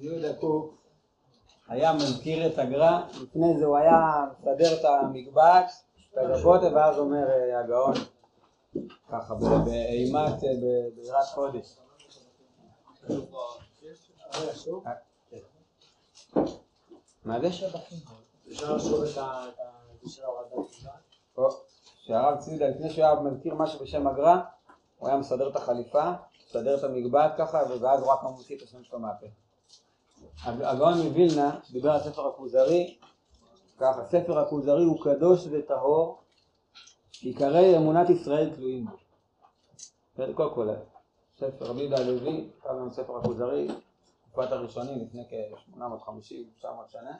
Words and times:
יהודה 0.00 0.34
קוק 0.34 0.74
היה 1.68 1.92
מזכיר 1.92 2.46
את 2.46 2.58
הגר"א, 2.58 3.00
לפני 3.22 3.58
זה 3.58 3.64
הוא 3.64 3.76
היה 3.76 4.26
מסדר 4.38 4.80
את 4.80 4.84
המקבץ, 4.84 5.84
את 6.12 6.18
הגבות, 6.18 6.60
ואז 6.74 6.98
אומר 6.98 7.30
אה, 7.30 7.60
הגאון, 7.60 7.94
ככה 9.12 9.34
באימת, 9.34 10.44
אה, 10.44 10.50
ביראת 10.96 11.26
קודש. 11.34 11.76
מה 17.24 17.40
זה? 17.40 17.48
אפשר 18.48 18.76
לשאול 18.76 19.06
את 19.06 19.18
שהרב 22.00 22.38
ציודה, 22.38 22.68
לפני 22.68 22.90
שהוא 22.90 23.04
היה 23.04 23.20
מזכיר 23.20 23.54
משהו 23.54 23.80
בשם 23.80 24.06
הגר"א, 24.06 24.36
הוא 24.98 25.08
היה 25.08 25.16
מסדר 25.16 25.48
את 25.50 25.56
החליפה, 25.56 26.12
מסדר 26.46 26.78
את 26.78 26.84
המגבעת 26.84 27.32
ככה, 27.38 27.62
ואז 27.80 28.00
הוא 28.00 28.12
רק 28.12 28.22
מוציא 28.22 28.56
את 28.56 28.62
השם 28.62 28.84
שלו 28.84 28.98
מהפה. 28.98 29.26
הגאון 30.44 30.94
מווילנה, 31.06 31.58
שדיבר 31.64 31.90
על 31.90 32.00
ספר 32.00 32.28
הכוזרי, 32.28 32.98
ככה, 33.78 34.04
ספר 34.04 34.38
הכוזרי 34.38 34.84
הוא 34.84 35.04
קדוש 35.04 35.46
וטהור, 35.50 36.18
עיקרי 37.20 37.76
אמונת 37.76 38.10
ישראל 38.10 38.50
תלויים 38.54 38.84
בו. 38.84 38.96
קודם 40.34 40.54
כל, 40.54 40.68
ספר 41.38 41.64
רבי 41.64 41.80
יהודה 41.80 41.96
הלוי, 41.96 42.48
כתב 42.60 42.70
לנו 42.70 42.92
ספר 42.92 43.16
הכוזרי, 43.18 43.68
תקופת 44.30 44.52
הראשונים 44.52 44.98
לפני 45.04 45.24
כ-850-900 45.30 46.66
שנה, 46.88 47.16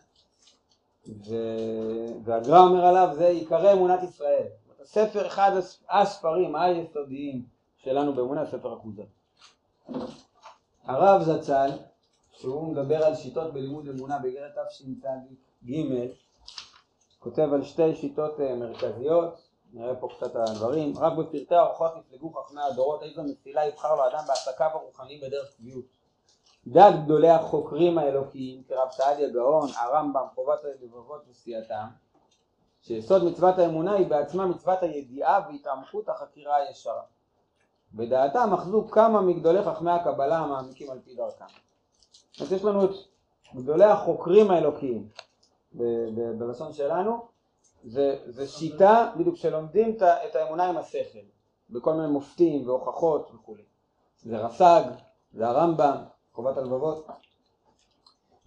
והגר"א 2.24 2.58
אומר 2.58 2.86
עליו 2.86 3.08
זה 3.14 3.26
עיקרי 3.26 3.72
אמונת 3.72 4.02
ישראל. 4.02 4.46
ספר 4.84 5.26
אחד 5.26 5.52
הספרים 5.90 6.56
היסודיים 6.56 7.46
שלנו 7.76 8.14
באמונה, 8.14 8.46
ספר 8.46 8.72
הכוזרי. 8.72 9.06
הרב 10.84 11.22
זצ"ל 11.22 11.70
שהוא 12.40 12.72
מדבר 12.72 13.04
על 13.04 13.14
שיטות 13.14 13.52
בלימוד 13.52 13.88
אמונה 13.88 14.18
באיגרת 14.18 14.52
תשצ"ג, 14.68 15.06
כותב 17.18 17.52
על 17.52 17.62
שתי 17.62 17.96
שיטות 17.96 18.40
אה, 18.40 18.54
מרכזיות, 18.54 19.40
נראה 19.72 19.94
פה 19.94 20.08
קצת 20.16 20.36
הדברים, 20.36 20.92
רק 20.98 21.12
בפרטי 21.12 21.54
האורחות 21.54 21.92
נפלגו 21.96 22.32
חכמי 22.32 22.60
הדורות, 22.62 23.02
איזו 23.02 23.22
מסילה 23.22 23.66
יבחר 23.66 23.94
לו 23.94 24.08
אדם 24.08 24.24
בעסקיו 24.28 24.66
הרוחניים 24.72 25.20
בדרך 25.20 25.56
קביעות. 25.56 25.84
דעת 26.66 27.04
גדולי 27.04 27.28
החוקרים 27.28 27.98
האלוקיים 27.98 28.62
כרב 28.68 28.88
סעדיה 28.90 29.28
גאון, 29.28 29.68
הרמב"ם, 29.76 30.26
חובת 30.34 30.58
הלבבות 30.64 31.22
וסייעתם, 31.30 31.86
שיסוד 32.82 33.24
מצוות 33.24 33.58
האמונה 33.58 33.92
היא 33.92 34.06
בעצמה 34.06 34.46
מצוות 34.46 34.82
הידיעה 34.82 35.40
והתעמקות 35.48 36.08
החקירה 36.08 36.56
הישרה. 36.56 37.02
בדעתם 37.94 38.52
אחזו 38.54 38.88
כמה 38.90 39.20
מגדולי 39.20 39.62
חכמי 39.62 39.90
הקבלה 39.90 40.38
המעמיקים 40.38 40.90
על 40.90 40.98
פי 41.04 41.14
דרכם. 41.14 41.69
אז 42.42 42.52
יש 42.52 42.64
לנו 42.64 42.84
את 42.84 42.90
גדולי 43.56 43.84
החוקרים 43.84 44.50
האלוקיים 44.50 45.08
בלשון 46.38 46.72
שלנו, 46.72 47.20
זה, 47.84 48.18
זה 48.26 48.48
שיטה 48.48 49.12
בדיוק 49.18 49.36
שלומדים 49.36 49.96
את 50.00 50.36
האמונה 50.36 50.68
עם 50.68 50.76
השכל, 50.76 51.18
בכל 51.70 51.94
מיני 51.94 52.08
מופתים 52.08 52.68
והוכחות 52.68 53.30
וכולי. 53.34 53.62
זה 54.22 54.38
רס"ג, 54.38 54.82
זה 55.32 55.48
הרמב"ם, 55.48 55.96
חובת 56.32 56.56
הלבבות. 56.56 57.06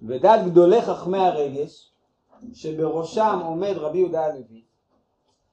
ודעת 0.02 0.45
גדולי 0.45 0.81
חכמי 0.81 1.17
הרגש, 1.17 1.91
שבראשם 2.53 3.39
עומד 3.45 3.73
רבי 3.77 3.97
יהודה 3.97 4.25
הלוי, 4.25 4.64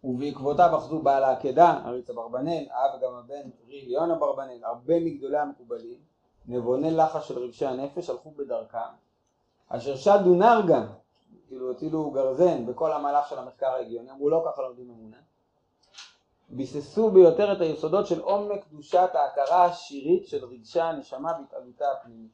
ובעקבותיו 0.05 0.77
אחזו 0.77 0.99
בעל 0.99 1.25
העקדה, 1.25 1.83
אריץ 1.85 2.11
אברבנאל, 2.11 2.67
האב 2.71 3.01
גם 3.03 3.15
הבן 3.15 3.51
ריל 3.69 3.91
יונה 3.91 4.15
אברבנאל, 4.15 4.65
הרבה 4.65 5.01
מגדולי 5.01 5.39
המקובלים, 5.39 6.10
נבוני 6.51 6.91
לחש 6.91 7.29
של 7.29 7.39
רגשי 7.39 7.67
הנפש 7.67 8.11
הלכו 8.11 8.31
בדרכם, 8.31 8.79
אשר 9.69 9.97
שדו 9.97 10.35
נרגה, 10.35 10.87
כאילו 11.49 11.71
הטילו 11.71 12.11
גרזן 12.11 12.67
בכל 12.67 12.93
המהלך 12.93 13.29
של 13.29 13.39
המחקר 13.39 13.67
ההגיוני, 13.67 14.11
אמרו 14.11 14.31
לא 14.31 14.45
ככה 14.47 14.63
לומדים 14.63 14.91
אמונה, 14.91 15.17
ביססו 16.49 17.11
ביותר 17.11 17.53
את 17.53 17.61
היסודות 17.61 18.07
של 18.07 18.21
עומק 18.21 18.65
קדושת 18.65 19.11
ההכרה 19.15 19.65
השירית 19.65 20.27
של 20.27 20.45
רגשי 20.45 20.81
הנשמה 20.81 21.33
בהתעלותה 21.33 21.85
הפנימית. 21.93 22.31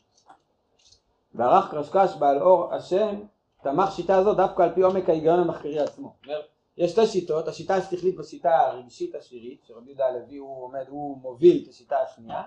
וערך 1.35 1.71
קרשקש 1.71 2.17
בעל 2.19 2.43
אור 2.43 2.75
השם 2.75 3.21
תמך 3.63 3.93
שיטה 3.93 4.25
זו 4.25 4.35
דווקא 4.35 4.63
על 4.63 4.75
פי 4.75 4.83
עומק 4.83 5.09
ההיגיון 5.09 5.41
המחקרי 5.41 5.81
עצמו. 5.81 6.15
יש 6.77 6.91
שתי 6.91 7.07
שיטות, 7.07 7.49
השיטה 7.49 7.75
השכלית 7.75 8.17
בשיטה 8.17 8.57
הרגשית 8.57 9.15
השירית, 9.15 9.61
שרבי 9.65 9.91
יהודה 9.91 10.07
הלוי 10.07 10.37
הוא 10.37 10.65
עומד, 10.65 10.85
הוא 10.89 11.19
מוביל 11.19 11.63
את 11.65 11.69
השיטה 11.69 11.97
השנייה, 11.99 12.43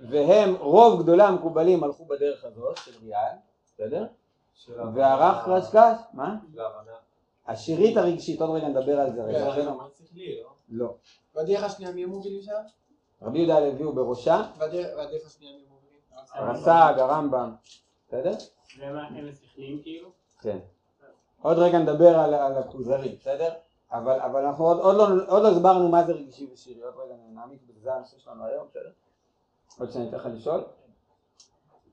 והם, 0.00 0.54
רוב 0.60 1.02
גדולי 1.02 1.22
המקובלים 1.22 1.84
הלכו 1.84 2.04
בדרך 2.04 2.44
הזאת 2.44 2.76
של 2.76 2.92
ריאל, 3.02 3.36
בסדר? 3.66 4.06
והרך 4.94 5.44
קרשקש, 5.44 5.98
מה? 6.12 6.36
השירית 7.46 7.96
הרגשית, 7.96 8.40
עוד 8.40 8.50
רגע 8.50 8.68
נדבר 8.68 9.00
על 9.00 9.12
זה 9.12 9.24
רגע. 9.24 9.54
כן, 9.54 9.64
לא? 9.64 9.88
לא. 10.68 10.94
והדרך 11.34 11.62
השנייה 11.62 11.92
מי 11.92 12.04
המובילים 12.04 12.42
שם? 12.42 12.52
רבי 13.22 13.38
יהודה 13.38 13.56
הלוי 13.56 13.82
הוא 13.82 13.94
בראשה. 13.94 14.42
והדרך 14.58 15.26
השנייה 15.26 15.52
מי 15.56 15.62
המובילים? 15.68 16.00
הרס"ג, 16.32 17.00
הרמב"ם, 17.00 17.54
בסדר? 18.08 18.32
ומה, 18.78 19.06
הם 19.06 19.28
השכליים 19.28 19.82
כאילו? 19.82 20.08
כן. 20.40 20.58
עוד 21.42 21.58
רגע 21.58 21.78
נדבר 21.78 22.18
על 22.18 22.56
הכוזרי, 22.56 23.16
בסדר? 23.20 23.52
אבל, 23.92 24.20
אבל 24.20 24.44
אנחנו 24.44 24.66
עוד, 24.66 24.78
עוד, 24.78 24.96
לא, 24.96 25.24
עוד 25.28 25.42
לא 25.42 25.48
הסברנו 25.48 25.88
מה 25.88 26.04
זה 26.04 26.12
רגשי 26.12 26.48
ושירי, 26.52 26.82
עוד 26.82 26.94
רגע 27.04 27.14
נעמיק 27.28 27.60
בזה 27.68 27.94
הנושא 27.94 28.18
שלנו 28.18 28.44
היום, 28.44 28.66
בסדר? 28.70 28.90
עוד 29.78 29.90
שאני 29.90 30.08
אתן 30.08 30.16
לך 30.16 30.28
לשאול. 30.34 30.64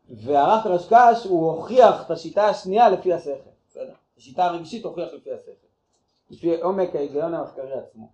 והרב 0.09 0.61
רשקש 0.65 1.25
הוא 1.29 1.51
הוכיח 1.51 2.05
את 2.05 2.11
השיטה 2.11 2.47
השנייה 2.47 2.89
לפי 2.89 3.13
השכל, 3.13 3.49
בסדר? 3.69 3.93
השיטה 4.17 4.45
הרגשית 4.45 4.85
הוכיח 4.85 5.09
לפי 5.13 5.31
השכל, 5.31 5.67
לפי 6.29 6.61
עומק 6.61 6.95
ההיגיון 6.95 7.33
המחקרי 7.33 7.73
עצמו. 7.73 8.09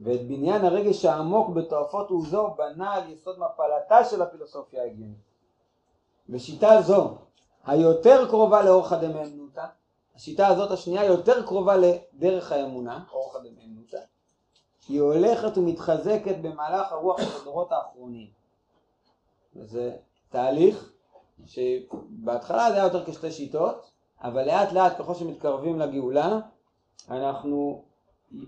ואת 0.00 0.28
בניין 0.28 0.64
הרגש 0.64 1.04
העמוק 1.04 1.48
בתועפות 1.48 2.10
עוזו 2.10 2.54
בנה 2.58 2.94
על 2.94 3.12
יסוד 3.12 3.38
מפלתה 3.38 4.04
של 4.04 4.22
הפילוסופיה 4.22 4.82
ההגיונית. 4.82 5.26
בשיטה 6.28 6.82
זו, 6.82 7.14
היותר 7.66 8.28
קרובה 8.28 8.62
לאורחא 8.62 8.96
דמאמנותא, 8.96 9.66
השיטה 10.16 10.46
הזאת 10.46 10.70
השנייה 10.70 11.04
יותר 11.04 11.46
קרובה 11.46 11.76
לדרך 11.76 12.52
האמונה, 12.52 13.04
אורחא 13.12 13.38
דמאמנותא, 13.38 14.00
היא 14.88 15.00
הולכת 15.00 15.58
ומתחזקת 15.58 16.36
במהלך 16.42 16.92
הרוח 16.92 17.20
של 17.20 17.40
הדורות 17.40 17.72
האחרונים. 17.72 18.45
זה 19.62 19.96
תהליך 20.28 20.92
שבהתחלה 21.46 22.70
זה 22.70 22.76
היה 22.76 22.84
יותר 22.84 23.06
כשתי 23.06 23.32
שיטות, 23.32 23.90
אבל 24.22 24.44
לאט 24.46 24.72
לאט 24.72 24.98
ככל 24.98 25.14
שמתקרבים 25.14 25.78
לגאולה, 25.78 26.38
אנחנו 27.10 27.84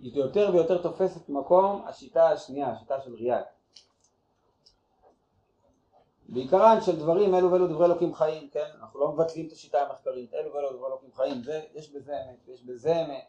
יותר 0.02 0.50
ויותר 0.52 0.82
תופסת 0.82 1.28
מקום 1.28 1.82
השיטה 1.86 2.28
השנייה, 2.28 2.72
השיטה 2.72 3.00
של 3.00 3.14
ריאל. 3.14 3.42
בעיקרן 6.28 6.80
של 6.80 6.96
דברים 6.96 7.34
אלו 7.34 7.52
ואלו 7.52 7.69
דברי 7.69 7.86
אלוקים 7.86 8.14
חיים, 8.14 8.48
כן? 8.50 8.66
אנחנו 8.80 9.00
לא 9.00 9.12
מבטלים 9.12 9.46
את 9.46 9.52
השיטה 9.52 9.78
המחקרית, 9.78 10.34
אלו 10.34 10.54
ואלו 10.54 10.72
דברי 10.72 10.86
אלוקים 10.86 11.10
חיים, 11.14 11.42
זה, 11.42 11.62
יש 11.75 11.92
בזה 11.92 12.12
אמת, 12.12 12.48
יש 12.48 12.64
בזה 12.64 13.04
אמת, 13.04 13.25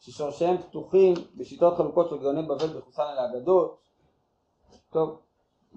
ששורשיהם 0.00 0.58
פתוחים 0.62 1.14
בשיטות 1.36 1.76
חלוקות 1.76 2.10
של 2.10 2.18
גאוני 2.18 2.42
בבל 2.42 2.78
בחוסן 2.78 3.02
על 3.02 3.18
האגדות, 3.18 3.78
טוב, 4.90 5.20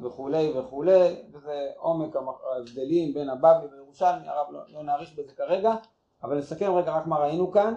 וכולי 0.02 0.52
וכולי, 0.58 1.16
וזה 1.32 1.72
עומק 1.78 2.16
ההבדלים 2.56 3.14
בין 3.14 3.30
הבבלי 3.30 3.68
וירושלמי, 3.72 4.28
הרב 4.28 4.48
לא, 4.52 4.60
לא 4.68 4.84
נאריך 4.84 5.14
בזה 5.16 5.34
כרגע, 5.34 5.76
אבל 6.24 6.38
נסכם 6.38 6.74
רגע 6.76 6.92
רק 6.92 7.08
מה 7.08 7.18
ראינו 7.18 7.52
כאן, 7.52 7.74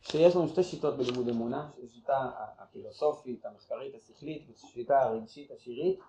שיש 0.00 0.36
לנו 0.36 0.48
שתי 0.48 0.62
שיטות 0.62 0.96
בלימוד 0.96 1.28
אמונה, 1.28 1.70
שיטה 1.86 2.30
הפילוסופית, 2.58 3.46
המחקרית, 3.46 3.94
השכלית, 3.94 4.46
ושיטה 4.50 5.02
הרגשית, 5.02 5.50
השירית, 5.50 6.00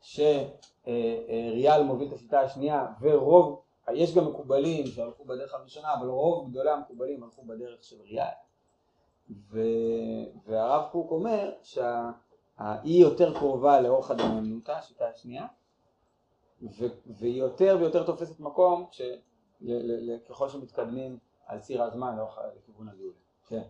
שריאל 0.00 1.82
מוביל 1.84 2.08
את 2.08 2.12
השיטה 2.12 2.40
השנייה 2.40 2.86
ורוב, 3.00 3.62
יש 3.92 4.14
גם 4.14 4.26
מקובלים 4.28 4.86
שהלכו 4.86 5.24
בדרך 5.24 5.54
הראשונה 5.54 5.94
אבל 5.94 6.08
רוב 6.08 6.50
גדולי 6.50 6.70
המקובלים 6.70 7.22
הלכו 7.22 7.42
בדרך 7.42 7.84
של 7.84 7.96
ריאל. 8.02 8.24
והרב 10.46 10.88
קוק 10.92 11.10
אומר 11.10 11.52
שהיא 12.58 13.02
יותר 13.02 13.34
קרובה 13.38 13.80
לאורך 13.80 14.10
הדמיימנותא, 14.10 14.72
השיטה 14.72 15.08
השנייה. 15.08 15.46
והיא 17.06 17.40
יותר 17.40 17.76
ויותר 17.80 18.06
תופסת 18.06 18.40
מקום 18.40 18.86
כש... 18.90 19.00
ל... 19.00 19.72
ל... 19.72 20.12
ל... 20.12 20.18
ככל 20.18 20.48
שמתקדמים 20.48 21.18
על 21.46 21.60
ציר 21.60 21.82
הזמן 21.82 22.16
לאורך 22.16 22.38
לכיוון 22.56 22.88
הגאולה. 22.88 23.12
כן. 23.46 23.62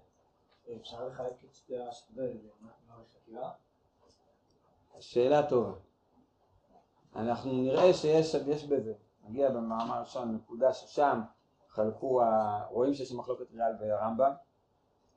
אפשר 0.80 1.06
לחלק 1.06 1.32
את 1.44 1.54
שתי 1.54 1.78
השיטות 1.78 2.18
האלה 2.18 3.50
שאלה 5.00 5.48
טובה. 5.48 5.72
אנחנו 7.16 7.52
נראה 7.52 7.94
שיש 7.94 8.34
יש 8.34 8.64
בזה, 8.64 8.94
נגיע 9.24 9.50
במאמר 9.50 10.00
ראשון 10.00 10.34
נקודה 10.34 10.72
ששם 10.72 11.20
חלקו, 11.68 12.22
ה... 12.22 12.64
רואים 12.70 12.94
שיש 12.94 13.12
מחלוקת 13.12 13.52
ריאל 13.52 13.72
והרמב"ם, 13.80 14.32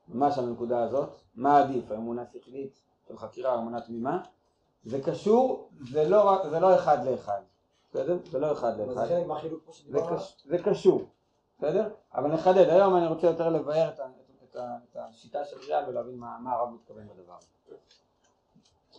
ממש 0.08 0.38
על 0.38 0.44
הנקודה 0.44 0.82
הזאת, 0.82 1.20
מה 1.34 1.58
עדיף, 1.58 1.90
האמונה 1.90 2.24
שכלית 2.32 2.82
של 3.08 3.18
חקירה 3.18 3.54
או 3.54 3.58
אמונה 3.58 3.80
תמימה, 3.80 4.22
זה 4.84 5.02
קשור, 5.02 5.68
זה 5.92 6.08
לא, 6.08 6.48
זה 6.50 6.60
לא 6.60 6.74
אחד 6.74 7.04
לאחד, 7.04 7.40
בסדר? 7.90 8.16
זה 8.30 8.38
לא 8.38 8.52
אחד 8.52 8.72
לאחד. 8.78 9.06
זה. 9.92 9.98
קש- 10.16 10.42
זה 10.48 10.58
קשור, 10.58 11.02
בסדר? 11.58 11.88
אבל 12.14 12.30
נחדד, 12.32 12.68
היום 12.68 12.96
אני 12.96 13.06
רוצה 13.06 13.26
יותר 13.26 13.48
לבאר 13.48 13.88
את, 13.88 14.00
את, 14.50 14.56
ה- 14.56 14.76
את 14.90 14.96
השיטה 14.96 15.44
של 15.44 15.56
ריאל 15.58 15.88
ולהבין 15.88 16.16
מה, 16.18 16.38
מה 16.40 16.52
הרב 16.52 16.68
מתכוון 16.74 17.08
בדבר. 17.08 17.36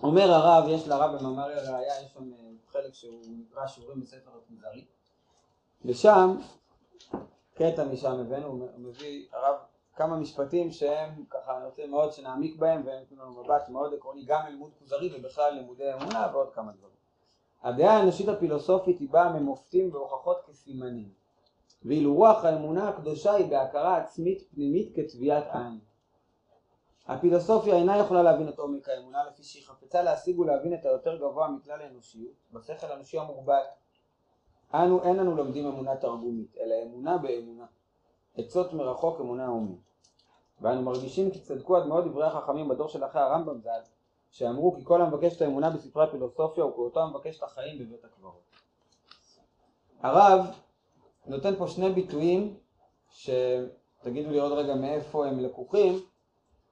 אומר 0.04 0.32
הרב, 0.32 0.68
יש 0.70 0.88
לרב 0.88 1.16
במאמר 1.20 1.44
הראייה, 1.44 2.02
יש 2.02 2.14
שם 2.14 2.34
אה, 2.34 2.38
חלק 2.72 2.94
שהוא 2.94 3.22
נקרא 3.28 3.68
שיעורים 3.68 4.02
בספר 4.02 4.32
הכוזרי, 4.44 4.86
ושם, 5.86 6.38
קטע 7.56 7.84
משם 7.84 8.20
הבאנו, 8.20 8.48
הוא 8.48 8.70
מביא 8.78 9.28
הרב 9.34 9.56
כמה 9.96 10.18
משפטים 10.18 10.72
שהם 10.72 11.24
ככה, 11.30 11.58
אני 11.58 11.66
רוצה 11.66 11.88
מאוד 11.88 12.14
שנעמיק 12.14 12.60
בהם 12.60 12.82
והם 12.86 13.00
נותנים 13.00 13.20
לנו 13.20 13.44
מבט 13.44 13.70
מאוד 13.70 13.94
עקרוני 13.94 14.26
גם 14.26 14.42
ללימוד 14.48 14.72
כוזרי 14.80 15.14
ובכלל 15.16 15.54
לימודי 15.54 15.94
אמונה 15.94 16.30
ועוד 16.34 16.54
כמה 16.54 16.72
דברים. 16.72 16.96
הדעה 17.64 17.98
האנושית 17.98 18.28
הפילוסופית 18.28 19.00
היא 19.00 19.10
באה 19.10 19.34
ממופתים 19.34 19.94
והוכחות 19.94 20.38
כסימנים 20.48 21.10
ואילו 21.86 22.16
רוח 22.16 22.46
האמונה 22.46 22.90
הקדושה 22.90 23.34
היא 23.34 23.46
בהכרה 23.46 23.98
עצמית 23.98 24.44
פנימית 24.54 24.96
כטביעת 24.96 25.44
עין. 25.52 25.80
הפילוסופיה 27.08 27.76
אינה 27.76 27.98
יכולה 27.98 28.24
להבין 28.24 28.50
את 28.50 28.60
עומק 28.60 28.90
האמונה 28.90 29.24
לפי 29.24 29.44
שהיא 29.44 29.64
חפצה 29.66 30.04
להשיג 30.04 30.40
ולהבין 30.40 30.74
את 30.74 30.86
היותר 30.86 31.18
גבוה 31.18 31.48
מכלל 31.48 31.82
האנושיות 31.82 32.34
בשכל 32.54 32.88
האנושי 32.88 33.20
המוגבל. 33.20 33.64
אנו 34.74 35.04
אין 35.04 35.20
אנו 35.20 35.36
לומדים 35.36 35.68
אמונה 35.68 35.96
תרגומית 35.96 36.58
אלא 36.58 36.76
אמונה 36.84 37.18
באמונה. 37.18 37.66
עצות 38.38 38.74
מרחוק 38.74 39.20
אמונה 39.20 39.48
הומית. 39.48 39.80
ואנו 40.62 40.82
מרגישים 40.82 41.32
כי 41.32 41.40
צדקו 41.40 41.78
עד 41.78 41.88
מאוד 41.88 42.06
דברי 42.06 42.26
החכמים 42.26 42.68
בדור 42.68 42.88
של 42.88 43.06
אחרי 43.06 43.22
הרמב"ם 43.22 43.62
ז"ל 43.62 43.70
שאמרו 44.32 44.76
כי 44.76 44.82
כל 44.84 45.02
המבקש 45.02 45.36
את 45.38 45.42
האמונה 45.42 45.70
בספרי 45.70 46.04
הפילוסופיה 46.04 46.64
הוא 46.64 46.74
כאותו 46.74 47.02
המבקש 47.02 47.38
את 47.38 47.44
החיים 47.44 47.80
בבית 47.80 48.06
הקברות. 48.06 48.42
הרב 50.00 50.46
נותן 51.26 51.56
פה 51.56 51.68
שני 51.68 51.90
ביטויים 51.90 52.58
שתגידו 53.10 54.30
לי 54.32 54.40
עוד 54.40 54.52
רגע 54.52 54.76
מאיפה 54.76 55.28
הם 55.28 55.40
לקוחים 55.40 56.00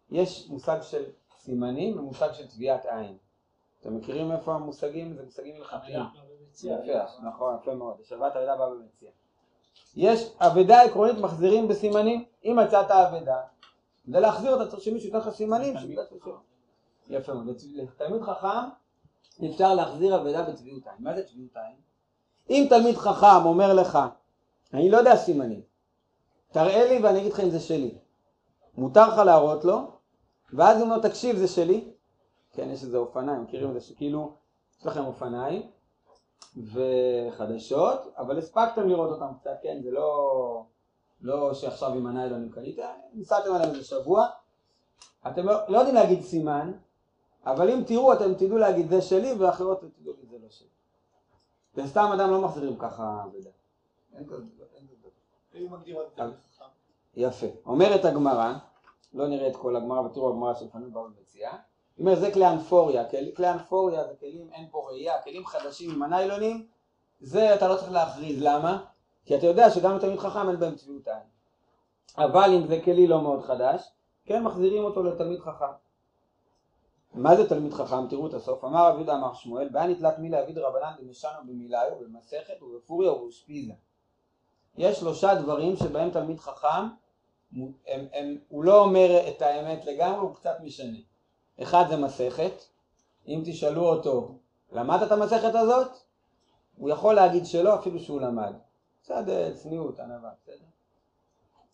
יש 0.09 0.49
מושג 0.49 0.81
של 0.81 1.03
סימנים 1.37 1.99
ומושג 1.99 2.33
של 2.33 2.47
טביעת 2.47 2.85
עין 2.85 3.17
אתם 3.81 3.97
מכירים 3.97 4.31
איפה 4.31 4.53
המושגים? 4.53 5.13
זה 5.13 5.23
מושגים 5.23 5.55
הלכתיים 5.55 6.01
יפה, 6.63 7.21
נכון, 7.23 7.55
יפה 7.61 7.75
מאוד, 7.75 7.95
השבת 8.01 8.35
האבדה 8.35 8.55
באה 8.55 8.69
במציע 8.69 9.09
יש 9.95 10.31
אבדה 10.39 10.81
עקרונית 10.81 11.17
מחזירים 11.17 11.67
בסימנים. 11.67 12.25
אם 12.45 12.59
מצאת 12.65 12.91
אבדה 12.91 13.41
כדי 14.05 14.21
להחזיר 14.21 14.53
אותה 14.53 14.71
צריך 14.71 14.83
שמישהו 14.83 15.07
ייתן 15.07 15.17
לך 15.17 15.29
סימנים 15.29 15.75
יפה 17.09 17.33
מאוד, 17.33 17.61
לתלמיד 17.73 18.21
חכם 18.21 18.69
אפשר 19.49 19.73
להחזיר 19.73 20.15
אבדה 20.15 20.41
בצביעות 20.43 20.87
עין 20.87 20.95
מה 20.99 21.15
זה 21.15 21.23
צביעות 21.23 21.57
עין? 21.57 21.75
אם 22.49 22.65
תלמיד 22.69 22.95
חכם 22.95 23.45
אומר 23.45 23.73
לך 23.73 23.99
אני 24.73 24.89
לא 24.89 24.97
יודע 24.97 25.15
סימנים 25.15 25.61
תראה 26.51 26.89
לי 26.89 26.99
ואני 27.03 27.19
אגיד 27.19 27.33
לך 27.33 27.39
אם 27.39 27.49
זה 27.49 27.59
שלי 27.59 27.97
מותר 28.77 29.07
לך 29.07 29.17
להראות 29.17 29.65
לו 29.65 29.91
ואז 30.53 30.77
הוא 30.77 30.85
אומר 30.85 30.99
תקשיב 30.99 31.35
זה 31.35 31.47
שלי? 31.47 31.91
כן 32.53 32.69
יש 32.69 32.83
איזה 32.83 32.97
אופניים 32.97 33.43
מכירים 33.43 33.69
את 33.69 33.73
זה 33.73 33.81
שכאילו 33.81 34.33
יש 34.79 34.85
לכם 34.85 35.05
אופניים 35.05 35.61
וחדשות 36.57 38.13
אבל 38.17 38.37
הספקתם 38.37 38.89
לראות 38.89 39.09
אותם 39.09 39.33
קצת 39.39 39.57
כן? 39.63 39.81
זה 39.83 39.91
לא 39.91 40.65
לא 41.21 41.53
שעכשיו 41.53 41.93
עם 41.93 42.07
הניילונים 42.07 42.51
קנית 42.51 42.79
נסעתם 43.13 43.53
עליהם 43.53 43.69
איזה 43.69 43.83
שבוע. 43.83 44.27
אתם 45.27 45.45
לא 45.45 45.53
לא 45.67 45.77
יודעים 45.77 45.95
להגיד 45.95 46.21
סימן 46.21 46.71
אבל 47.45 47.69
אם 47.69 47.83
תראו 47.87 48.13
אתם 48.13 48.33
תדעו 48.33 48.57
להגיד 48.57 48.89
זה 48.89 49.01
שלי 49.01 49.33
ואחרות 49.33 49.79
תדעו 49.79 50.13
להגיד 50.13 50.29
זה 50.29 50.37
לא 50.43 50.49
שלי. 50.49 50.67
וסתם 51.75 52.09
אדם 52.13 52.31
לא 52.31 52.41
מחזירים 52.41 52.77
ככה 52.77 53.23
אבדה 53.23 53.49
אין 54.15 54.27
כזה 54.27 54.43
אין 54.75 54.87
כזה 54.87 55.09
חכם. 56.15 56.41
יפה. 57.15 57.47
אומרת 57.65 58.05
הגמרא, 58.05 58.53
לא 59.13 59.27
נראה 59.27 59.47
את 59.47 59.55
כל 59.55 59.75
הגמרא, 59.75 59.99
ותראו 59.99 60.29
הגמרא 60.29 60.53
שלפנינו 60.53 60.91
בבא 60.91 61.01
מציאה, 61.21 61.57
היא 62.01 62.07
אומרת 62.07 62.19
זה 62.19 62.31
כלי 62.31 62.47
אנפוריה, 62.47 63.09
כל- 63.09 63.31
כלי 63.35 63.49
אנפוריה 63.51 64.03
זה 64.03 64.13
כלים, 64.19 64.49
אין 64.53 64.67
פה 64.71 64.87
ראייה, 64.89 65.21
כלים 65.21 65.45
חדשים 65.45 65.91
עם 65.91 66.03
הניילונים, 66.03 66.67
זה 67.19 67.55
אתה 67.55 67.67
לא 67.67 67.75
צריך 67.75 67.91
להכריז, 67.91 68.41
למה? 68.41 68.85
כי 69.25 69.35
אתה 69.35 69.45
יודע 69.45 69.69
שגם 69.69 69.95
לתלמיד 69.95 70.19
חכם 70.19 70.49
אין 70.49 70.59
בהם 70.59 70.75
צביעות 70.75 71.07
עין. 71.07 71.23
אבל 72.17 72.53
אם 72.53 72.67
זה 72.67 72.79
כלי 72.83 73.07
לא 73.07 73.21
מאוד 73.21 73.41
חדש, 73.41 73.91
כן 74.25 74.43
מחזירים 74.43 74.83
אותו 74.83 75.03
לתלמיד 75.03 75.39
חכם. 75.39 75.71
מה 77.13 77.35
זה 77.35 77.49
תלמיד 77.49 77.73
חכם? 77.73 78.07
תראו 78.07 78.27
את 78.27 78.33
הסוף. 78.33 78.63
אמר 78.63 78.87
רב 78.87 78.95
יהודה 78.95 79.13
אמר 79.13 79.33
שמואל, 79.33 79.69
בעיה 79.69 79.87
נתלת 79.87 80.19
מילה 80.19 80.43
אביד 80.43 80.57
רבנן 80.57 80.93
במשנה 80.99 81.39
ובמילאיו, 81.43 81.95
במסכת 81.99 82.61
ובפוריה 82.61 83.11
ובאושפיזה. 83.11 83.73
יש 84.77 84.99
שלושה 84.99 85.35
דברים 85.35 85.75
שבהם 85.75 86.09
תלמיד 86.09 86.39
חכם, 86.39 86.83
הם, 87.55 88.07
הם, 88.13 88.37
הוא 88.49 88.63
לא 88.63 88.83
אומר 88.83 89.27
את 89.29 89.41
האמת 89.41 89.85
לגמרי, 89.85 90.19
הוא 90.19 90.35
קצת 90.35 90.55
משנה. 90.63 90.97
אחד 91.61 91.85
זה 91.89 91.97
מסכת, 91.97 92.63
אם 93.27 93.41
תשאלו 93.45 93.89
אותו, 93.89 94.35
למדת 94.71 95.07
את 95.07 95.11
המסכת 95.11 95.55
הזאת? 95.55 95.87
הוא 96.77 96.89
יכול 96.89 97.15
להגיד 97.15 97.45
שלא 97.45 97.75
אפילו 97.75 97.99
שהוא 97.99 98.21
למד. 98.21 98.53
בסדר, 99.03 99.53
צניעות, 99.53 99.99
ענווה, 99.99 100.29
בסדר? 100.43 100.65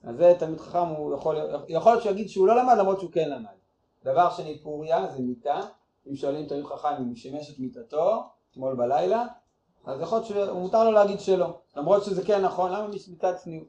אז 0.03 0.15
זה 0.17 0.35
תלמיד 0.39 0.59
חכם, 0.59 0.87
הוא 0.87 1.15
יכול, 1.15 1.37
יכול 1.67 1.91
להיות 1.91 2.03
שהוא 2.03 2.11
יגיד 2.11 2.29
שהוא 2.29 2.47
לא 2.47 2.55
למד 2.55 2.75
למרות 2.77 2.99
שהוא 2.99 3.11
כן 3.11 3.29
למד. 3.29 3.57
דבר 4.03 4.29
שני, 4.29 4.59
פוריה 4.59 5.07
זה 5.07 5.21
מיתה, 5.21 5.59
אם 6.09 6.15
שואלים 6.15 6.47
תלמיד 6.47 6.65
חכם 6.65 6.87
אם 6.99 7.07
הוא 7.07 7.15
שימש 7.15 7.51
את 7.51 7.59
מיתתו 7.59 8.23
אתמול 8.51 8.75
בלילה, 8.75 9.25
אז 9.85 10.01
יכול 10.01 10.17
להיות 10.17 10.27
שמותר 10.27 10.83
לו 10.83 10.91
להגיד 10.91 11.19
שלא, 11.19 11.59
למרות 11.75 12.03
שזה 12.03 12.25
כן 12.25 12.41
נכון, 12.41 12.71
למה 12.71 12.87
מצד 12.87 13.35
צניעות? 13.35 13.67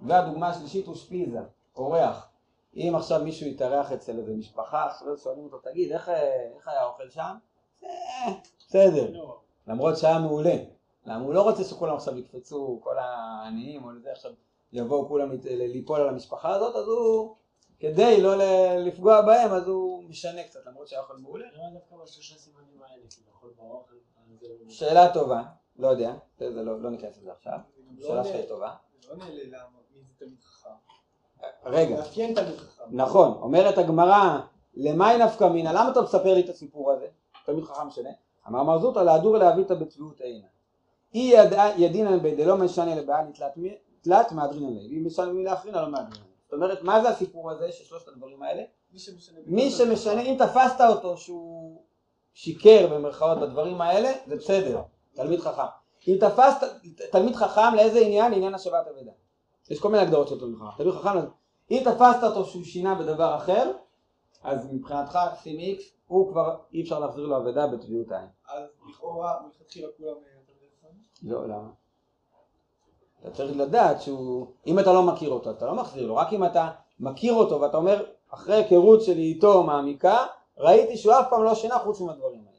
והדוגמה 0.00 0.48
השלישית 0.48 0.86
הוא 0.86 0.94
שפיזה, 0.94 1.40
אורח. 1.76 2.28
אם 2.76 2.92
עכשיו 2.96 3.20
מישהו 3.24 3.46
יתארח 3.46 3.92
אצל 3.92 4.18
איזה 4.18 4.32
משפחה, 4.34 4.88
שואלים 5.22 5.44
אותו, 5.44 5.58
תגיד, 5.58 5.92
איך, 5.92 6.08
איך 6.56 6.68
היה 6.68 6.80
האוכל 6.80 7.10
שם? 7.10 7.34
"אה, 7.84 7.88
בסדר, 8.58 9.10
לא, 9.10 9.40
למרות 9.66 9.96
שהיה 9.98 10.18
מעולה. 10.18 10.56
למה 11.06 11.24
הוא 11.24 11.34
לא 11.34 11.42
רוצה 11.42 11.64
שכולם 11.64 11.96
עכשיו 11.96 12.18
יקפצו, 12.18 12.80
כל 12.82 12.98
העניים 12.98 13.84
או 13.84 13.90
לזה 13.90 14.12
עכשיו 14.12 14.30
יבואו 14.72 15.08
כולם 15.08 15.30
ליפול 15.44 16.00
על 16.00 16.08
המשפחה 16.08 16.54
הזאת, 16.54 16.76
אז 16.76 16.88
הוא, 16.88 17.36
כדי 17.80 18.22
לא 18.22 18.34
לפגוע 18.78 19.20
בהם, 19.20 19.50
אז 19.52 19.68
הוא 19.68 20.04
משנה 20.04 20.44
קצת, 20.44 20.66
למרות 20.66 20.88
שהיה 20.88 21.02
אוכל 21.02 21.16
מעולה. 21.18 21.46
זה... 24.40 24.74
שאלה 24.74 25.14
טובה, 25.14 25.42
לא 25.76 25.88
יודע, 25.88 26.14
זה 26.38 26.62
לא, 26.62 26.80
לא 26.80 26.90
ניכנס 26.90 27.18
לזה 27.18 27.32
עכשיו, 27.32 27.58
לא 27.98 28.06
שאלה 28.06 28.24
שלך 28.24 28.34
היא 28.34 28.48
טובה. 28.48 28.74
לא 29.08 29.12
עונה 29.12 29.30
לי 29.30 29.46
למה, 29.46 29.64
מי 29.94 30.02
זה 30.02 30.12
תלמיד 30.18 30.40
חכם. 30.44 30.85
רגע. 31.66 31.96
נכון, 32.90 33.38
אומרת 33.40 33.78
הגמרא, 33.78 34.38
למאי 34.74 35.18
נפקא 35.18 35.44
מינה, 35.44 35.72
למה 35.72 35.90
אתה 35.90 36.00
מספר 36.02 36.34
לי 36.34 36.40
את 36.40 36.48
הסיפור 36.48 36.92
הזה? 36.92 37.06
תלמיד 37.46 37.64
חכם 37.64 37.90
שונה. 37.90 38.10
אמר 38.48 38.62
מר 38.62 38.78
זוטרא 38.78 39.02
להדור 39.02 39.36
להביטה 39.36 39.74
בצביעות 39.74 40.20
עינה. 40.20 40.46
אי 41.14 41.34
ידינן 41.76 42.18
בדלא 42.22 42.56
משנה 42.56 42.94
לבעיה 42.94 43.22
נתלת 43.22 43.56
מי- 43.56 43.76
תלת 44.00 44.32
מהדרינן 44.32 44.72
ליה, 44.72 44.88
ואם 44.90 45.06
משנה 45.06 45.32
מילה 45.32 45.52
אחרינה 45.54 45.82
לא 45.82 45.88
מהדרינן. 45.88 46.24
זאת 46.44 46.52
אומרת, 46.52 46.82
מה 46.82 47.02
זה 47.02 47.08
הסיפור 47.08 47.50
הזה 47.50 47.72
של 47.72 47.84
שלושת 47.84 48.08
הדברים 48.08 48.42
האלה? 48.42 48.62
מי 48.92 48.98
שמשנה. 48.98 49.38
מי 49.46 49.70
שמשנה, 49.70 50.20
אם 50.20 50.36
תפסת 50.38 50.80
אותו 50.88 51.16
שהוא 51.16 51.80
שיקר 52.34 52.86
במרכאות 52.90 53.38
בדברים 53.40 53.80
האלה, 53.80 54.12
זה 54.26 54.36
בסדר, 54.36 54.80
תלמיד 55.14 55.40
חכם. 55.40 55.62
אם 56.08 56.16
תפסת, 56.20 56.66
תלמיד 57.10 57.36
חכם 57.36 57.74
לאיזה 57.76 57.98
עניין? 57.98 58.32
לעניין 58.32 58.54
השבת 58.54 58.86
אבדה. 58.86 59.10
יש 59.70 59.80
כל 59.80 59.88
מיני 59.88 60.02
הגדרות 60.02 60.28
של 60.28 60.40
תלמיד 60.40 60.58
חכם. 60.58 60.76
תלמיד 60.76 60.94
חכם, 60.94 61.18
אם 61.70 61.82
תפסת 61.84 62.22
אותו 62.22 62.44
שהוא 62.44 62.64
שינה 62.64 62.94
בדבר 62.94 63.36
אחר, 63.36 63.72
אז 64.42 64.72
מבחינתך 64.72 65.18
שים 65.42 65.58
איקס, 65.58 65.84
הוא 66.06 66.32
כבר 66.32 66.56
אי 66.72 66.82
אפשר 66.82 66.98
להחזיר 66.98 67.26
לו 67.26 67.36
אבדה 67.36 67.66
בטביעות 67.66 68.12
עין. 68.12 68.26
אז 68.48 68.62
לכאורה 68.90 69.40
מלכתחילה 69.44 69.88
כולם 69.96 70.08
אה. 70.08 70.36
לא, 71.22 71.44
למה? 71.44 71.70
אתה 73.22 73.30
צריך 73.30 73.56
לדעת 73.56 74.02
שהוא, 74.02 74.46
אם 74.66 74.78
אתה 74.78 74.92
לא 74.92 75.02
מכיר 75.02 75.30
אותו, 75.30 75.50
אתה 75.50 75.66
לא 75.66 75.74
מחזיר 75.74 76.06
לו, 76.06 76.16
רק 76.16 76.32
אם 76.32 76.44
אתה 76.44 76.70
מכיר 77.00 77.34
אותו 77.34 77.60
ואתה 77.60 77.76
אומר, 77.76 78.04
אחרי 78.30 78.54
היכרות 78.54 79.02
שלי 79.02 79.22
איתו 79.22 79.62
מעמיקה, 79.62 80.26
ראיתי 80.58 80.96
שהוא 80.96 81.14
אף 81.14 81.26
פעם 81.30 81.44
לא 81.44 81.54
שינה 81.54 81.78
חוץ 81.78 82.00
מהדברים 82.00 82.44
האלה. 82.46 82.58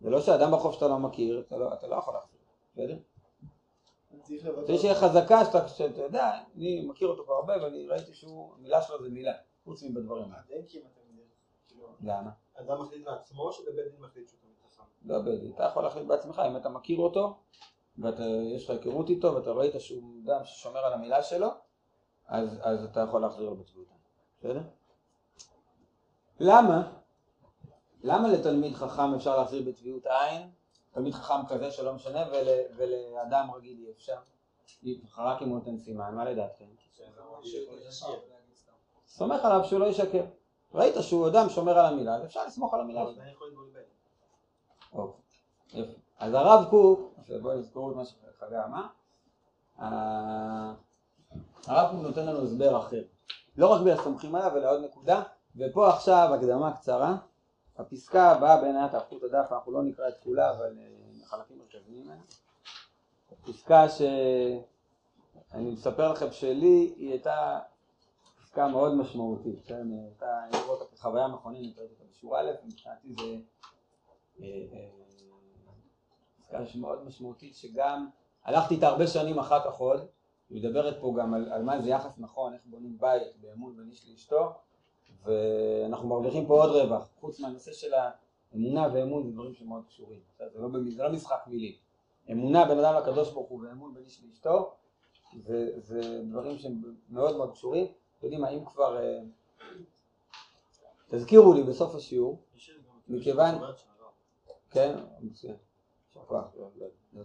זה 0.00 0.10
לא 0.10 0.20
שאדם 0.20 0.52
בחוף 0.52 0.74
שאתה 0.74 0.88
לא 0.88 0.98
מכיר, 0.98 1.44
אתה 1.46 1.56
לא, 1.56 1.72
אתה 1.72 1.86
לא 1.86 1.96
יכול 1.96 2.14
להחזיר, 2.14 2.38
בסדר? 2.72 2.96
צריך 4.66 4.80
שיהיה 4.80 4.94
חזקה 4.94 5.44
שאתה, 5.44 5.68
שאתה 5.68 6.02
יודע, 6.02 6.32
אני 6.56 6.86
מכיר 6.86 7.08
אותו 7.08 7.24
כבר 7.24 7.34
הרבה 7.34 7.62
ואני 7.62 7.86
ראיתי 7.86 8.14
שהוא, 8.14 8.54
המילה 8.54 8.82
שלו 8.82 9.02
זה 9.02 9.10
מילה, 9.10 9.32
חוץ 9.64 9.82
מבדברים 9.82 10.32
האלה. 10.32 10.62
כאילו, 11.68 11.86
למה? 12.00 12.30
אדם 12.54 12.82
מחליט 12.82 13.06
לעצמו 13.06 13.42
או 13.42 13.52
שבית 13.52 13.74
דין 13.74 14.00
מחליט 14.00 14.28
שהוא 14.28 14.40
חכם? 14.70 14.82
לא 15.04 15.18
בדיוק, 15.18 15.54
אתה 15.54 15.64
יכול 15.64 15.82
להחליט 15.82 16.06
בעצמך, 16.06 16.42
אם 16.50 16.56
אתה 16.56 16.68
מכיר 16.68 16.98
אותו 16.98 17.38
ויש 17.98 18.64
לך 18.64 18.70
היכרות 18.70 19.10
איתו 19.10 19.34
ואתה 19.34 19.50
ראית 19.50 19.80
שהוא 19.80 20.22
אדם 20.24 20.44
ששומר 20.44 20.80
על 20.80 20.92
המילה 20.92 21.22
שלו, 21.22 21.48
אז, 22.26 22.60
אז 22.62 22.84
אתה 22.84 23.00
יכול 23.00 23.20
להחזיר 23.20 23.44
לו 23.44 23.56
בצביעות. 23.56 23.88
בסדר? 24.38 24.62
למה? 26.40 26.92
למה 28.02 28.28
לתלמיד 28.28 28.74
חכם 28.74 29.14
אפשר 29.14 29.38
להחזיר 29.38 29.62
בצביעות 29.70 30.06
עין? 30.06 30.50
תלמיד 30.96 31.14
חכם 31.14 31.46
כזה 31.48 31.70
שלא 31.70 31.92
משנה 31.92 32.24
ול, 32.32 32.48
ולאדם 32.76 33.50
רגיל 33.56 33.78
אי 33.86 33.90
אפשר? 33.92 34.16
רק 35.18 35.42
אם 35.42 35.48
הוא 35.48 35.58
נותן 35.58 35.78
סימן, 35.78 36.14
מה 36.14 36.24
לדעתכם? 36.24 36.64
סומך 39.06 39.44
עליו 39.44 39.64
שהוא 39.64 39.80
לא 39.80 39.86
ישקר. 39.86 40.24
ראית 40.74 40.94
שהוא 41.00 41.28
אדם 41.28 41.48
שומר 41.48 41.78
על 41.78 41.86
המילה, 41.86 42.14
אז 42.16 42.24
אפשר 42.24 42.46
לסמוך 42.46 42.74
על 42.74 42.80
המילה. 42.80 43.00
אז 46.18 46.34
הרב 46.34 46.66
קוק, 46.70 47.14
בואו 47.42 47.58
נזכרו 47.58 47.90
את 47.90 47.96
מה 47.96 48.04
שחגי 48.04 48.56
אמר, 48.66 48.86
ה- 49.78 50.74
הרב 51.66 51.90
קוק 51.90 52.00
נותן 52.02 52.26
לנו 52.26 52.42
הסבר 52.42 52.78
אחר. 52.78 53.02
לא 53.56 53.66
רק 53.72 53.80
בסומכים 53.86 54.34
עליו, 54.34 54.56
אלא 54.56 54.70
עוד 54.70 54.84
נקודה, 54.84 55.22
ופה 55.56 55.88
עכשיו 55.88 56.34
הקדמה 56.34 56.76
קצרה. 56.76 57.16
הפסקה 57.78 58.30
הבאה 58.30 58.60
בעיניית 58.60 58.94
האחדות 58.94 59.22
הדף, 59.22 59.52
אנחנו 59.52 59.72
לא 59.72 59.82
נקרא 59.82 60.08
את 60.08 60.14
כולה, 60.24 60.50
אבל 60.50 60.78
אה, 60.78 61.26
חלקים 61.26 61.58
מרכזיים 61.58 62.02
ממנה. 62.02 62.22
פסקה 63.42 63.88
שאני 63.88 65.70
מספר 65.70 66.12
לכם 66.12 66.32
שלי, 66.32 66.94
היא 66.96 67.10
הייתה 67.10 67.58
פסקה 68.42 68.68
מאוד 68.68 68.94
משמעותית, 68.94 69.62
כן? 69.66 69.88
הייתה, 70.04 70.44
אני 70.44 70.62
רואה 70.62 70.80
אותה 70.80 70.96
כחוויה 70.96 71.28
מכוננת, 71.28 71.78
ראיתי 71.78 71.94
אותה 71.94 72.04
בשיעור 72.10 72.40
א', 72.40 72.50
מבחינתי 72.64 73.12
זה 73.12 73.36
אה, 74.40 74.46
אה, 74.72 74.88
פסקה 76.40 76.66
שמאוד 76.66 77.04
משמעותית, 77.04 77.54
שגם 77.54 78.08
הלכתי 78.44 78.74
איתה 78.74 78.88
הרבה 78.88 79.06
שנים 79.06 79.38
אחר 79.38 79.64
כך 79.64 79.78
עוד, 79.78 80.06
היא 80.48 80.62
מדברת 80.62 81.00
פה 81.00 81.14
גם 81.18 81.34
על, 81.34 81.52
על 81.52 81.62
מה 81.62 81.82
זה 81.82 81.90
יחס 81.90 82.18
נכון, 82.18 82.54
איך 82.54 82.62
בונים 82.64 82.98
בית 82.98 83.22
באמון 83.40 83.76
בין 83.76 83.88
איש 83.90 84.08
לאשתו, 84.10 84.52
ואנחנו 85.26 86.08
מרוויחים 86.08 86.46
פה 86.46 86.64
עוד 86.64 86.70
רווח, 86.76 87.08
חוץ 87.20 87.40
מהנושא 87.40 87.72
של 87.72 87.90
האמונה 88.52 88.88
ואמון 88.94 89.22
זה 89.26 89.32
דברים 89.32 89.54
שמאוד 89.54 89.82
קשורים? 89.88 90.20
זה 90.38 90.44
לא, 90.54 90.68
זה 90.96 91.02
לא 91.02 91.12
משחק 91.12 91.38
מילים, 91.46 91.74
אמונה 92.32 92.64
בין 92.64 92.78
אדם 92.78 92.94
לקדוש 92.94 93.32
ברוך 93.32 93.48
הוא 93.48 93.60
ואמון 93.62 93.94
בין 93.94 94.02
איש 94.04 94.24
לאשתו, 94.24 94.74
זה, 95.46 95.70
זה 95.76 96.22
דברים 96.30 96.58
שהם 96.58 96.82
מאוד 97.10 97.36
מאוד 97.36 97.52
קשורים, 97.52 97.84
אתם 97.84 98.26
יודעים 98.26 98.40
מה, 98.40 98.48
אם 98.50 98.64
כבר, 98.64 98.96
אה, 99.02 99.20
תזכירו 101.08 101.54
לי 101.54 101.62
בסוף 101.62 101.94
השיעור, 101.94 102.42
מכיוון-. 103.08 103.54
כן, 104.70 104.96
מצוין. 105.20 105.56
לא- 106.56 106.68
לא- 106.76 106.88
לא. 107.14 107.22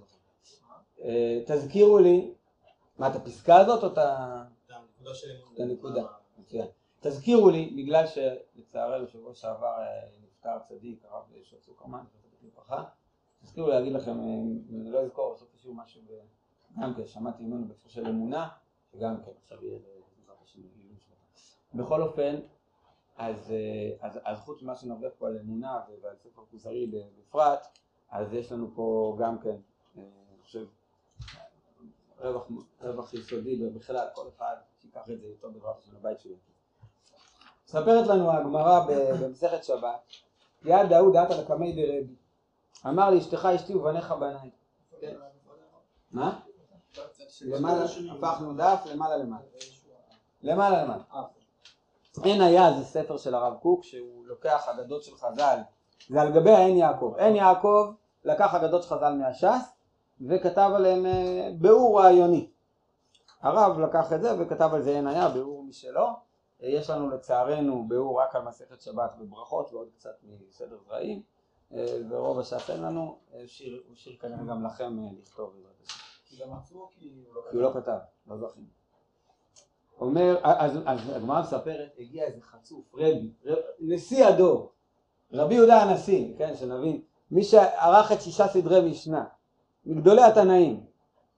אה, 1.02 1.42
תזכירו 1.48 2.00
לי, 2.00 2.34
מה, 2.98 3.08
את 3.08 3.16
הפסקה 3.16 3.58
הזאת 3.58 3.84
או. 3.84 3.88
את 5.56 5.60
הנקודה. 5.60 6.06
מצוין. 6.38 6.68
תזכירו 7.04 7.50
לי, 7.50 7.74
בגלל 7.78 8.06
שלצערנו 8.08 9.08
שבוע 9.08 9.34
שעבר 9.36 9.76
אה, 9.80 10.02
נפטר 10.24 10.60
צדיק, 10.60 11.06
הרב 11.06 11.24
יהושע 11.32 11.58
צוקרמן, 11.60 12.04
לברכה, 12.44 12.84
תזכירו 13.44 13.68
להגיד 13.68 13.94
לכם, 13.94 14.20
אה, 14.20 14.26
אם 14.70 14.82
אני 14.82 14.92
לא 14.92 15.00
אזכור 15.00 15.34
בסוף 15.34 15.56
השיעור 15.56 15.76
משהו, 15.76 16.02
גם 16.82 16.94
כן 16.94 17.06
שמעתי 17.06 17.44
ממנו 17.44 17.68
בהקשר 17.68 17.90
של 17.90 18.08
אמונה, 18.08 18.50
שגם 18.92 19.16
כן 19.26 19.32
עכשיו 19.44 19.66
יהיה 19.66 19.80
שלו. 20.98 21.84
בכל 21.84 22.02
אופן, 22.02 22.36
אז, 23.18 23.52
אה, 23.52 24.08
אז, 24.08 24.20
אז 24.24 24.40
חוץ 24.40 24.62
ממה 24.62 24.76
שנרוויח 24.76 25.14
פה 25.18 25.28
על 25.28 25.38
אמונה 25.40 25.80
ועל 26.02 26.16
ספר 26.16 26.42
כוזרי 26.52 26.92
בפרט, 27.20 27.68
אז 28.10 28.34
יש 28.34 28.52
לנו 28.52 28.72
פה 28.76 29.18
גם 29.20 29.40
כן, 29.40 29.56
אה, 29.98 30.04
אני 30.30 30.42
חושב, 30.42 30.68
רווח, 32.20 32.48
רווח 32.82 33.14
יסודי 33.14 33.70
בכלל, 33.70 34.08
כל 34.16 34.28
אחד 34.28 34.56
שיקח 34.82 35.10
את 35.10 35.22
זה 35.22 35.28
איתו 35.28 35.50
לבית 35.94 36.20
שלו. 36.20 36.36
מספרת 37.72 38.08
לנו 38.08 38.32
הגמרא 38.32 38.80
במסכת 39.20 39.64
שבת, 39.64 40.00
יד 40.66 40.90
דאוד 40.90 41.14
דעת 41.14 41.32
על 41.32 41.40
הקמי 41.40 41.72
דרבי, 41.72 42.16
אמר 42.88 43.10
לאשתך 43.10 43.46
אשתי 43.56 43.76
ובניך 43.76 44.12
בניי. 44.12 44.50
מה? 46.12 46.40
למעלה, 47.42 47.86
הפכנו 48.12 48.54
דף 48.54 48.82
למעלה 48.86 49.18
למעלה. 49.18 49.44
למעלה 50.42 50.84
למעלה. 50.84 51.04
עין 52.24 52.42
היה 52.42 52.74
זה 52.74 52.86
ספר 52.86 53.18
של 53.18 53.36
הרב 53.36 53.54
קוק 53.62 53.84
שהוא 53.84 54.28
לוקח 54.28 54.68
אגדות 54.70 55.04
של 55.04 55.16
חז"ל, 55.16 55.60
זה 56.10 56.22
על 56.22 56.32
גבי 56.32 56.52
העין 56.52 56.78
יעקב. 56.78 57.14
עין 57.18 57.36
יעקב 57.36 57.94
לקח 58.26 58.56
אגדות 58.56 58.84
של 58.84 58.90
חז"ל 58.90 59.14
מהש"ס 59.14 59.72
וכתב 60.28 60.72
עליהם 60.76 61.06
אה, 61.06 61.50
ביאור 61.60 62.02
רעיוני. 62.02 62.48
הרב 63.42 63.80
לקח 63.80 64.14
את 64.14 64.22
זה 64.22 64.36
וכתב 64.40 64.70
על 64.74 64.82
זה 64.82 64.90
עין 64.90 65.08
היה, 65.08 65.30
ביאור 65.30 65.64
משלו. 65.64 66.31
יש 66.62 66.90
לנו 66.90 67.10
לצערנו 67.10 67.86
ביאור 67.88 68.22
רק 68.22 68.36
על 68.36 68.42
מסכת 68.42 68.82
שבת 68.82 69.16
וברכות 69.20 69.74
ועוד 69.74 69.90
קצת 69.98 70.16
מסדר 70.50 70.78
זרעים 70.88 71.22
אה, 71.74 71.86
ורוב 72.10 72.40
הש"ס 72.40 72.70
אין 72.70 72.82
לנו, 72.82 73.18
אה, 73.34 73.48
שיר, 73.48 73.82
הוא 73.88 73.96
שיר 73.96 74.18
כנראה 74.20 74.44
גם 74.44 74.66
לכם 74.66 75.00
אה, 75.00 75.10
לכתוב 75.22 75.54
גם 76.42 76.54
עצמו 76.54 76.90
כי 76.92 77.24
הוא 77.28 77.36
לא 77.54 77.62
לא 77.62 77.74
כתב, 77.74 77.98
לא 78.28 78.38
זכינו. 78.38 78.66
אומר, 80.00 80.38
אז, 80.44 80.78
הגמרא 81.16 81.42
מספרת, 81.42 81.90
הגיע 82.00 82.24
איזה 82.24 82.42
חצוף, 82.42 82.96
רבי, 82.96 83.32
רב, 83.46 83.58
נשיא 83.80 84.26
הדור, 84.26 84.72
רבי 85.34 85.56
יהודה 85.56 85.82
הנשיא, 85.82 86.38
כן, 86.38 86.56
שנבין, 86.56 87.02
מי 87.32 87.44
שערך 87.44 88.12
את 88.12 88.22
שישה 88.22 88.48
סדרי 88.48 88.90
משנה, 88.90 89.26
מגדולי 89.86 90.24
התנאים, 90.24 90.86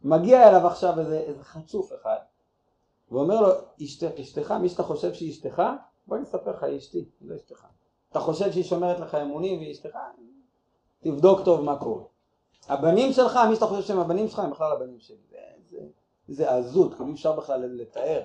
מגיע 0.04 0.50
אליו 0.50 0.68
עכשיו 0.68 1.00
איזה, 1.00 1.20
איזה 1.20 1.44
חצוף 1.44 1.94
אחד, 2.02 2.18
ואומר 3.14 3.42
לו, 3.42 3.48
אשת, 3.84 4.20
אשתך, 4.20 4.52
מי 4.52 4.70
שאתה 4.70 4.84
חושב 4.84 5.14
שהיא 5.14 5.32
אשתך, 5.32 5.62
בוא 6.08 6.18
אני 6.18 6.24
אספר 6.24 6.52
לך, 6.52 6.64
היא 6.64 6.78
אשתי, 6.78 6.98
היא 6.98 7.30
לא 7.30 7.36
אשתך. 7.36 7.66
אתה 8.12 8.20
חושב 8.20 8.52
שהיא 8.52 8.64
שומרת 8.64 9.00
לך 9.00 9.16
אמונים 9.16 9.60
והיא 9.60 9.72
אשתך? 9.72 9.98
תבדוק 11.02 11.40
טוב 11.46 11.62
מה 11.62 11.80
קורה. 11.80 12.04
הבנים 12.68 13.14
שלך, 13.14 13.40
מי 13.50 13.56
שאתה 13.56 13.66
חושב 13.68 13.82
שהם 13.82 14.00
הבנים 14.00 14.28
שלך, 14.28 14.40
הם 14.40 14.52
בכלל 14.52 14.72
הבנים 14.72 15.00
שלי. 15.00 15.18
זה, 15.30 15.38
זה, 15.70 15.86
זה 16.28 16.52
עזות, 16.52 16.94
כאילו 16.94 17.10
אי 17.10 17.14
אפשר 17.14 17.32
בכלל 17.32 17.66
לתאר. 17.66 18.22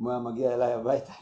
אם 0.00 0.04
הוא 0.04 0.10
היה 0.10 0.20
מגיע 0.20 0.54
אליי 0.54 0.72
הביתה, 0.72 1.12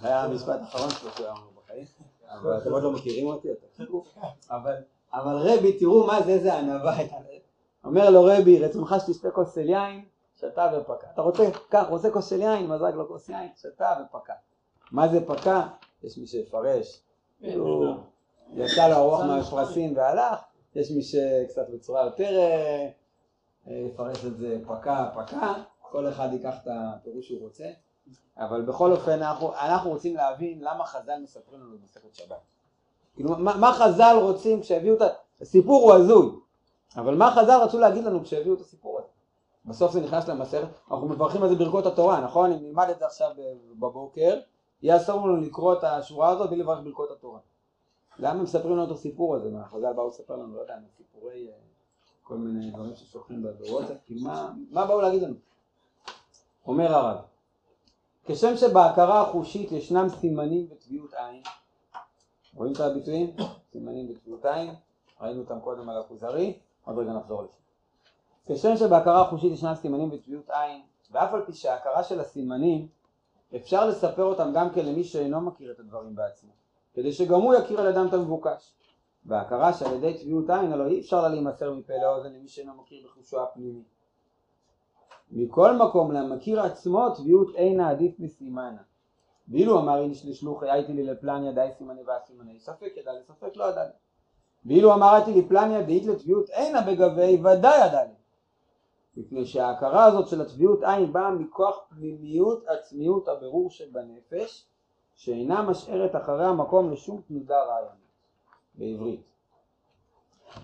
זה 0.00 0.08
היה 0.08 0.24
המשפט 0.24 0.60
האחרון 0.60 0.90
שלו 0.90 1.10
שהוא 1.10 1.26
היה 1.26 1.34
אומר 1.34 1.46
בחיים. 1.64 1.86
אבל 2.28 2.58
אתם 2.58 2.72
עוד 2.72 2.82
לא 2.82 2.92
מכירים 2.92 3.26
אותי. 3.26 3.48
אבל, 4.50 4.74
אבל 5.12 5.36
רבי, 5.36 5.78
תראו 5.78 6.06
מה 6.06 6.22
זה, 6.22 6.30
איזה 6.30 6.58
ענווה 6.58 6.96
הייתה. 6.96 7.16
אומר 7.84 8.10
לו 8.10 8.24
רבי, 8.24 8.58
רצונך 8.58 8.94
שתשתה 9.06 9.30
כוס 9.30 9.54
של 9.54 9.68
יין, 9.68 10.04
שתה 10.40 10.70
ופקע. 10.76 11.06
אתה 11.14 11.22
רוצה, 11.22 11.42
קח, 11.68 11.86
רוצה 11.88 12.10
כוס 12.10 12.30
של 12.30 12.40
יין, 12.40 12.66
מזג 12.66 12.92
לו 12.94 13.08
כוס 13.08 13.28
יין, 13.28 13.48
שתה 13.56 13.96
ופקע. 14.04 14.32
מה 14.92 15.08
זה 15.08 15.26
פקע? 15.26 15.60
יש 16.02 16.18
מי 16.18 16.26
שיפרש. 16.26 17.02
כאילו, 17.40 17.96
יצא 18.54 18.88
לו 18.88 18.94
הרוח 18.94 19.20
מהפרסים 19.28 19.96
והלך, 19.96 20.40
יש 20.74 20.90
מי 20.90 21.02
שקצת 21.02 21.68
בצורה 21.68 22.04
יותר 22.04 22.38
אה, 22.38 22.88
אה, 23.68 23.72
יפרש 23.72 24.24
את 24.24 24.36
זה 24.36 24.58
פקע 24.66 25.08
פקע, 25.14 25.52
כל 25.80 26.08
אחד 26.08 26.28
ייקח 26.32 26.54
את 26.62 26.68
הפירוש 26.70 27.28
שהוא 27.28 27.40
רוצה, 27.40 27.64
אבל 28.38 28.62
בכל 28.62 28.92
אופן 28.92 29.12
אנחנו, 29.12 29.54
אנחנו 29.54 29.90
רוצים 29.90 30.16
להבין 30.16 30.58
למה 30.60 30.84
חז"ל 30.84 31.18
מספרים 31.22 31.60
לנו 31.60 31.78
במסכת 31.78 32.14
שבת. 32.14 32.36
כאילו 33.14 33.30
מה, 33.30 33.56
מה 33.56 33.72
חז"ל 33.72 34.16
רוצים 34.22 34.60
כשהביאו 34.60 34.94
את. 34.94 35.02
הסיפור 35.40 35.82
הוא 35.82 35.92
הזוי, 35.92 36.30
אבל 36.96 37.14
מה 37.14 37.30
חז"ל 37.30 37.60
רצו 37.62 37.78
להגיד 37.78 38.04
לנו 38.04 38.24
כשהביאו 38.24 38.54
את 38.54 38.60
הסיפור 38.60 38.98
הזה? 38.98 39.19
בסוף 39.64 39.92
זה 39.92 40.00
נכנס 40.00 40.28
למסכת, 40.28 40.68
אנחנו 40.90 41.08
מברכים 41.08 41.42
על 41.42 41.48
זה 41.48 41.54
ברכות 41.54 41.86
התורה, 41.86 42.20
נכון? 42.20 42.52
אם 42.52 42.58
נלמד 42.62 42.86
את 42.90 42.98
זה 42.98 43.06
עכשיו 43.06 43.30
בבוקר, 43.78 44.40
יהיה 44.82 44.96
אסור 44.96 45.28
לנו 45.28 45.36
לקרוא 45.36 45.74
את 45.74 45.84
השורה 45.84 46.28
הזאת 46.28 46.50
בלי 46.50 46.58
לברך 46.58 46.78
ברכות 46.84 47.10
התורה. 47.10 47.38
למה 48.18 48.42
מספרים 48.42 48.76
לנו 48.76 48.84
את 48.84 48.90
הסיפור 48.90 49.36
הזה? 49.36 49.50
מה, 49.50 49.64
חז"ל 49.64 49.92
באו 49.92 50.08
לספר 50.08 50.36
לנו, 50.36 50.56
לא 50.56 50.60
יודע, 50.60 50.74
סיפורי 50.96 51.48
אה, 51.48 51.52
כל 52.22 52.36
מיני 52.36 52.70
דברים 52.70 52.94
ששולחים 52.94 53.42
בוואטסאפ, 53.42 53.96
כאילו 54.04 54.20
מה, 54.20 54.52
מה 54.70 54.86
באו 54.86 55.00
להגיד 55.00 55.22
לנו? 55.22 55.34
אומר 56.66 56.94
הרב, 56.94 57.18
כשם 58.24 58.56
שבהכרה 58.56 59.20
החושית 59.22 59.72
ישנם 59.72 60.06
סימנים 60.08 60.66
וטביעות 60.70 61.14
עין, 61.14 61.42
רואים 62.54 62.72
את 62.72 62.80
הביטויים? 62.80 63.36
סימנים 63.72 64.10
וטביעות 64.10 64.44
עין, 64.44 64.74
ראינו 65.20 65.40
אותם 65.40 65.60
קודם 65.60 65.88
על 65.88 66.00
הכוזרי, 66.00 66.58
עוד 66.84 66.98
רגע 66.98 67.12
נחזור 67.12 67.42
לזה. 67.42 67.59
כשם 68.54 68.76
שבהכרה 68.76 69.22
החושית 69.22 69.52
ישנם 69.52 69.74
סימנים 69.74 70.08
וטביעות 70.12 70.50
עין, 70.50 70.80
ואף 71.10 71.34
על 71.34 71.44
פי 71.44 71.52
שההכרה 71.52 72.02
של 72.02 72.20
הסימנים 72.20 72.88
אפשר 73.56 73.86
לספר 73.86 74.24
אותם 74.24 74.50
גם 74.54 74.70
כן 74.70 74.86
למי 74.86 75.04
שאינו 75.04 75.40
מכיר 75.40 75.72
את 75.72 75.80
הדברים 75.80 76.14
בעצמו, 76.14 76.50
כדי 76.94 77.12
שגם 77.12 77.40
הוא 77.40 77.54
יכיר 77.54 77.80
על 77.80 77.86
ידם 77.86 78.06
את 78.08 78.14
המבוקש. 78.14 78.72
וההכרה 79.26 79.72
שעל 79.72 79.94
ידי 79.94 80.18
טביעות 80.18 80.50
עין 80.50 80.72
הלא 80.72 80.86
אי 80.86 81.00
אפשר 81.00 81.22
לה 81.22 81.28
להימסר 81.28 81.74
מפה 81.74 81.92
לאוזן 82.02 82.32
למי 82.32 82.48
שאינו 82.48 82.72
מכיר 82.74 83.06
בחושו 83.06 83.42
הפנימי. 83.42 83.82
מכל 85.30 85.76
מקום 85.76 86.12
למכיר 86.12 86.60
עצמו 86.60 87.14
טביעות 87.14 87.54
אינה 87.54 87.90
עדיף 87.90 88.20
מסימנה. 88.20 88.82
ואילו 89.48 89.78
אמר 89.78 90.02
איש 90.02 90.26
לשלוחי 90.26 90.70
הייתי 90.70 90.92
לי 90.92 91.02
לפלן 91.02 91.44
ידעי 91.44 91.70
סימני 91.78 92.02
והסימני 92.02 92.58
ספק 92.58 92.92
ידע 92.96 93.12
לי 93.12 93.22
ספק 93.22 93.56
לא 93.56 93.64
ידע 93.64 93.84
לי. 93.84 93.92
ואילו 94.64 94.94
אמרתי 94.94 95.32
לי 95.32 95.48
פלן 95.48 95.70
ידעית 95.70 96.06
לטביעות 96.06 96.50
אינה 96.50 96.80
בגבי 96.80 97.40
ודאי 97.44 97.86
ידע 97.86 98.04
לי. 98.04 98.19
מפני 99.20 99.46
שההכרה 99.46 100.04
הזאת 100.04 100.28
של 100.28 100.40
הטביעות 100.40 100.82
עין 100.82 101.12
באה 101.12 101.30
מכוח 101.30 101.78
פנימיות 101.88 102.66
עצמיות 102.66 103.28
הבירור 103.28 103.70
שבנפש 103.70 104.66
שאינה 105.16 105.62
משארת 105.62 106.16
אחרי 106.16 106.44
המקום 106.44 106.92
לשום 106.92 107.20
תנודה 107.28 107.62
רעיונית 107.64 108.10
בעברית. 108.74 109.20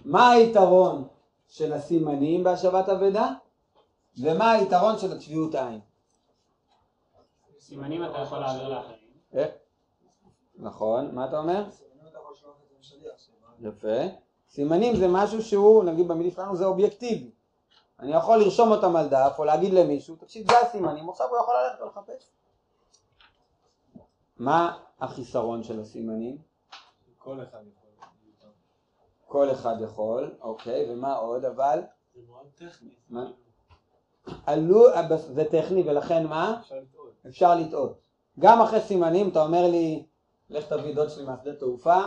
מה 0.04 0.30
היתרון 0.30 1.08
של 1.48 1.72
הסימנים 1.72 2.44
בהשבת 2.44 2.88
אבדה, 2.88 3.32
ומה 4.22 4.50
היתרון 4.50 4.98
של 4.98 5.12
הצביעות 5.12 5.54
העין. 5.54 5.80
סימנים 7.58 8.04
אתה 8.04 8.18
יכול 8.18 8.38
להעביר 8.38 8.68
לאחרים. 8.68 8.98
אה? 9.34 9.46
נכון, 10.56 11.14
מה 11.14 11.28
אתה 11.28 11.38
אומר? 11.38 11.64
יפה. 13.60 13.98
סימנים 14.48 14.96
זה 14.96 15.08
משהו 15.08 15.42
שהוא, 15.42 15.84
נגיד 15.84 16.08
במילים 16.08 16.30
שלנו, 16.30 16.56
זה 16.56 16.64
אובייקטיבי. 16.64 17.30
אני 18.00 18.16
יכול 18.16 18.38
לרשום 18.38 18.70
אותם 18.70 18.96
על 18.96 19.08
דף 19.08 19.34
או 19.38 19.44
להגיד 19.44 19.72
למישהו, 19.72 20.16
תקשיב, 20.16 20.50
זה 20.50 20.58
הסימנים, 20.58 21.10
עכשיו 21.10 21.28
הוא 21.28 21.38
יכול 21.38 21.54
ללכת 21.54 21.80
ולחפש. 21.80 22.30
מה 24.36 24.78
החיסרון 25.00 25.62
של 25.62 25.80
הסימנים? 25.80 26.38
כל 27.18 27.42
אחד 27.42 27.58
יכול. 27.66 27.90
כל 29.26 29.50
אחד 29.50 29.74
יכול, 29.80 30.34
אוקיי, 30.40 30.92
ומה 30.92 31.14
עוד 31.14 31.44
אבל? 31.44 31.82
זה 32.14 32.20
מאוד 32.28 32.46
טכני. 32.54 32.94
מה? 33.10 33.30
עלו, 34.46 34.84
זה 35.18 35.44
טכני 35.50 35.82
ולכן 35.82 36.26
מה? 36.26 36.60
אפשר 36.60 36.74
לטעות. 36.74 37.12
אפשר 37.26 37.54
לטעות. 37.54 38.00
גם 38.38 38.60
אחרי 38.60 38.80
סימנים 38.80 39.28
אתה 39.28 39.42
אומר 39.42 39.66
לי, 39.70 40.06
לך 40.50 40.72
תביא 40.72 40.94
דוד 40.94 41.08
שלי 41.08 41.24
מהשדה 41.24 41.54
תעופה, 41.54 42.00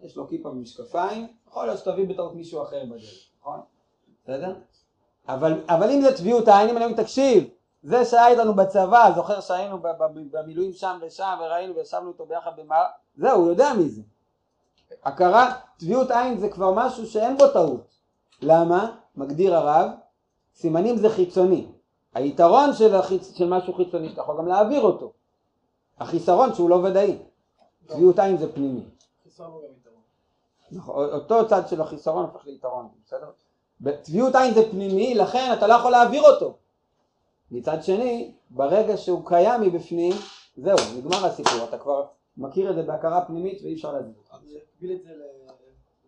יש 0.00 0.16
לו 0.16 0.28
כיפה 0.28 0.48
ומשקפיים, 0.48 1.36
יכול 1.46 1.66
להיות 1.66 1.78
שתביא 1.78 2.08
בטעות 2.08 2.34
מישהו 2.34 2.62
אחר 2.62 2.84
בדרך, 2.84 3.30
נכון? 3.40 3.60
בסדר? 4.22 4.54
אבל, 5.28 5.60
אבל 5.68 5.90
אם 5.90 6.00
זה 6.00 6.16
צביעות 6.16 6.48
העין, 6.48 6.68
אם 6.68 6.76
אני 6.76 6.84
אומר, 6.84 6.96
תקשיב, 6.96 7.48
זה 7.82 8.04
שהיה 8.04 8.28
איתנו 8.28 8.54
בצבא, 8.54 9.10
זוכר 9.14 9.40
שהיינו 9.40 9.78
במילואים 10.30 10.72
שם 10.72 10.98
ושם 11.02 11.38
וראינו 11.40 11.74
וישבנו 11.76 12.08
איתו 12.08 12.26
ביחד 12.26 12.50
במה, 12.56 12.84
זהו, 13.16 13.40
הוא 13.40 13.48
יודע 13.48 13.72
מי 13.72 13.88
זה. 13.88 14.02
הכרה, 15.04 15.54
צביעות 15.78 16.10
עין 16.10 16.38
זה 16.38 16.48
כבר 16.48 16.72
משהו 16.74 17.06
שאין 17.06 17.36
בו 17.36 17.48
טעות. 17.48 17.94
למה? 18.42 18.96
מגדיר 19.16 19.56
הרב, 19.56 19.90
סימנים 20.54 20.96
זה 20.96 21.10
חיצוני. 21.10 21.66
היתרון 22.14 22.72
של, 22.74 22.94
החיצ... 22.94 23.36
של 23.36 23.48
משהו 23.48 23.74
חיצוני 23.74 24.08
שאתה 24.08 24.20
יכול 24.20 24.38
גם 24.38 24.48
להעביר 24.48 24.82
אותו. 24.82 25.12
החיסרון 25.98 26.54
שהוא 26.54 26.70
לא 26.70 26.74
ודאי. 26.74 27.18
צביעות 27.86 28.18
עין 28.18 28.36
זה 28.36 28.52
פנימי. 28.52 28.84
נכון, 30.70 31.08
אותו 31.12 31.48
צד 31.48 31.68
של 31.68 31.80
החיסרון 31.80 32.24
הופך 32.24 32.46
ליתרון, 32.46 32.88
בסדר? 33.06 33.30
צביעות 34.02 34.34
עין 34.34 34.54
זה 34.54 34.70
פנימי, 34.70 35.14
לכן 35.14 35.52
אתה 35.58 35.66
לא 35.66 35.74
יכול 35.74 35.90
להעביר 35.90 36.22
אותו. 36.22 36.56
מצד 37.50 37.82
שני, 37.82 38.34
ברגע 38.50 38.96
שהוא 38.96 39.26
קיים 39.26 39.60
מבפנים, 39.60 40.12
זהו, 40.56 40.76
נגמר 40.98 41.26
הסיפור, 41.26 41.64
אתה 41.68 41.78
כבר 41.78 42.06
מכיר 42.36 42.70
את 42.70 42.74
זה 42.74 42.82
בהכרה 42.82 43.24
פנימית 43.24 43.62
ואי 43.62 43.74
אפשר 43.74 43.92
להסביר. 43.92 44.22
אז 44.32 44.40
להקביל 44.44 44.96
את 44.96 45.02
זה 45.02 45.10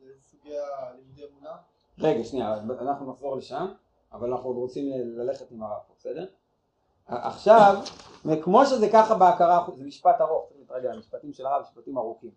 לסוגי 0.02 0.54
הלימודי 0.58 1.22
אמונה. 1.32 1.56
רגע, 1.98 2.24
שנייה, 2.24 2.54
אנחנו 2.80 3.12
נחזור 3.12 3.36
לשם, 3.36 3.66
אבל 4.12 4.32
אנחנו 4.32 4.48
עוד 4.48 4.56
רוצים 4.56 4.92
ללכת 5.16 5.50
עם 5.50 5.62
הרב 5.62 5.78
פה, 5.86 5.94
בסדר? 5.98 6.26
עכשיו, 7.06 7.76
כמו 8.42 8.66
שזה 8.66 8.88
ככה 8.92 9.14
בהכרה, 9.14 9.66
זה 9.76 9.84
משפט 9.84 10.20
ארוך, 10.20 10.48
צריך 10.48 10.60
להתרגל, 10.60 10.92
המשפטים 10.92 11.32
של 11.32 11.46
הרב, 11.46 11.62
משפטים 11.62 11.98
ארוכים. 11.98 12.30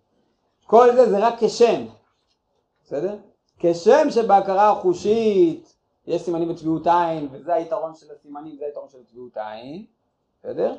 כל 0.66 0.96
זה 0.96 1.10
זה 1.10 1.28
רק 1.28 1.34
כשם, 1.40 1.86
בסדר? 2.84 3.18
כשם 3.62 4.10
שבהכרה 4.10 4.72
החושית 4.72 5.76
יש 6.08 6.22
סימנים 6.22 6.50
בצביעות 6.50 6.88
עין, 6.88 7.28
וזה 7.32 7.54
היתרון 7.54 7.96
של 7.96 8.12
הסימנים, 8.12 8.58
זה 8.58 8.66
היתרון 8.66 8.90
של 8.90 9.04
צביעות 9.04 9.38
העין, 9.38 9.86
בסדר? 10.40 10.76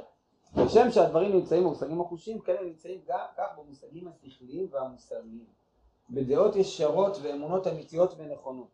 כשם 0.66 0.90
שהדברים 0.90 1.32
נמצאים 1.32 1.64
במושגים 1.64 2.00
החושיים, 2.00 2.40
כן 2.40 2.54
הם 2.60 2.66
נמצאים 2.66 3.00
גם 3.08 3.18
כך 3.36 3.46
במושגים 3.58 4.08
השכליים 4.08 4.68
והמוסריים. 4.70 5.44
בדעות 6.10 6.56
ישרות 6.56 7.16
ואמונות 7.22 7.66
אמיתיות 7.66 8.14
ונכונות. 8.16 8.68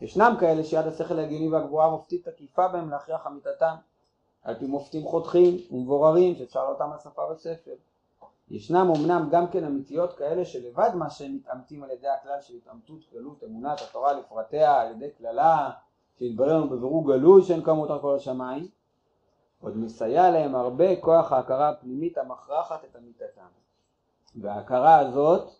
ישנם 0.00 0.34
כאלה 0.40 0.64
שיד 0.64 0.86
השכל 0.86 1.18
ההגיוני 1.18 1.48
והגבוהה 1.48 1.90
מופתית 1.90 2.28
תקיפה 2.28 2.68
בהם 2.68 2.90
להכריח 2.90 3.26
אמיתתם, 3.26 3.74
על 4.42 4.54
פי 4.58 4.66
מופתים 4.66 5.04
חותכים 5.04 5.56
ומבוררים 5.70 6.34
שאפשר 6.34 6.64
לאותם 6.64 6.92
על 6.92 6.98
שפה 6.98 7.22
וספר. 7.32 7.74
ישנם 8.48 8.92
אמנם 8.96 9.28
גם 9.30 9.48
כן 9.48 9.64
אמיתיות 9.64 10.12
כאלה 10.12 10.44
שלבד 10.44 10.90
מה 10.94 11.10
שהם 11.10 11.34
מתעמתים 11.34 11.82
על 11.82 11.90
ידי 11.90 12.08
הכלל 12.08 12.40
של 12.40 12.54
התעמתות 12.54 13.04
כללות 13.10 13.44
אמונת 13.44 13.80
התורה 13.80 14.12
לפרטיה 14.12 14.80
על 14.80 14.90
ידי 14.90 15.10
קללה 15.10 15.70
שהתברר 16.18 16.56
לנו 16.56 16.70
בבירור 16.70 17.06
גלוי 17.06 17.42
שאין 17.42 17.62
כמות 17.62 17.90
על 17.90 18.00
כל 18.00 18.16
השמיים. 18.16 18.68
עוד 19.60 19.76
מסייע 19.76 20.30
להם 20.30 20.54
הרבה 20.54 21.00
כוח 21.00 21.32
ההכרה 21.32 21.68
הפנימית 21.68 22.18
המכרחת 22.18 22.84
את 22.84 22.96
אמיתתם. 22.96 23.46
וההכרה 24.36 24.98
הזאת 24.98 25.50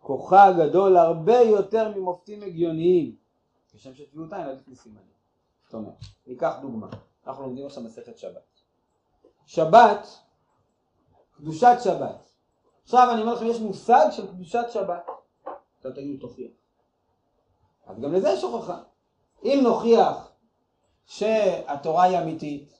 כוחה 0.00 0.52
גדול 0.52 0.96
הרבה 0.96 1.40
יותר 1.40 1.98
ממופתים 1.98 2.42
הגיוניים. 2.42 3.16
כשם 3.72 3.94
שטביעות 3.94 4.32
עין 4.32 4.42
עדיף 4.42 4.68
מסימנים 4.68 5.12
זאת 5.64 5.74
אומרת, 5.74 5.94
ניקח 6.26 6.54
דוגמה. 6.62 6.86
אנחנו 7.26 7.42
לומדים 7.42 7.66
עכשיו 7.66 7.82
מסכת 7.82 8.18
שבת. 8.18 8.60
שבת 9.46 10.06
קדושת 11.36 11.76
שבת 11.84 12.31
עכשיו 12.84 13.08
אני 13.12 13.20
אומר 13.20 13.34
לכם 13.34 13.46
יש 13.46 13.60
מושג 13.60 14.06
של 14.10 14.26
קדושת 14.26 14.64
שבת. 14.70 15.10
עכשיו 15.76 15.92
תגידו 15.92 16.28
תוכיח. 16.28 16.50
אז 17.86 18.00
גם 18.00 18.12
לזה 18.12 18.28
יש 18.28 18.42
הוכחה. 18.42 18.78
אם 19.44 19.60
נוכיח 19.62 20.32
שהתורה 21.04 22.02
היא 22.02 22.18
אמיתית 22.18 22.78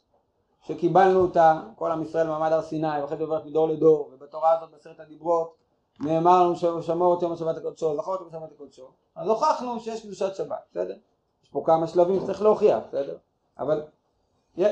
שקיבלנו 0.66 1.20
אותה 1.20 1.60
כל 1.76 1.90
עם 1.90 2.02
ישראל 2.02 2.26
במעמד 2.26 2.52
הר 2.52 2.62
סיני 2.62 3.02
ואחרי 3.02 3.16
זה 3.16 3.22
עוברת 3.22 3.44
מדור 3.46 3.68
לדור 3.68 4.10
ובתורה 4.12 4.58
הזאת 4.58 4.70
בעשרת 4.70 5.00
הדיברות 5.00 5.56
נאמר 6.00 6.42
לנו 6.42 6.82
שמור 6.82 7.14
את 7.14 7.22
יום 7.22 7.32
השבת 7.32 7.56
הקודשו 7.56 7.96
זכור 7.96 8.14
את 8.14 8.20
יום 8.20 8.28
השבת 8.28 8.52
הקודשו 8.52 8.90
אז 9.14 9.28
הוכחנו 9.28 9.80
שיש 9.80 10.02
קדושת 10.02 10.36
שבת 10.36 10.64
בסדר? 10.70 10.96
יש 11.44 11.48
פה 11.48 11.62
כמה 11.66 11.86
שלבים 11.86 12.20
שצריך 12.20 12.42
להוכיח 12.42 12.78
בסדר? 12.88 13.16
אבל 13.58 13.82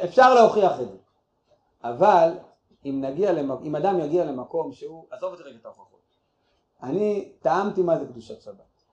אפשר 0.04 0.34
להוכיח 0.34 0.80
את 0.80 0.88
זה. 0.88 0.96
אבל 1.84 2.32
אם 2.84 3.00
נגיע 3.04 3.32
למק... 3.32 3.58
אם 3.62 3.76
אדם 3.76 4.00
יגיע 4.00 4.24
למקום 4.24 4.72
שהוא, 4.72 5.06
עזוב 5.10 5.32
את 5.32 5.40
רגע 5.40 5.56
את 5.60 5.64
ההוכחות, 5.64 6.00
אני 6.82 7.32
טעמתי 7.40 7.82
מה 7.82 7.98
זה 7.98 8.06
קדושת 8.06 8.42
שבת. 8.42 8.84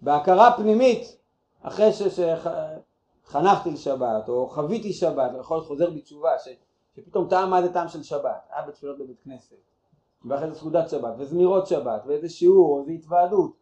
בהכרה 0.00 0.56
פנימית, 0.56 1.16
אחרי 1.62 1.90
שחנכתי 1.92 3.70
לשבת, 3.70 4.28
או 4.28 4.48
חוויתי 4.48 4.92
שבת, 4.92 5.30
יכול 5.40 5.56
להיות 5.56 5.66
חוזר 5.66 5.90
בתשובה, 5.90 6.38
ש... 6.38 6.48
שפתאום 6.96 7.28
טעם 7.28 7.50
מה 7.50 7.62
זה 7.62 7.72
טעם 7.72 7.88
של 7.88 8.02
שבת, 8.02 8.48
היה 8.50 8.66
בתפילות 8.66 8.98
בבית 8.98 9.20
כנסת, 9.24 9.56
ואחרי 10.24 10.50
זה 10.50 10.54
סעודת 10.58 10.90
שבת, 10.90 11.14
וזמירות 11.18 11.66
שבת, 11.66 12.02
ואיזה 12.06 12.28
שיעור, 12.28 12.74
או 12.74 12.80
איזה 12.80 12.92
התוועדות, 12.92 13.52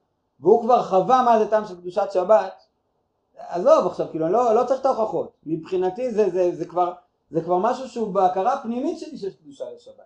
והוא 0.40 0.62
כבר 0.62 0.82
חווה 0.82 1.22
מה 1.22 1.38
זה 1.38 1.50
טעם 1.50 1.64
של 1.64 1.80
קדושת 1.80 2.08
שבת, 2.12 2.62
עזוב 3.36 3.86
עכשיו, 3.86 4.06
כאילו, 4.10 4.28
לא, 4.28 4.54
לא 4.54 4.64
צריך 4.64 4.80
את 4.80 4.86
ההוכחות, 4.86 5.32
מבחינתי 5.46 6.10
זה, 6.10 6.30
זה, 6.30 6.56
זה 6.56 6.64
כבר 6.64 6.92
זה 7.30 7.40
כבר 7.40 7.58
משהו 7.58 7.88
שהוא 7.88 8.14
בהכרה 8.14 8.52
הפנימית 8.52 8.98
שלי 8.98 9.18
שיש 9.18 9.36
קדושה 9.36 9.64
לשבת. 9.74 10.04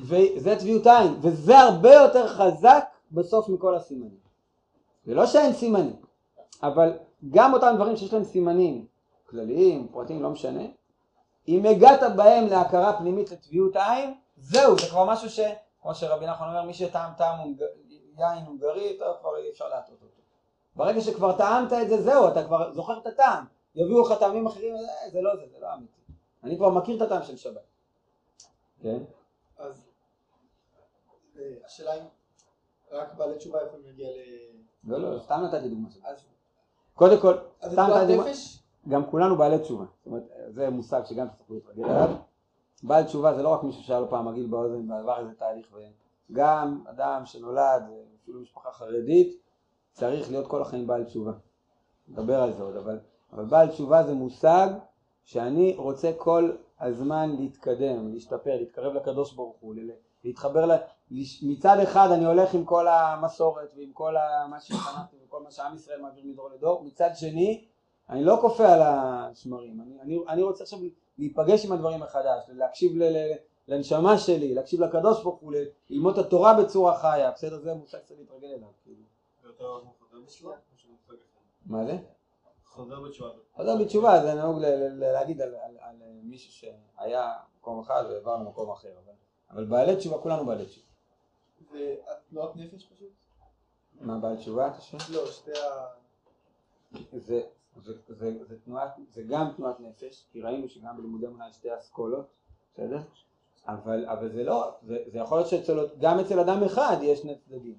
וזה 0.00 0.58
טביעות 0.58 0.86
עין, 0.86 1.14
וזה 1.20 1.58
הרבה 1.58 1.94
יותר 1.94 2.28
חזק 2.28 2.84
בסוף 3.12 3.48
מכל 3.48 3.74
הסימנים. 3.74 4.16
זה 5.04 5.14
לא 5.14 5.26
שאין 5.26 5.52
סימנים, 5.52 5.96
אבל 6.62 6.92
גם 7.30 7.54
אותם 7.54 7.72
דברים 7.76 7.96
שיש 7.96 8.12
להם 8.12 8.24
סימנים 8.24 8.86
כלליים, 9.26 9.88
פרטים, 9.92 10.22
לא 10.22 10.30
משנה, 10.30 10.62
אם 11.48 11.66
הגעת 11.66 12.16
בהם 12.16 12.46
להכרה 12.46 12.98
פנימית 12.98 13.30
לטביעות 13.30 13.76
עין, 13.76 14.14
זהו, 14.36 14.78
זה 14.78 14.86
כבר 14.90 15.04
משהו 15.04 15.30
ש... 15.30 15.40
כמו 15.82 15.94
שרבי 15.94 16.26
נחמן 16.26 16.48
אומר, 16.48 16.62
מי 16.62 16.74
שטעם 16.74 17.12
טעם 17.16 17.38
הונג... 17.38 17.62
יין 18.18 18.44
הונגרי, 18.46 18.96
טוב, 18.98 19.16
כבר 19.20 19.36
אי 19.36 19.50
אפשר 19.50 19.68
להטות 19.68 19.98
אותו. 20.02 20.22
ברגע 20.76 21.00
שכבר 21.00 21.36
טעמת 21.36 21.72
את 21.72 21.88
זה, 21.88 22.02
זהו, 22.02 22.28
אתה 22.28 22.44
כבר 22.44 22.72
זוכר 22.72 22.98
את 22.98 23.06
הטעם. 23.06 23.44
יביאו 23.74 24.02
לך 24.02 24.18
טעמים 24.18 24.46
אחרים, 24.46 24.74
אה, 24.74 25.10
זה 25.10 25.20
לא 25.20 25.36
זה, 25.36 25.42
זה 25.52 25.58
לא 25.60 25.74
אמיתי. 25.74 26.00
אני 26.44 26.56
כבר 26.56 26.70
מכיר 26.70 26.96
את 26.96 27.02
הטעם 27.02 27.22
של 27.22 27.36
שבת. 27.36 27.62
כן? 28.82 29.02
אז 29.58 29.90
אה, 31.38 31.54
השאלה 31.64 31.94
אם 31.94 32.04
רק 32.90 33.14
בעלי 33.14 33.36
תשובה 33.36 33.62
יכולים 33.66 33.86
להגיע 33.86 34.08
ל... 34.10 34.12
לא, 34.84 34.98
לא, 34.98 35.18
סתם 35.18 35.40
נתתי 35.44 35.68
דוגמה. 35.68 35.90
שלך. 35.90 36.04
קודם 36.94 37.20
כל, 37.20 37.34
סתם 37.62 37.82
נתתי 37.82 38.12
דוגמה, 38.12 38.30
נפש? 38.30 38.62
גם 38.88 39.10
כולנו 39.10 39.36
בעלי 39.36 39.58
תשובה. 39.58 39.84
זאת 39.84 40.06
אומרת, 40.06 40.22
זה 40.48 40.70
מושג 40.70 41.02
שגם 41.04 41.28
תצטרכו 41.28 41.54
להתרגל 41.54 41.84
אליו. 41.84 42.16
בעל 42.82 43.04
תשובה 43.04 43.34
זה 43.34 43.42
לא 43.42 43.48
רק 43.48 43.62
מישהו 43.62 43.82
שהיה 43.82 44.00
לו 44.00 44.10
פעם 44.10 44.28
מגעיל 44.28 44.46
באוזן 44.46 44.90
ועבר 44.90 45.20
איזה 45.20 45.34
תהליך, 45.34 45.74
גם 46.32 46.84
אדם 46.90 47.22
שנולד, 47.26 47.82
אפילו 48.22 48.40
משפחה 48.40 48.72
חרדית, 48.72 49.40
צריך 49.92 50.30
להיות 50.30 50.46
כל 50.46 50.62
החיים 50.62 50.86
בעל 50.86 51.04
תשובה. 51.04 51.32
נדבר 52.08 52.42
על 52.42 52.52
זה 52.52 52.62
עוד, 52.62 52.76
אבל 52.76 52.98
אבל 53.32 53.44
בעל 53.44 53.68
תשובה 53.68 54.02
זה 54.02 54.14
מושג 54.14 54.68
שאני 55.24 55.74
רוצה 55.76 56.10
כל 56.16 56.52
הזמן 56.80 57.36
להתקדם, 57.38 58.12
להשתפר, 58.12 58.56
להתקרב 58.56 58.94
לקדוש 58.94 59.34
ברוך 59.34 59.56
הוא, 59.60 59.74
להתחבר, 60.24 60.66
ל... 60.66 60.72
מצד 61.42 61.78
אחד 61.82 62.08
אני 62.10 62.24
הולך 62.24 62.54
עם 62.54 62.64
כל 62.64 62.88
המסורת 62.88 63.72
ועם 63.76 63.92
כל 63.92 64.14
מה 64.50 64.60
שהתחנכתי 64.60 65.16
וכל 65.26 65.42
מה 65.42 65.50
שעם 65.50 65.74
ישראל 65.74 66.00
מעביר 66.00 66.24
מדור 66.26 66.50
לדור, 66.50 66.84
מצד 66.84 67.10
שני 67.14 67.64
אני 68.10 68.24
לא 68.24 68.38
כופה 68.40 68.72
על 68.72 68.80
השמרים, 68.82 69.80
אני, 69.80 70.00
אני, 70.00 70.18
אני 70.28 70.42
רוצה 70.42 70.64
עכשיו 70.64 70.78
להיפגש 71.18 71.66
עם 71.66 71.72
הדברים 71.72 72.00
מחדש, 72.00 72.42
להקשיב 72.48 72.96
ל, 72.96 73.02
ל, 73.02 73.32
לנשמה 73.68 74.18
שלי, 74.18 74.54
להקשיב 74.54 74.82
לקדוש 74.82 75.22
ברוך 75.22 75.40
הוא, 75.40 75.54
ללמוד 75.90 76.18
את 76.18 76.26
התורה 76.26 76.54
בצורה 76.62 76.98
חיה, 76.98 77.30
בסדר? 77.30 77.58
זה 77.58 77.74
מושג 77.74 77.98
שצריך 78.04 78.20
להתרגל 78.20 78.46
אליו. 78.46 78.68
כאילו. 78.84 79.04
מה 81.66 81.84
זה? 81.84 81.96
חוזר 82.72 83.00
בתשובה. 83.00 83.30
חוזר 83.52 83.76
בתשובה 83.76 84.22
זה 84.22 84.34
נהוג 84.34 84.58
להגיד 84.94 85.42
על, 85.42 85.54
על, 85.54 85.76
על 85.80 85.96
מישהו 86.22 86.52
שהיה 86.52 87.32
במקום 87.54 87.80
אחד 87.80 88.04
ועבר 88.08 88.36
למקום 88.36 88.70
אחר, 88.70 88.88
אבל, 89.04 89.12
אבל 89.50 89.64
בעלי 89.64 89.96
תשובה, 89.96 90.18
כולנו 90.18 90.46
בעלי 90.46 90.66
תשובה. 90.66 90.86
זה 91.72 91.96
תנועת 92.30 92.56
נפש 92.56 92.86
פשוט? 92.86 93.12
מה 94.00 94.18
בעל 94.18 94.36
תשובה 94.36 94.68
אתה 94.68 94.80
שואל? 94.80 95.00
לא, 95.10 95.26
שתי 95.26 95.50
ה... 95.50 95.86
זה, 97.12 97.42
זה, 97.76 97.92
זה, 98.08 98.44
זה, 98.44 98.60
תנועת, 98.64 98.90
זה 99.10 99.22
גם 99.28 99.52
תנועת 99.56 99.80
נפש, 99.80 100.26
כי 100.32 100.42
ראינו 100.42 100.68
שגם 100.68 100.96
בלימודי 100.96 101.26
אמונה 101.26 101.48
יש 101.48 101.56
שתי 101.56 101.78
אסכולות, 101.78 102.26
בסדר? 102.74 103.00
אבל, 103.68 104.06
אבל 104.06 104.32
זה 104.32 104.44
לא, 104.44 104.74
זה, 104.82 104.98
זה 105.06 105.18
יכול 105.18 105.38
להיות 105.38 105.48
שגם 105.48 106.18
אצל 106.18 106.40
אדם 106.40 106.62
אחד 106.62 106.96
יש 107.02 107.18
שני 107.18 107.38
צדדים. 107.38 107.78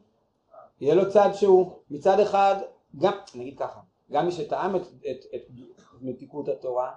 יהיה 0.81 0.95
לו 0.95 1.11
צד 1.11 1.29
שהוא 1.33 1.71
מצד 1.89 2.19
אחד, 2.19 2.55
גם, 2.97 3.13
נגיד 3.35 3.59
ככה, 3.59 3.79
גם 4.11 4.25
מי 4.25 4.31
שטעם 4.31 4.75
את, 4.75 4.81
את, 4.81 5.25
את 5.35 5.41
מתיקות 6.01 6.47
התורה, 6.47 6.95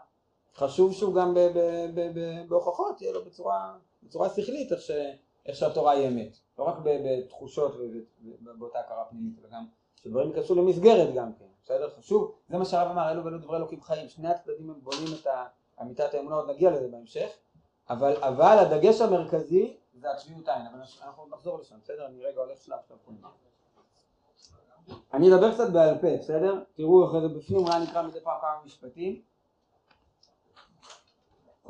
חשוב 0.55 0.92
שהוא 0.92 1.14
גם 1.14 1.35
ב, 1.35 1.38
ב, 1.38 1.59
ב, 1.95 2.01
ב, 2.14 2.49
בהוכחות 2.49 3.03
יהיה 3.03 3.12
לו 3.12 3.25
בצורה, 3.25 3.77
בצורה 4.03 4.29
שכלית 4.29 4.73
איך, 4.73 4.81
ש, 4.81 4.90
איך 5.47 5.57
שהתורה 5.57 5.92
היא 5.92 6.09
אמת, 6.09 6.37
לא 6.59 6.64
רק 6.64 6.77
ב, 6.83 6.90
בתחושות 7.05 7.77
ובאותה 8.42 8.81
הכרה 8.81 9.05
פנימית, 9.05 9.38
אלא 9.38 9.49
גם 9.53 9.66
שדברים 9.97 10.29
ייכנסו 10.29 10.55
למסגרת 10.55 11.14
גם 11.14 11.33
כן, 11.38 11.45
בסדר? 11.64 11.90
חשוב, 11.90 12.35
זה 12.49 12.59
מה 12.59 12.64
שהרב 12.64 12.90
אמר, 12.90 13.11
אלו 13.11 13.25
ולא 13.25 13.38
דברי 13.38 13.57
אלוקים 13.57 13.81
חיים, 13.81 14.09
שני 14.09 14.29
הצדדים 14.29 14.71
הם 14.71 14.81
בונים 14.83 15.09
את 15.23 15.27
אמיתת 15.83 16.14
האמונה, 16.14 16.37
עוד 16.37 16.51
נגיע 16.51 16.71
לזה 16.71 16.88
בהמשך, 16.88 17.29
אבל, 17.90 18.16
אבל 18.16 18.57
הדגש 18.59 19.01
המרכזי 19.01 19.77
זה 20.01 20.11
הצביעות 20.11 20.49
עין, 20.49 20.66
אבל 20.66 20.79
אנחנו 21.03 21.27
נחזור 21.27 21.59
לשם, 21.59 21.77
בסדר? 21.83 22.07
אני 22.07 22.25
רגע 22.25 22.40
הולך 22.40 22.62
שלב 22.62 22.79
שלב 22.88 22.99
פנימה. 23.07 23.29
אני 25.14 25.35
אדבר 25.35 25.55
קצת 25.55 25.72
בעל 25.72 25.99
פה, 25.99 26.16
בסדר? 26.20 26.62
תראו 26.75 27.07
אחרי 27.07 27.20
זה 27.20 27.29
בפנים, 27.29 27.61
אולי 27.61 27.83
נקרא 27.83 28.03
מדי 28.03 28.20
פעם 28.20 28.40
כמה 28.40 28.61
משפטים. 28.64 29.22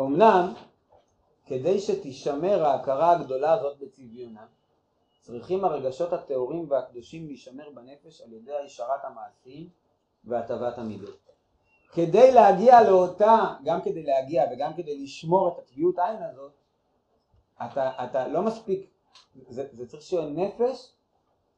אמנם, 0.01 0.53
כדי 1.47 1.81
שתישמר 1.81 2.65
ההכרה 2.65 3.13
הגדולה 3.13 3.53
הזאת 3.53 3.79
בצביונה, 3.79 4.47
צריכים 5.21 5.65
הרגשות 5.65 6.13
הטהורים 6.13 6.71
והקדושים 6.71 7.27
להישמר 7.27 7.71
בנפש 7.75 8.21
על 8.21 8.33
ידי 8.33 8.57
השארת 8.65 9.05
המעשים 9.05 9.69
והטבת 10.25 10.79
המידות. 10.79 11.19
כדי 11.93 12.33
להגיע 12.33 12.83
לאותה, 12.83 13.55
גם 13.65 13.83
כדי 13.83 14.03
להגיע 14.03 14.45
וגם 14.53 14.75
כדי 14.75 15.03
לשמור 15.03 15.49
את 15.49 15.59
הטביעות 15.59 15.99
עין 15.99 16.23
הזאת, 16.23 16.53
אתה, 17.67 18.05
אתה 18.05 18.29
לא 18.29 18.43
מספיק, 18.43 18.91
זה, 19.49 19.69
זה 19.73 19.89
צריך 19.89 20.03
שיהיה 20.03 20.27
נפש 20.27 20.96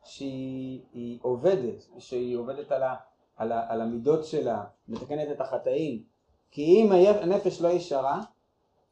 שהיא 0.08 1.18
עובדת, 1.22 1.86
שהיא 1.98 2.36
עובדת 2.36 2.72
על, 2.72 2.82
ה, 2.82 2.94
על, 3.36 3.52
ה, 3.52 3.72
על 3.72 3.80
המידות 3.80 4.24
שלה, 4.24 4.64
מתקנת 4.88 5.30
את 5.30 5.40
החטאים, 5.40 6.02
כי 6.50 6.62
אם 6.62 6.92
הנפש 6.92 7.60
לא 7.60 7.68
ישרה, 7.68 8.22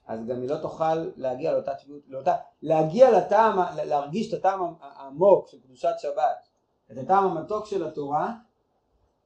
אז 0.06 0.26
גם 0.26 0.40
היא 0.40 0.48
לא 0.50 0.56
תוכל 0.56 0.94
להגיע 1.16 1.52
לאותה 1.52 1.74
טביעות, 1.74 2.02
לאותה, 2.08 2.34
להגיע 2.62 3.18
לטעם, 3.18 3.58
להרגיש 3.84 4.34
את 4.34 4.38
הטעם 4.38 4.60
העמוק 4.80 5.48
של 5.48 5.60
קדושת 5.60 5.94
שבת, 5.98 6.48
את 6.92 6.98
הטעם 6.98 7.24
המתוק 7.24 7.66
של 7.66 7.86
התורה, 7.86 8.34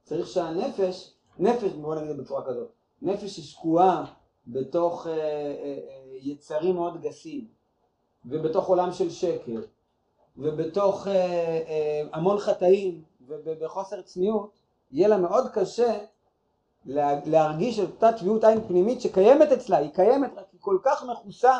צריך 0.03 0.27
שהנפש, 0.27 1.13
נפש, 1.39 1.71
בוא 1.71 1.95
נגיד 1.95 2.17
בצורה 2.17 2.45
כזאת, 2.45 2.71
נפש 3.01 3.39
ששקועה 3.39 4.05
בתוך 4.47 5.07
אה, 5.07 5.13
אה, 5.13 5.17
אה, 5.19 6.17
יצרים 6.21 6.75
מאוד 6.75 7.01
גסים, 7.01 7.47
ובתוך 8.25 8.67
עולם 8.67 8.91
של 8.91 9.09
שקר, 9.09 9.61
ובתוך 10.37 11.07
אה, 11.07 11.13
אה, 11.13 12.01
המון 12.13 12.39
חטאים, 12.39 13.01
ובחוסר 13.27 14.01
צניעות, 14.01 14.49
יהיה 14.91 15.07
לה 15.07 15.17
מאוד 15.17 15.45
קשה 15.53 15.97
לה, 16.85 17.19
להרגיש 17.25 17.79
את 17.79 17.87
אותה 17.89 18.13
טביעות 18.17 18.43
עין 18.43 18.67
פנימית 18.67 19.01
שקיימת 19.01 19.51
אצלה, 19.51 19.77
היא 19.77 19.89
קיימת, 19.93 20.31
רק 20.35 20.45
היא 20.51 20.59
כל 20.61 20.77
כך 20.83 21.03
מכוסה 21.03 21.57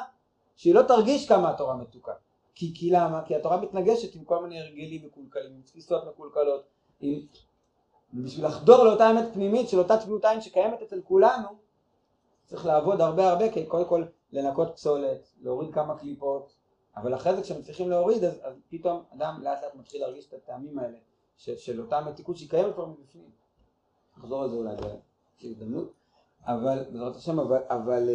שהיא 0.55 0.75
לא 0.75 0.81
תרגיש 0.81 1.27
כמה 1.27 1.49
התורה 1.49 1.75
מתוקה. 1.75 2.13
כי, 2.55 2.73
כי 2.75 2.89
למה? 2.89 3.21
כי 3.25 3.35
התורה 3.35 3.57
מתנגשת 3.57 4.15
עם 4.15 4.23
כל 4.23 4.43
מיני 4.43 4.61
הרגלים 4.61 5.05
מקולקלים, 5.05 5.53
עם 5.53 5.61
תפיסות 5.61 6.03
מקולקלות, 6.07 6.63
עם... 7.01 7.19
ובשביל 8.13 8.45
לחדור 8.45 8.83
לאותה 8.83 9.11
אמת 9.11 9.25
פנימית 9.33 9.69
של 9.69 9.79
אותה 9.79 9.97
טביעות 9.97 10.25
עין 10.25 10.41
שקיימת 10.41 10.81
אצל 10.81 11.01
כולנו, 11.01 11.47
צריך 12.45 12.65
לעבוד 12.65 13.01
הרבה 13.01 13.29
הרבה, 13.29 13.51
כי 13.51 13.65
קודם 13.65 13.85
כל 13.85 14.03
לנקות 14.31 14.75
פסולת, 14.75 15.27
להוריד 15.41 15.73
כמה 15.73 15.97
קליפות, 15.97 16.53
אבל 16.95 17.15
אחרי 17.15 17.35
זה 17.35 17.41
כשמצליחים 17.41 17.89
להוריד, 17.89 18.23
אז, 18.23 18.39
אז 18.43 18.53
פתאום 18.69 19.03
אדם 19.15 19.39
לאט 19.43 19.63
לאט 19.63 19.75
מתחיל 19.75 20.01
להרגיש 20.01 20.27
את 20.27 20.33
הטעמים 20.33 20.79
האלה 20.79 20.97
של, 21.37 21.57
של 21.57 21.81
אותה 21.81 22.01
מתיקות 22.01 22.37
שהיא 22.37 22.49
קיימת 22.49 22.73
כבר 22.73 22.85
מבפנים. 22.85 23.29
נחזור 24.17 24.43
על 24.43 24.49
זה 24.49 24.55
אולי 24.55 24.75
בהזדמנות, 25.41 25.93
אבל 26.45 26.83
בעזרת 26.91 27.15
השם, 27.15 27.39
אבל, 27.39 27.61
אבל, 27.69 28.09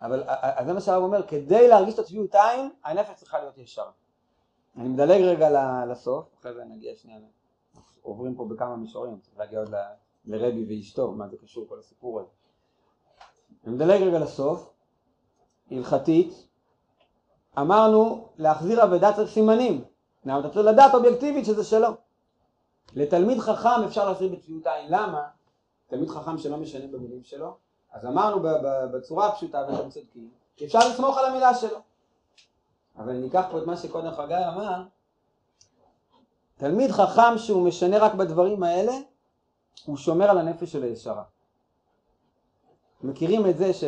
אבל, 0.00 0.22
אז 0.26 0.66
זה 0.66 0.72
מה 0.72 0.80
שהרב 0.80 1.02
אומר, 1.02 1.26
כדי 1.26 1.68
להרגיש 1.68 1.94
את 1.94 1.98
הצביעות 1.98 2.34
עין, 2.34 2.70
הנפש 2.84 3.14
צריכה 3.16 3.38
להיות 3.38 3.58
ישר. 3.58 3.90
אני 4.76 4.88
מדלג 4.88 5.20
רגע 5.20 5.48
לסוף, 5.84 6.34
אחרי 6.40 6.54
זה 6.54 6.64
נגיע 6.64 6.96
שנייה, 6.96 7.18
עוברים 8.02 8.34
פה 8.34 8.44
בכמה 8.44 8.76
מישורים, 8.76 9.18
צריך 9.20 9.38
להגיע 9.38 9.58
עוד 9.58 9.74
לרבי 10.24 10.66
ואשתו, 10.68 11.12
מה 11.12 11.28
זה 11.28 11.36
קשור 11.36 11.68
כל 11.68 11.78
הסיפור 11.78 12.20
הזה. 12.20 12.28
אני 13.64 13.72
מדלג 13.72 14.02
רגע 14.02 14.18
לסוף, 14.18 14.72
הלכתית, 15.70 16.48
אמרנו 17.60 18.28
להחזיר 18.38 18.84
אבדה 18.84 19.12
צריך 19.12 19.30
סימנים, 19.30 19.84
למה 20.24 20.40
אתה 20.40 20.48
צריך 20.48 20.66
לדעת 20.66 20.94
אובייקטיבית 20.94 21.44
שזה 21.44 21.64
שלו. 21.64 21.88
לתלמיד 22.94 23.38
חכם 23.38 23.84
אפשר 23.86 24.08
להחזיר 24.08 24.28
בצביעות 24.28 24.66
עין, 24.66 24.86
למה? 24.88 25.22
תלמיד 25.86 26.08
חכם 26.08 26.38
שלא 26.38 26.56
משנה 26.56 26.86
במילים 26.86 27.24
שלו, 27.24 27.56
אז 27.92 28.06
אמרנו 28.06 28.38
בצורה 28.92 29.28
הפשוטה 29.28 29.64
ואתם 29.68 29.90
צודקים, 29.90 30.30
אפשר 30.64 30.78
לסמוך 30.78 31.18
על 31.18 31.24
המילה 31.24 31.54
שלו. 31.54 31.78
אבל 32.98 33.12
ניקח 33.12 33.44
פה 33.50 33.58
את 33.58 33.66
מה 33.66 33.76
שקודם 33.76 34.14
חגי 34.14 34.34
אמר, 34.34 34.82
תלמיד 36.56 36.90
חכם 36.90 37.38
שהוא 37.38 37.62
משנה 37.68 37.98
רק 37.98 38.14
בדברים 38.14 38.62
האלה, 38.62 38.92
הוא 39.84 39.96
שומר 39.96 40.30
על 40.30 40.38
הנפש 40.38 40.72
של 40.72 40.82
הישרה. 40.82 41.22
מכירים 43.02 43.46
את 43.46 43.58
זה 43.58 43.72
ש, 43.72 43.84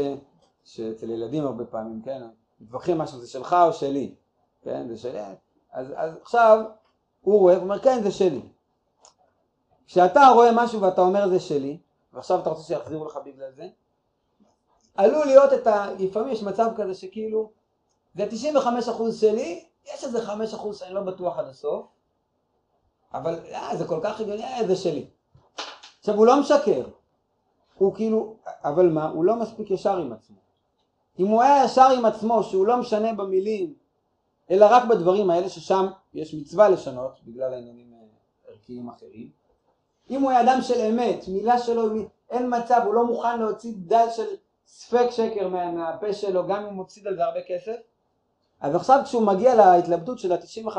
שאצל 0.65 1.11
ילדים 1.11 1.47
הרבה 1.47 1.65
פעמים, 1.65 2.03
כן? 2.03 2.23
מתווכחים 2.63 2.99
משהו, 2.99 3.19
זה 3.19 3.29
שלך 3.29 3.57
או 3.67 3.73
שלי, 3.73 4.15
כן? 4.63 4.89
זה 4.89 4.97
שלי. 4.97 5.21
אז, 5.73 5.87
אז 5.97 6.13
עכשיו 6.23 6.65
הוא 7.21 7.39
רואה, 7.41 7.55
הוא 7.55 7.63
אומר 7.63 7.79
כן 7.79 8.03
זה 8.03 8.11
שלי. 8.11 8.43
כשאתה 9.87 10.21
רואה 10.35 10.51
משהו 10.55 10.81
ואתה 10.81 11.01
אומר 11.01 11.29
זה 11.29 11.41
שלי, 11.41 11.79
ועכשיו 12.13 12.41
אתה 12.41 12.51
רוצה 12.51 12.63
שיחזירו 12.63 13.05
לך 13.05 13.19
בגלל 13.25 13.53
זה, 13.53 13.69
עלול 14.95 15.27
להיות 15.27 15.53
את 15.53 15.67
ה... 15.67 15.87
לפעמים 15.99 16.33
יש 16.33 16.43
מצב 16.43 16.67
כזה 16.77 16.95
שכאילו 16.95 17.51
זה 18.15 18.29
95% 18.57 19.13
שלי, 19.21 19.65
יש 19.95 20.05
איזה 20.05 20.19
5% 20.27 20.73
שאני 20.73 20.95
לא 20.95 21.01
בטוח 21.01 21.39
עד 21.39 21.47
הסוף, 21.47 21.87
אבל 23.15 23.41
אה, 23.53 23.77
זה 23.77 23.87
כל 23.87 24.01
כך 24.03 24.21
הגיוני, 24.21 24.45
אה, 24.45 24.67
זה 24.67 24.77
שלי. 24.77 25.07
עכשיו 25.99 26.15
הוא 26.15 26.27
לא 26.27 26.41
משקר, 26.41 26.85
הוא 27.75 27.95
כאילו, 27.95 28.37
אבל 28.47 28.89
מה, 28.89 29.09
הוא 29.09 29.25
לא 29.25 29.37
מספיק 29.37 29.71
ישר 29.71 29.97
עם 29.97 30.13
עצמו. 30.13 30.42
אם 31.19 31.27
הוא 31.27 31.43
היה 31.43 31.65
ישר 31.65 31.91
עם 31.99 32.05
עצמו 32.05 32.43
שהוא 32.43 32.67
לא 32.67 32.77
משנה 32.77 33.13
במילים, 33.13 33.75
אלא 34.51 34.67
רק 34.71 34.85
בדברים 34.85 35.31
האלה 35.31 35.49
ששם 35.49 35.87
יש 36.15 36.35
מצווה 36.35 36.69
לשנות 36.69 37.21
בגלל 37.25 37.55
העניינים 37.55 37.93
ערכיים 38.49 38.89
אחרים, 38.89 39.29
אם 40.11 40.23
הוא 40.23 40.31
היה 40.31 40.43
אדם 40.43 40.59
של 40.63 40.81
אמת, 40.81 41.29
מילה 41.29 41.59
שלו, 41.59 41.89
אין 42.31 42.55
מצב, 42.59 42.81
הוא 42.85 42.95
לא 42.95 43.05
מוכן 43.07 43.41
להוציא 43.41 43.73
דל 43.77 44.07
של 44.17 44.27
ספק 44.67 45.07
שקר 45.11 45.49
מה, 45.49 45.71
מהפה 45.71 46.13
שלו, 46.13 46.47
גם 46.47 46.63
אם 46.63 46.75
הוא 46.75 46.85
מפסיד 46.85 47.07
על 47.07 47.17
זה 47.17 47.25
הרבה 47.25 47.41
כסף, 47.49 47.77
אז 48.61 48.75
עכשיו 48.75 49.01
כשהוא 49.05 49.27
מגיע 49.27 49.55
להתלבטות 49.55 50.19
של 50.19 50.33
ה-95% 50.33 50.79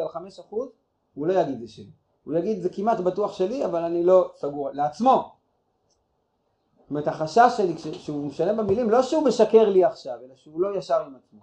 על 0.00 0.28
5%, 0.50 0.54
הוא 1.14 1.26
לא 1.26 1.32
יגיד 1.32 1.60
זה 1.60 1.68
שלי. 1.68 1.90
הוא 2.24 2.34
יגיד 2.34 2.62
זה 2.62 2.68
כמעט 2.68 3.00
בטוח 3.00 3.32
שלי, 3.32 3.64
אבל 3.64 3.82
אני 3.82 4.04
לא 4.04 4.30
סגור, 4.36 4.70
לעצמו. 4.72 5.37
זאת 6.88 6.90
אומרת 6.90 7.08
החשש 7.08 7.50
שלי 7.56 7.78
שהוא 7.78 8.26
משלם 8.26 8.56
במילים, 8.56 8.90
לא 8.90 9.02
שהוא 9.02 9.24
משקר 9.24 9.68
לי 9.68 9.84
עכשיו, 9.84 10.18
אלא 10.24 10.34
שהוא 10.36 10.60
לא 10.60 10.76
ישר 10.76 11.04
עם 11.04 11.16
עצמו. 11.16 11.40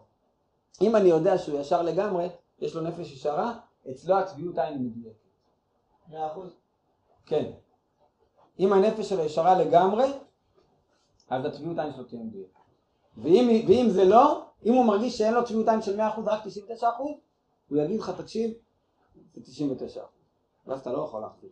אם 0.81 0.95
אני 0.95 1.09
יודע 1.09 1.37
שהוא 1.37 1.59
ישר 1.59 1.81
לגמרי, 1.81 2.29
יש 2.59 2.75
לו 2.75 2.81
נפש 2.81 3.11
ישרה, 3.11 3.59
אצלו 3.91 4.15
הצביעות 4.15 4.57
עין 4.57 4.83
מדויקת. 4.83 5.17
מאה 6.09 6.27
אחוז. 6.31 6.55
כן. 7.25 7.51
אם 8.59 8.73
הנפש 8.73 9.09
שלו 9.09 9.23
ישרה 9.23 9.59
לגמרי, 9.59 10.05
אז 11.29 11.45
הצביעות 11.45 11.79
עין 11.79 11.93
שלו 11.93 12.03
תהיה 12.03 12.21
מדויקת. 12.21 12.59
ואם, 13.17 13.65
ואם 13.67 13.87
זה 13.89 14.05
לא, 14.05 14.45
אם 14.65 14.73
הוא 14.73 14.85
מרגיש 14.85 15.17
שאין 15.17 15.33
לו 15.33 15.45
צביעות 15.45 15.67
עין 15.67 15.81
של 15.81 15.99
100% 15.99 16.01
רק 16.25 16.43
99%, 16.43 16.83
הוא 17.69 17.77
יגיד 17.77 17.99
לך 17.99 18.09
תקשיב, 18.17 18.51
זה 19.33 19.41
99%. 19.97 19.99
ואז 20.67 20.79
אתה 20.79 20.91
לא 20.91 21.03
יכול 21.03 21.21
להחזיר. 21.21 21.49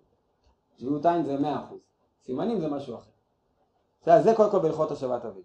צביעות 0.78 1.06
עין 1.06 1.24
זה 1.24 1.38
100%. 1.38 1.44
סימנים 2.22 2.60
זה 2.60 2.68
משהו 2.68 2.96
אחר. 2.96 3.13
זה, 4.06 4.12
זה 4.24 4.34
קודם 4.36 4.52
כל 4.52 4.60
בהלכות 4.60 4.92
השבת 4.92 5.26
אביב. 5.26 5.44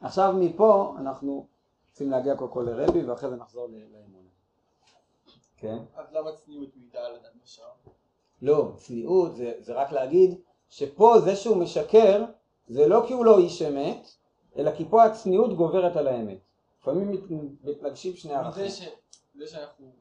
עכשיו 0.00 0.32
מפה 0.40 0.94
אנחנו 0.98 1.46
רוצים 1.90 2.10
להגיע 2.10 2.36
קודם 2.36 2.50
כל 2.52 2.66
לרבי 2.70 3.04
ואחרי 3.04 3.30
זה 3.30 3.36
נחזור 3.36 3.66
לאמונה. 3.68 4.28
כן? 5.56 5.78
אז 5.94 6.06
למה 6.12 6.32
צניעות 6.36 6.68
מעידה 6.76 7.06
על 7.06 7.14
אדם 7.14 7.30
ישר? 7.44 7.62
לא, 8.42 8.72
צניעות 8.76 9.36
זה, 9.36 9.52
זה 9.58 9.72
רק 9.74 9.92
להגיד 9.92 10.38
שפה 10.68 11.14
זה 11.24 11.36
שהוא 11.36 11.56
משקר 11.56 12.24
זה 12.68 12.88
לא 12.88 13.04
כי 13.06 13.12
הוא 13.12 13.24
לא 13.24 13.38
איש 13.38 13.62
אמת, 13.62 14.08
אלא 14.56 14.70
כי 14.76 14.84
פה 14.90 15.04
הצניעות 15.04 15.56
גוברת 15.56 15.96
על 15.96 16.08
האמת. 16.08 16.38
לפעמים 16.80 17.10
מת- 17.12 17.30
מתנגשים 17.64 18.16
שני 18.16 18.34
ערכים. 18.34 18.68
ש- 18.68 18.88
זה 19.34 19.46
שאנחנו 19.46 19.92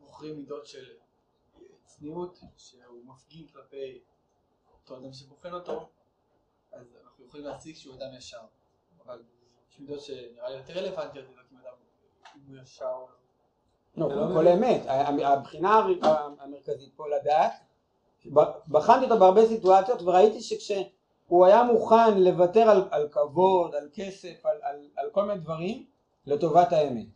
בוחרים 0.00 0.36
מידות 0.36 0.66
של 0.66 0.84
צניעות 1.84 2.38
שהוא 2.56 2.98
מפגין 3.06 3.46
כלפי 3.46 4.00
אותו 4.80 4.96
אדם 4.96 5.12
שבוחן 5.12 5.52
אותו 5.52 5.88
אז 6.72 6.86
אנחנו 7.04 7.24
יכולים 7.24 7.46
להסיק 7.46 7.76
שהוא 7.76 7.94
אדם 7.94 8.14
ישר 8.18 8.40
אבל 9.04 9.22
יש 9.70 9.80
מידות 9.80 10.00
שנראה 10.00 10.50
לי 10.50 10.56
יותר 10.56 10.72
רלוונטיות 10.72 11.24
לבדוק 11.28 11.44
אם 11.52 11.58
אדם 11.58 11.72
הוא 12.48 12.56
ישר 12.62 12.84
או 12.84 13.08
לא. 13.08 13.20
לא, 13.96 14.08
לא 14.08 14.34
כל 14.34 14.48
אמת. 14.48 14.80
הבחינה 15.24 15.86
המרכזית 16.40 16.92
פה 16.96 17.04
לדעת, 17.08 17.52
בחנתי 18.68 19.04
אותו 19.04 19.18
בהרבה 19.18 19.46
סיטואציות 19.46 20.02
וראיתי 20.02 20.40
שכשהוא 20.40 21.46
היה 21.46 21.62
מוכן 21.62 22.18
לוותר 22.18 22.70
על, 22.70 22.88
על 22.90 23.08
כבוד, 23.08 23.74
על 23.74 23.88
כסף, 23.94 24.46
על, 24.46 24.56
על, 24.62 24.88
על 24.96 25.10
כל 25.10 25.24
מיני 25.24 25.38
דברים, 25.38 25.86
לטובת 26.26 26.72
האמת. 26.72 27.06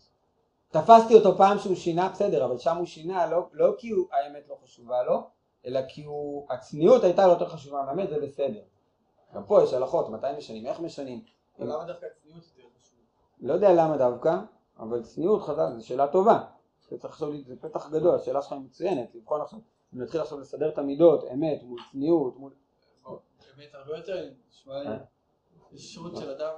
תפסתי 0.68 1.14
אותו 1.14 1.36
פעם 1.36 1.58
שהוא 1.58 1.74
שינה, 1.74 2.08
בסדר, 2.08 2.44
אבל 2.44 2.58
שם 2.58 2.76
הוא 2.76 2.86
שינה 2.86 3.26
לא, 3.26 3.48
לא 3.52 3.74
כי 3.78 3.90
הוא, 3.90 4.06
האמת 4.12 4.48
לא 4.48 4.58
חשובה 4.64 5.02
לו, 5.02 5.28
אלא 5.66 5.80
כי 5.88 6.04
הוא, 6.04 6.46
הצניעות 6.50 7.04
הייתה 7.04 7.26
לו 7.26 7.32
יותר 7.32 7.48
חשובה 7.48 7.82
מהאמת, 7.82 8.10
זה 8.10 8.20
בסדר. 8.20 8.60
גם 9.34 9.44
פה 9.46 9.62
יש 9.62 9.72
הלכות, 9.72 10.08
מתי 10.08 10.26
משנים, 10.38 10.66
איך 10.66 10.80
משנים. 10.80 11.24
למה 11.58 11.84
דווקא 11.84 12.06
צניעות 12.22 12.42
יותר 12.56 12.68
חשוב? 12.82 12.98
לא 13.40 13.52
יודע 13.52 13.72
למה 13.72 13.96
דווקא, 13.96 14.38
אבל 14.78 15.02
צניעות 15.02 15.42
חזק 15.42 15.66
זו 15.78 15.86
שאלה 15.86 16.08
טובה. 16.08 16.44
אתה 16.88 16.98
צריך 16.98 17.04
לחשוב, 17.14 17.30
לי, 17.30 17.42
זה 17.44 17.56
פתח 17.60 17.90
גדול, 17.90 18.14
השאלה 18.14 18.42
שלך 18.42 18.52
היא 18.52 18.60
מצוינת, 18.60 19.14
לבחון 19.14 19.40
עכשיו, 19.40 19.58
אם 19.94 20.00
נתחיל 20.02 20.20
עכשיו 20.20 20.38
לסדר 20.40 20.68
את 20.68 20.78
המידות, 20.78 21.24
אמת 21.34 21.62
מול 21.62 21.78
צניעות, 21.92 22.36
מול... 22.36 22.52
באמת 23.56 23.74
הרבה 23.74 23.96
יותר 23.96 24.30
נשמע 24.48 24.82
לי 24.82 24.88
אה. 24.88 24.96
יש 25.72 25.92
שירות 25.94 26.16
של 26.16 26.30
אדם 26.30 26.54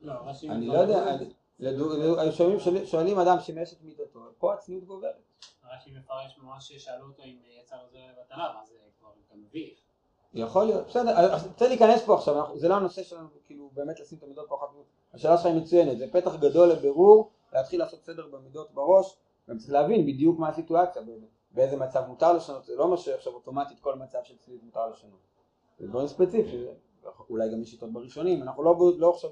לא, 0.00 0.12
רש"י 0.12 0.50
אני 0.50 0.66
מפרש- 0.68 0.74
לא 0.74 0.78
יודע, 0.80 2.32
שואלים- 2.32 2.86
שואלים 2.86 3.18
אדם 3.18 3.40
שימש 3.40 3.72
את 3.72 3.82
מידתו, 3.82 4.20
פה 4.38 4.54
הצניעות 4.54 4.84
גוברת. 4.84 5.14
רש"י 5.64 5.90
מפרש 5.98 6.38
ממש 6.38 6.68
ששאלו 6.72 7.06
אותו 7.06 7.22
אם 7.22 7.36
יצא 7.62 7.76
לו 7.76 7.88
זרע 7.90 8.00
לבטלה, 8.18 8.52
מה 8.54 8.64
זה 8.64 8.74
כבר 8.98 9.08
מביך. 9.34 9.78
יכול 10.34 10.64
להיות, 10.64 10.86
בסדר, 10.86 11.10
אז 11.10 11.48
צריך 11.56 11.70
להיכנס 11.70 12.04
פה 12.04 12.14
עכשיו, 12.14 12.46
זה 12.54 12.68
לא 12.68 12.74
הנושא 12.74 13.02
שלנו, 13.02 13.28
כאילו 13.44 13.70
באמת 13.72 14.00
לשים 14.00 14.18
את 14.18 14.22
המידות 14.22 14.48
פה 14.48 14.56
אחת, 14.56 14.66
השאלה 15.14 15.36
שלך 15.36 15.46
היא 15.46 15.54
מצוינת, 15.54 15.98
זה 15.98 16.06
פתח 16.12 16.34
גדול 16.36 16.68
לבירור, 16.68 17.30
להתחיל 17.52 17.80
לעשות 17.80 18.04
סדר 18.04 18.26
במידות 18.26 18.74
בראש, 18.74 19.16
גם 19.50 19.58
צריך 19.58 19.72
להבין 19.72 20.06
בדיוק 20.06 20.38
מה 20.38 20.48
הסיטואציה, 20.48 21.02
באיזה 21.50 21.76
מצב 21.76 22.02
מותר 22.08 22.32
לשנות, 22.32 22.64
זה 22.64 22.76
לא 22.76 22.88
מה 22.88 22.96
שעכשיו 22.96 23.34
אוטומטית 23.34 23.80
כל 23.80 23.94
מצב 23.94 24.18
של 24.22 24.36
צניעות 24.36 24.62
מותר 24.62 24.90
לשנות, 24.90 25.20
זה 25.78 25.86
דברים 25.86 26.06
ספציפיים, 26.06 26.66
אולי 27.30 27.52
גם 27.52 27.62
יש 27.62 27.70
שיטות 27.70 27.92
בראשונים, 27.92 28.42
אנחנו 28.42 28.62
לא, 28.62 28.76
לא 28.98 29.10
עכשיו 29.10 29.30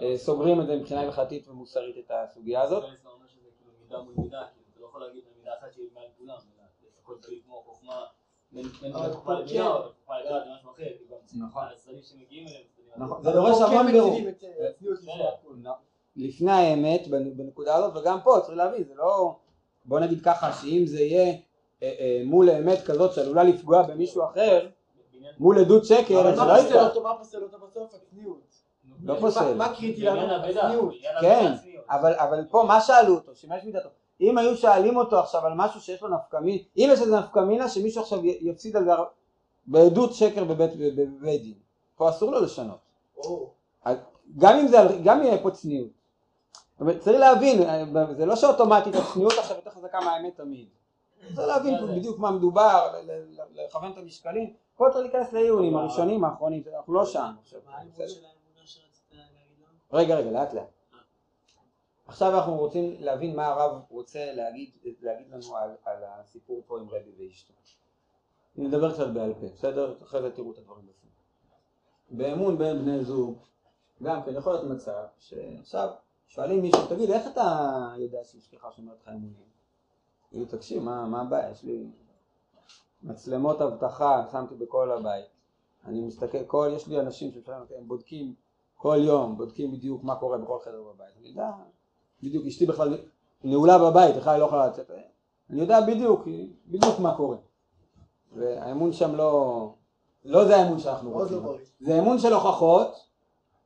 אה, 0.00 0.18
סוגרים 0.18 0.60
את 0.60 0.66
זה 0.66 0.76
מבחינה 0.76 1.00
הלכתית 1.00 1.48
ומוסרית 1.48 1.98
את 1.98 2.10
הסוגיה 2.10 2.62
הזאת, 2.62 2.84
אומר 2.84 3.26
שזה 3.26 3.48
כאילו 3.58 3.72
מידה 3.80 4.22
מידה, 4.22 4.42
כאילו 4.54 4.66
אתה 4.72 4.80
לא 4.80 4.86
יכול 4.86 5.00
להגיד 5.00 5.24
במידה 5.34 5.50
אחת 5.58 5.72
שהיא 5.72 5.86
מעל 5.94 6.06
כולם, 6.18 6.36
הכל 7.02 7.14
כלי 7.26 7.40
כמו 7.44 7.62
חוכמה, 7.66 8.06
זה 13.22 13.30
דורש 13.32 13.60
המון 13.62 13.86
בירור. 13.92 14.18
לפני 16.16 16.50
האמת 16.52 17.06
בנ- 17.06 17.34
בנקודה 17.36 17.74
הזאת 17.76 17.96
וגם 17.96 18.18
פה 18.24 18.38
צריך 18.42 18.56
להבין 18.58 18.84
זה 18.84 18.94
לא 18.94 19.36
בוא 19.84 20.00
נגיד 20.00 20.24
ככה 20.24 20.52
שאם 20.52 20.84
זה 20.86 21.00
יהיה 21.00 21.34
אה, 21.82 21.94
אה, 22.00 22.22
מול 22.24 22.50
אמת 22.50 22.82
כזאת 22.86 23.12
שעלולה 23.14 23.42
לפגוע 23.44 23.82
במישהו 23.82 24.24
אחר 24.24 24.68
מול 25.38 25.58
עדות 25.58 25.84
שקר 25.84 26.22
מה 26.36 26.46
לא 26.46 26.58
יפגע 26.58 26.88
אותו? 26.88 27.02
מה 27.02 27.18
פוסל 27.18 27.42
אותו 27.42 27.56
בסוף? 27.58 27.94
הצניעות. 27.94 28.54
לא 29.02 29.20
פוסל. 29.20 29.54
מה 29.54 29.74
קריטי 29.74 30.02
לנו? 30.02 30.20
הצניעות. 30.34 30.94
כן, 31.20 31.52
אבל 31.98 32.44
פה 32.50 32.64
מה 32.68 32.80
שאלו 32.80 33.14
אותו 33.14 33.34
שימש 33.34 33.64
מידתו 33.64 33.88
אם 34.20 34.38
היו 34.38 34.56
שואלים 34.56 34.96
אותו 34.96 35.18
עכשיו 35.18 35.46
על 35.46 35.52
משהו 35.56 35.80
שיש 35.80 36.02
לו 36.02 36.08
נפקא 36.08 36.36
מינה 36.36 36.62
אם 36.76 36.88
יש 36.92 37.00
איזה 37.00 37.18
נפקא 37.18 37.40
מינה 37.40 37.68
שמישהו 37.68 38.02
עכשיו 38.02 38.26
יפסיד 38.26 38.76
על 38.76 38.84
זה 38.84 38.90
בעדות 39.66 40.14
שקר 40.14 40.44
בבית 40.44 40.70
בבית 40.76 41.42
דין 41.42 41.54
פה 41.96 42.10
אסור 42.10 42.30
לו 42.30 42.40
לשנות 42.40 42.78
גם 44.38 44.58
אם 44.58 44.68
זה, 44.68 44.76
גם 45.04 45.22
יהיה 45.22 45.42
פה 45.42 45.50
צניעות. 45.50 45.90
אבל 46.80 46.98
צריך 46.98 47.20
להבין, 47.20 47.62
זה 48.16 48.26
לא 48.26 48.36
שאוטומטית 48.36 48.94
הצניעות 48.94 49.32
עכשיו 49.38 49.56
יותר 49.56 49.70
חזקה 49.70 50.00
מהאמת 50.00 50.36
תמיד. 50.36 50.68
צריך 51.34 51.48
להבין 51.48 51.74
בדיוק 51.96 52.18
מה 52.18 52.30
מדובר, 52.30 52.94
לכוון 53.54 53.92
את 53.92 53.98
המשקלים. 53.98 54.52
פה 54.76 54.86
צריך 54.92 55.02
להיכנס 55.04 55.32
לעיונים 55.32 55.76
הראשונים 55.76 56.24
האחרונים, 56.24 56.62
אנחנו 56.76 56.94
לא 56.94 57.06
שם. 57.06 57.32
רגע, 59.92 60.16
רגע, 60.16 60.30
לאט 60.30 60.54
לאט. 60.54 60.75
עכשיו 62.16 62.34
אנחנו 62.34 62.56
רוצים 62.56 62.96
להבין 62.98 63.36
מה 63.36 63.46
הרב 63.46 63.82
רוצה 63.90 64.32
להגיד, 64.32 64.70
להגיד 65.02 65.26
לנו 65.30 65.56
על, 65.56 65.70
על 65.84 66.04
הסיפור 66.04 66.62
פה 66.66 66.78
עם 66.78 66.88
רבי 66.88 67.10
ואשתו. 67.18 67.54
נדבר 68.56 68.94
קצת 68.94 69.06
בעל 69.08 69.34
פה, 69.34 69.46
בסדר? 69.54 69.94
אחרי 70.02 70.22
זה 70.22 70.30
תראו 70.30 70.52
את 70.52 70.58
הדברים 70.58 70.86
בפנים. 70.86 71.12
באמון 72.10 72.58
בין 72.58 72.78
בני 72.78 73.04
זוג, 73.04 73.38
גם 74.02 74.22
כן 74.22 74.34
יכול 74.34 74.52
להיות 74.52 74.64
מצב 74.64 75.04
שעכשיו 75.18 75.88
שואלים 76.26 76.62
מישהו, 76.62 76.86
תגיד, 76.86 77.10
איך 77.10 77.26
אתה 77.32 77.88
יודע 77.98 78.24
שאשתך 78.24 78.66
שומרת 78.76 78.96
לך 79.02 79.08
אמונים? 79.08 79.46
תגידו, 80.30 80.56
תקשיב, 80.56 80.82
מה, 80.82 81.06
מה 81.06 81.20
הבעיה? 81.20 81.50
יש 81.50 81.64
לי 81.64 81.86
מצלמות 83.02 83.60
אבטחה, 83.60 84.24
שמתי 84.32 84.54
בכל 84.54 84.92
הבית. 84.92 85.26
אני 85.84 86.00
מסתכל, 86.00 86.44
כל, 86.46 86.70
יש 86.76 86.88
לי 86.88 87.00
אנשים 87.00 87.32
שמשלם, 87.32 87.62
הם 87.78 87.88
בודקים 87.88 88.34
כל 88.76 88.98
יום, 89.00 89.36
בודקים 89.36 89.72
בדיוק 89.72 90.04
מה 90.04 90.16
קורה 90.16 90.38
בכל 90.38 90.58
חדר 90.64 90.82
בבית. 90.82 91.16
אני 91.20 91.28
יודע, 91.28 91.50
בדיוק, 92.22 92.46
אשתי 92.46 92.66
בכלל 92.66 92.98
נעולה 93.44 93.78
בבית, 93.78 94.16
בכלל 94.16 94.32
היא 94.32 94.40
לא 94.40 94.46
יכולה 94.46 94.66
לצאת. 94.66 94.90
אני 95.50 95.60
יודע 95.60 95.80
בדיוק, 95.80 96.28
בדיוק 96.66 96.98
מה 96.98 97.16
קורה. 97.16 97.36
והאמון 98.32 98.92
שם 98.92 99.14
לא, 99.14 99.68
לא 100.24 100.44
זה 100.44 100.56
האמון 100.56 100.78
שאנחנו 100.78 101.10
לא 101.10 101.16
רוצים. 101.16 101.42
זה 101.80 101.98
אמון 101.98 102.18
של 102.18 102.32
הוכחות, 102.32 103.06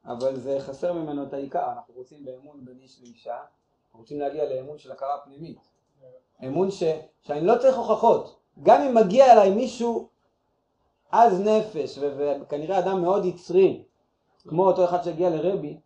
אבל 0.05 0.37
זה 0.37 0.57
חסר 0.61 0.93
ממנו 0.93 1.23
את 1.23 1.33
העיקר, 1.33 1.73
אנחנו 1.73 1.95
רוצים 1.95 2.25
באמון 2.25 2.65
בין 2.65 2.79
איש 2.83 3.01
לאישה, 3.03 3.37
אנחנו 3.37 4.01
רוצים 4.01 4.21
להגיע 4.21 4.45
לאמון 4.45 4.79
של 4.79 4.93
הכרה 4.93 5.19
פנימית. 5.25 5.59
אמון 6.47 6.71
ש, 6.71 6.83
שאני 7.23 7.47
לא 7.47 7.59
צריך 7.59 7.77
הוכחות, 7.77 8.37
גם 8.63 8.83
אם 8.83 8.95
מגיע 8.95 9.33
אליי 9.33 9.51
מישהו 9.51 10.09
עז 11.11 11.41
נפש, 11.41 11.99
וכנראה 11.99 12.79
אדם 12.79 13.03
מאוד 13.03 13.25
יצרי, 13.25 13.85
כמו 14.49 14.67
אותו 14.67 14.85
אחד 14.85 15.03
שהגיע 15.03 15.31
לרבי. 15.31 15.81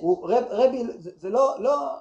הוא, 0.00 0.30
רב, 0.30 0.44
רבי, 0.50 0.84
זה, 0.98 1.10
זה 1.16 1.28
לא, 1.28 1.54
לא, 1.58 1.96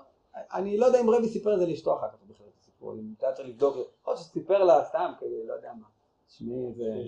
אני 0.54 0.78
לא 0.78 0.86
יודע 0.86 1.02
אם 1.02 1.10
רבי 1.10 1.30
סיפר 1.30 1.54
את 1.54 1.60
זה 1.60 1.66
לאשתו 1.66 1.98
אחר 1.98 2.08
כך 2.08 2.18
בכלל 2.28 2.48
את 2.48 2.62
הסיפור, 2.62 2.94
אם 2.94 3.14
אתה 3.18 3.32
צריך 3.32 3.48
לבדוק, 3.48 3.76
להיות 3.76 4.18
שסיפר 4.18 4.64
לה 4.64 4.86
סתם, 4.86 5.12
כי 5.20 5.26
לא 5.48 5.54
יודע 5.54 5.72
מה, 5.80 5.88
שמי 6.28 6.74
זה, 6.74 7.04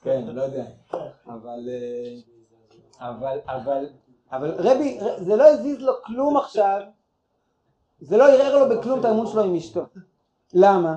כן, 0.00 0.24
לא 0.26 0.42
יודע, 0.42 0.64
אבל, 1.26 1.68
אה, 1.68 2.16
אבל, 3.08 3.38
אבל, 3.46 3.86
אבל 4.32 4.54
רבי, 4.58 4.98
זה 5.18 5.36
לא 5.36 5.44
הזיז 5.44 5.80
לו 5.80 5.92
כלום 6.06 6.36
עכשיו, 6.36 6.80
זה 8.00 8.16
לא 8.16 8.28
ערער 8.28 8.58
לו 8.58 8.76
בכלום 8.76 9.00
את 9.00 9.04
האמון 9.04 9.26
שלו 9.26 9.42
עם 9.42 9.54
אשתו. 9.54 9.82
למה? 10.54 10.96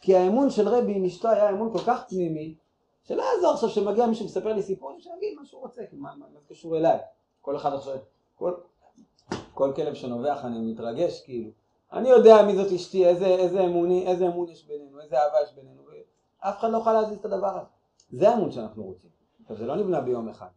כי 0.00 0.16
האמון 0.16 0.50
של 0.50 0.68
רבי 0.68 0.94
עם 0.94 1.04
אשתו 1.04 1.28
היה 1.28 1.50
אמון 1.50 1.72
כל 1.72 1.84
כך 1.86 2.04
פנימי, 2.08 2.54
שלא 3.02 3.22
יעזור 3.22 3.52
עכשיו 3.52 3.68
שמגיע 3.68 4.06
מישהו 4.06 4.24
ומספר 4.24 4.52
לי 4.52 4.62
סיפור, 4.62 4.96
שיגיד 4.98 5.38
מה 5.38 5.44
שהוא 5.44 5.60
רוצה, 5.60 5.82
מה, 5.92 6.10
מה, 6.16 6.26
מה 6.34 6.40
זה 6.40 6.54
קשור 6.54 6.76
אליי? 6.76 6.98
כל 7.40 7.56
אחד 7.56 7.72
עכשיו, 7.72 7.96
כל, 8.38 8.54
כל 9.54 9.72
כלב 9.76 9.94
שנובח 9.94 10.44
אני 10.44 10.72
מתרגש 10.72 11.22
כאילו. 11.24 11.50
אני 11.92 12.08
יודע 12.08 12.42
מי 12.46 12.56
זאת 12.56 12.72
אשתי, 12.72 13.06
איזה, 13.06 13.26
איזה, 13.26 13.60
אמוני, 13.64 14.06
איזה 14.06 14.26
אמון 14.26 14.48
יש 14.48 14.66
בינינו, 14.66 15.00
איזה 15.00 15.16
אהבה 15.16 15.36
יש 15.42 15.54
בינינו, 15.54 15.82
ואף 15.86 16.58
אחד 16.58 16.70
לא 16.70 16.78
יכול 16.78 16.92
להזיז 16.92 17.18
את 17.18 17.24
הדבר 17.24 17.58
הזה. 17.58 17.68
זה 18.12 18.30
האמון 18.30 18.50
שאנחנו 18.50 18.84
רוצים. 18.84 19.10
עכשיו 19.42 19.56
זה 19.56 19.66
לא 19.66 19.76
נבנה 19.76 20.00
ביום 20.00 20.28
אחד. 20.28 20.48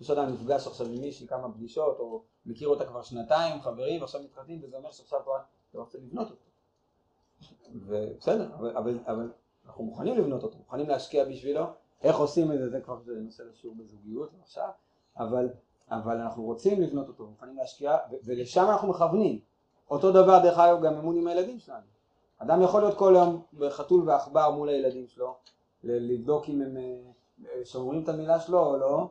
יש 0.00 0.10
אדם 0.10 0.28
נפגש 0.28 0.66
עכשיו 0.66 0.86
עם 0.86 1.00
מישהי 1.00 1.26
כמה 1.26 1.52
פגישות, 1.52 1.98
או 1.98 2.22
מכיר 2.46 2.68
אותה 2.68 2.84
כבר 2.86 3.02
שנתיים, 3.02 3.60
חברים, 3.60 4.00
ועכשיו 4.00 4.22
מתחתנים, 4.22 4.60
וזה 4.62 4.76
אומר 4.76 4.90
שעכשיו 4.90 5.20
אתה 5.70 5.78
רוצה 5.78 5.98
לבנות 5.98 6.30
אותו. 6.30 6.44
ובסדר, 7.74 8.54
אבל, 8.54 8.76
אבל, 8.76 8.98
אבל 9.06 9.30
אנחנו 9.66 9.84
מוכנים 9.84 10.18
לבנות 10.18 10.42
אותו, 10.42 10.58
מוכנים 10.58 10.88
להשקיע 10.88 11.24
בשבילו, 11.24 11.64
איך 12.02 12.16
עושים 12.16 12.52
את 12.52 12.58
זה, 12.58 12.70
זה 12.70 12.80
כבר 12.80 12.98
נושא 13.06 13.42
לשיעור 13.42 13.76
בזוגיות 13.76 14.30
עכשיו, 14.42 14.68
אבל, 15.16 15.48
אבל 15.90 16.20
אנחנו 16.20 16.42
רוצים 16.42 16.82
לבנות 16.82 17.08
אותו, 17.08 17.26
מוכנים 17.26 17.56
להשקיע, 17.56 17.96
ולשם 18.24 18.66
אנחנו 18.70 18.88
מכוונים. 18.88 19.40
אותו 19.90 20.12
דבר 20.12 20.38
דרך 20.42 20.58
אגב 20.58 20.82
גם 20.82 20.94
אמון 20.94 21.16
עם 21.16 21.26
הילדים 21.26 21.58
שלנו. 21.58 21.92
אדם 22.38 22.62
יכול 22.62 22.80
להיות 22.80 22.98
כל 22.98 23.12
יום 23.16 23.42
בחתול 23.58 24.08
ועכבר 24.08 24.50
מול 24.50 24.68
הילדים 24.68 25.06
שלו, 25.08 25.34
לבדוק 25.84 26.48
אם 26.48 26.62
הם 26.62 26.76
אה, 26.76 27.64
שומרים 27.64 28.02
את 28.02 28.08
המילה 28.08 28.40
שלו 28.40 28.66
או 28.66 28.76
לא, 28.76 29.08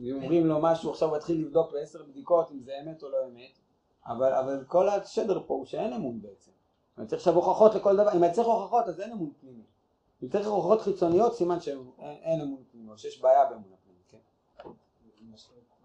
אם 0.00 0.16
אומרים 0.22 0.46
לו 0.46 0.58
משהו 0.60 0.90
עכשיו 0.90 1.08
הוא 1.08 1.16
יתחיל 1.16 1.40
לבדוק 1.40 1.72
בעשר 1.72 2.02
בדיקות 2.02 2.50
אם 2.50 2.60
זה 2.62 2.72
אמת 2.82 3.02
או 3.02 3.08
לא 3.08 3.16
אמת, 3.28 3.58
אבל, 4.06 4.32
אבל 4.32 4.64
כל 4.68 4.88
השדר 4.88 5.42
פה 5.46 5.54
הוא 5.54 5.66
שאין 5.66 5.92
אמון 5.92 6.22
בעצם. 6.22 6.50
אני 6.98 7.06
צריך 7.06 7.20
עכשיו 7.20 7.34
הוכחות 7.34 7.74
לכל 7.74 7.96
דבר, 7.96 8.12
אם 8.12 8.24
אני 8.24 8.32
צריך 8.32 8.48
הוכחות 8.48 8.88
אז 8.88 9.00
אין 9.00 9.12
אמון 9.12 9.30
פנימי. 9.40 9.62
אם 10.22 10.28
צריך 10.28 10.46
הוכחות 10.46 10.80
חיצוניות, 10.80 11.34
סימן 11.34 11.60
שאין 11.60 11.78
אין 11.98 12.40
אמון 12.40 12.62
פנימי, 12.72 12.90
או 12.90 12.98
שיש 12.98 13.20
בעיה? 13.20 13.44
מה 13.50 13.76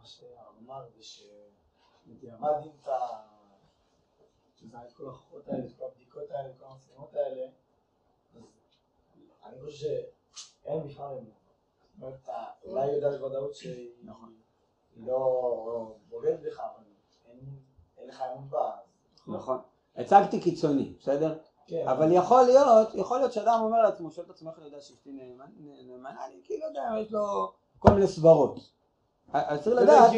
ש- 0.06 0.24
מה 0.24 0.30
שהרב 0.30 0.56
אמר 0.66 0.86
זה 0.96 1.04
שבדיעבד 1.04 2.54
אם 2.66 2.72
אתה 2.82 2.98
תזהה 4.56 4.86
את 4.88 4.94
כל 4.94 5.04
ההוכחות 5.06 5.48
האלה, 5.48 5.66
את 5.66 5.72
כל 5.78 5.86
הבדיקות 5.86 6.32
האלה, 6.32 6.50
את 6.50 6.60
כל 6.60 6.66
המצלמות 6.66 7.14
האלה, 7.16 7.48
אז 8.36 8.42
אני 9.46 9.62
חושב 9.62 9.78
שאין 10.64 10.88
בכלל 10.88 11.06
אמונה. 11.06 11.30
זאת 11.94 12.02
אומרת, 12.04 12.20
אתה 12.24 12.34
אולי 12.64 12.88
יודע 12.92 13.10
בוודאות 13.18 13.56
שהיא 13.56 13.92
נכון. 14.04 14.36
לא 14.96 15.96
בוגדת 16.10 16.40
בך, 16.40 16.60
אבל 16.60 16.84
אין- 17.26 17.60
לך 18.10 18.22
אמון 18.34 18.50
בה. 18.50 18.72
נכון. 19.28 19.58
הצגתי 19.96 20.42
קיצוני, 20.42 20.94
בסדר? 21.00 21.40
כן, 21.68 21.88
אבל 21.88 22.12
יכול 22.12 22.42
להיות, 22.44 22.88
יכול 22.96 23.18
להיות 23.18 23.34
שאדם 23.34 23.60
אומר 23.64 23.82
לעצמו, 23.82 24.12
שואל 24.12 24.26
את 24.26 24.32
עצמו 24.32 24.50
איך 24.50 24.58
אני 24.58 24.66
יודע 24.66 24.82
שאשתי 24.82 25.12
נאמנה 25.88 26.28
לי, 26.28 26.42
כי 26.44 26.58
לא 26.60 26.66
יודע, 26.66 26.90
יש 27.02 27.12
לו 27.12 27.54
כל 27.80 27.92
מיני 27.94 28.08
סברות. 28.08 28.75
אז 29.34 29.64
צריך 29.64 29.76
זה 29.76 29.76
לא 29.76 29.82
לדעת, 29.82 30.12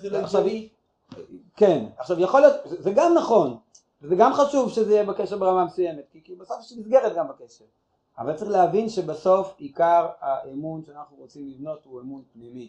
זה 0.00 0.10
לא 0.10 0.18
עכשיו, 0.18 0.40
הגיוני. 0.40 0.68
כן, 1.56 1.84
עכשיו 1.98 2.20
יכול 2.20 2.40
להיות, 2.40 2.54
זה 2.64 2.82
זה 2.82 2.90
גם 2.90 3.14
נכון, 3.14 3.56
וזה 4.02 4.14
גם 4.16 4.32
חשוב 4.32 4.70
שזה 4.70 4.92
יהיה 4.94 5.04
בקשר 5.04 5.38
ברמה 5.38 5.64
מסוימת, 5.64 6.04
כי, 6.24 6.34
בסוף 6.34 6.56
יש 6.60 6.72
מסגרת 6.78 7.16
גם 7.16 7.28
בקשר. 7.28 7.64
אבל 8.18 8.36
צריך 8.36 8.50
להבין 8.50 8.88
שבסוף 8.88 9.54
עיקר 9.58 10.08
האמון 10.20 10.84
שאנחנו 10.84 11.16
רוצים 11.16 11.48
לבנות 11.48 11.84
הוא 11.84 12.00
אמון 12.00 12.22
פנימי. 12.32 12.68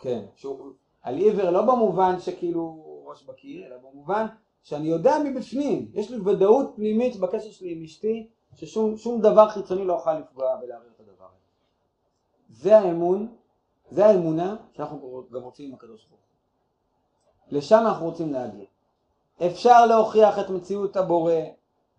כן, 0.00 0.24
שהוא 0.34 0.72
על 1.02 1.16
עיוור 1.16 1.50
לא 1.50 1.62
במובן 1.62 2.20
שכאילו 2.20 2.84
ראש 3.06 3.22
בקיר, 3.24 3.66
אלא 3.66 3.76
במובן 3.76 4.26
שאני 4.62 4.88
יודע 4.88 5.16
מבפנים, 5.24 5.90
יש 5.94 6.10
לי 6.10 6.18
ודאות 6.20 6.72
פנימית 6.76 7.16
בקשר 7.16 7.50
שלי 7.50 7.72
עם 7.72 7.82
אשתי, 7.82 8.28
ששום 8.54 8.96
שום 8.96 9.20
דבר 9.20 9.48
חיצוני 9.48 9.84
לא 9.84 9.92
יוכל 9.92 10.18
לפגוע 10.18 10.58
ולערער 10.62 10.86
את 10.96 11.00
הדבר 11.00 11.24
הזה. 11.24 11.44
זה 12.50 12.78
האמון, 12.78 13.34
זה 13.90 14.06
האמונה 14.06 14.56
שאנחנו 14.72 15.24
גם 15.32 15.42
רוצים 15.42 15.68
עם 15.68 15.74
הקדוש 15.74 16.06
ברוך 16.06 16.20
הוא. 16.20 17.58
לשם 17.58 17.82
אנחנו 17.86 18.06
רוצים 18.06 18.32
להגיע. 18.32 18.64
אפשר 19.46 19.86
להוכיח 19.86 20.38
את 20.38 20.50
מציאות 20.50 20.96
הבורא 20.96 21.32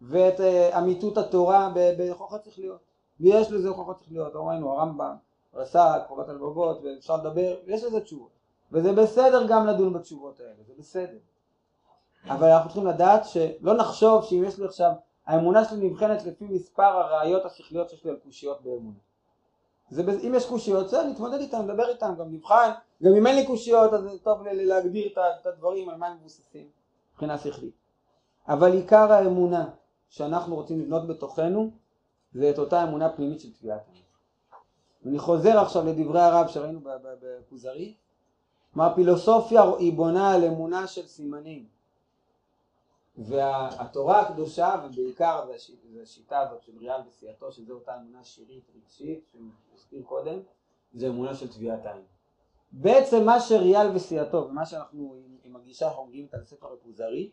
ואת 0.01 0.39
אה, 0.39 0.79
אמיתות 0.79 1.17
התורה 1.17 1.71
בהוכחות 1.97 2.45
שכליות. 2.45 2.79
ויש 3.19 3.51
לזה 3.51 3.69
הוכחות 3.69 3.99
שכליות, 3.99 4.31
ראינו 4.35 4.71
הרמב"ם, 4.71 5.15
רס"ק, 5.53 6.01
חובת 6.07 6.29
הלבבות, 6.29 6.81
ואפשר 6.83 7.17
לדבר, 7.17 7.55
יש 7.67 7.83
לזה 7.83 8.01
תשובות. 8.01 8.31
וזה 8.71 8.93
בסדר 8.93 9.47
גם 9.47 9.67
לדון 9.67 9.93
בתשובות 9.93 10.39
האלה, 10.39 10.63
זה 10.67 10.73
בסדר. 10.77 11.17
אבל 12.27 12.47
אנחנו 12.47 12.69
צריכים 12.69 12.87
לדעת 12.87 13.25
שלא 13.25 13.73
נחשוב 13.73 14.23
שאם 14.23 14.43
יש 14.43 14.59
לי 14.59 14.65
עכשיו, 14.65 14.91
האמונה 15.25 15.65
שלי 15.65 15.89
נבחנת 15.89 16.25
לפי 16.25 16.45
מספר 16.45 16.83
הראיות 16.83 17.45
השכליות 17.45 17.89
שיש 17.89 18.05
לי 18.05 18.09
על 18.09 18.17
קושיות 18.17 18.61
באמונה. 18.61 18.97
זה, 19.91 20.03
אם 20.27 20.33
יש 20.35 20.45
קושיות, 20.45 20.89
זה 20.89 21.03
נתמודד 21.03 21.39
איתן, 21.39 21.61
נדבר 21.61 21.89
איתן, 21.89 22.15
גם 22.19 22.33
נבחן, 22.33 22.71
גם 23.03 23.11
אם 23.17 23.27
אין 23.27 23.35
לי 23.35 23.47
קושיות 23.47 23.93
אז 23.93 24.19
טוב 24.23 24.43
להגדיר 24.43 25.07
את 25.41 25.45
הדברים 25.45 25.89
על 25.89 25.97
מה 25.97 26.07
הם 26.07 26.17
מבוססים 26.17 26.67
מבחינה 27.11 27.37
שכלית. 27.37 27.73
אבל 28.47 28.73
עיקר 28.73 29.11
האמונה 29.11 29.69
שאנחנו 30.09 30.55
רוצים 30.55 30.79
לבנות 30.79 31.07
בתוכנו 31.07 31.71
זה 32.33 32.49
את 32.49 32.59
אותה 32.59 32.83
אמונה 32.83 33.09
פנימית 33.09 33.39
של 33.39 33.53
תביעת 33.53 33.81
האמת. 33.87 34.01
אני 35.05 35.19
חוזר 35.19 35.59
עכשיו 35.59 35.85
לדברי 35.85 36.21
הרב 36.21 36.47
שראינו 36.47 36.79
בכוזרי, 37.21 37.93
מה 38.75 38.87
הפילוסופיה 38.87 39.63
היא 39.79 39.93
בונה 39.93 40.33
על 40.33 40.43
אמונה 40.43 40.87
של 40.87 41.07
סימנים 41.07 41.65
והתורה 43.17 44.19
הקדושה 44.21 44.75
ובעיקר 44.85 45.45
זה 45.47 45.55
הש- 45.55 45.71
זה 45.93 46.01
השיטה 46.01 46.39
הזאת 46.39 46.63
של 46.63 46.77
ריאל 46.77 47.01
וסיעתו 47.07 47.51
שזו 47.51 47.73
אותה 47.73 47.95
אמונה 47.95 48.23
שירית 48.23 48.63
רגשית 48.75 49.25
שהוא 49.31 49.41
הזכיר 49.73 50.03
קודם 50.03 50.39
זה 50.93 51.07
אמונה 51.07 51.35
של 51.35 51.53
טביעת 51.53 51.85
עין. 51.85 52.01
בעצם 52.71 53.25
מה 53.25 53.39
שריאל 53.39 53.95
וסיעתו 53.95 54.37
ומה 54.49 54.65
שאנחנו 54.65 55.15
עם, 55.17 55.37
עם 55.43 55.55
הגישה 55.55 55.91
מגיעים 56.07 56.25
את 56.25 56.33
הספר 56.33 56.73
הכוזרי 56.73 57.31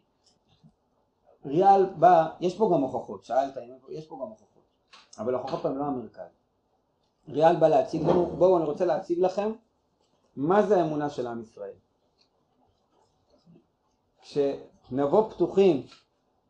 ריאל 1.47 1.87
בא, 1.87 2.29
יש 2.41 2.59
פה 2.59 2.71
גם 2.75 2.81
הוכחות, 2.81 3.25
שאלת 3.25 3.55
יש 3.89 4.07
פה 4.07 4.15
גם 4.17 4.29
הוכחות 4.29 4.63
אבל 5.19 5.35
ההוכחות 5.35 5.65
הן 5.65 5.75
לא 5.75 5.85
המרכז 5.85 6.31
ריאל 7.29 7.57
בא 7.57 7.69
להציג 7.69 8.03
לנו, 8.03 8.27
בואו 8.27 8.57
אני 8.59 8.65
רוצה 8.65 8.85
להציג 8.85 9.19
לכם 9.21 9.53
מה 10.37 10.63
זה 10.67 10.77
האמונה 10.81 11.11
של 11.11 11.27
עם 11.27 11.41
ישראל. 11.41 11.75
כשנבוא 14.89 15.31
פתוחים 15.31 15.87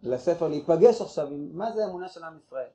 לספר 0.02 0.48
להיפגש 0.48 1.00
עכשיו 1.00 1.28
עם 1.28 1.48
מה 1.52 1.72
זה 1.72 1.84
האמונה 1.84 2.08
של 2.08 2.24
עם 2.24 2.36
ישראל. 2.36 2.68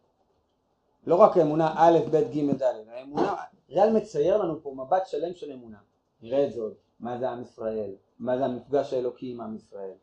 לא 1.07 1.15
רק 1.15 1.37
האמונה 1.37 1.73
א', 1.77 1.99
ב', 2.11 2.15
ג', 2.15 2.51
ד', 2.61 2.73
האמונה, 2.87 3.35
ריאל 3.69 3.93
מצייר 3.93 4.37
לנו 4.37 4.63
פה 4.63 4.73
מבט 4.77 5.07
שלם 5.07 5.33
של 5.35 5.51
אמונה. 5.51 5.77
נראה 6.21 6.47
את 6.47 6.53
זה 6.53 6.61
עוד, 6.61 6.73
מה 6.99 7.17
זה 7.17 7.29
עם 7.29 7.41
ישראל, 7.41 7.91
מה 8.19 8.37
זה 8.37 8.45
המפגש 8.45 8.93
האלוקי 8.93 9.31
עם 9.31 9.41
עם 9.41 9.55
ישראל, 9.55 9.93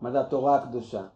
מה 0.00 0.10
זה 0.10 0.20
התורה 0.20 0.56
הקדושה, 0.56 1.06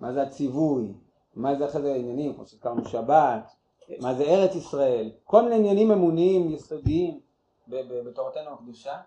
מה 0.00 0.12
זה 0.12 0.22
הציווי, 0.22 0.92
מה 1.36 1.56
זה 1.56 1.66
אחרי 1.66 1.82
זה 1.82 1.94
עניינים 1.94 2.34
כמו 2.34 2.46
שהזכרנו 2.46 2.84
שבת, 2.84 3.52
מה 4.00 4.14
זה 4.14 4.24
ארץ 4.24 4.54
ישראל, 4.54 5.10
כל 5.24 5.42
מיני 5.42 5.54
עניינים 5.54 5.90
אמוניים 5.90 6.50
יסודיים 6.50 7.20
בתורתנו 7.68 8.50
הקדושה. 8.50 9.00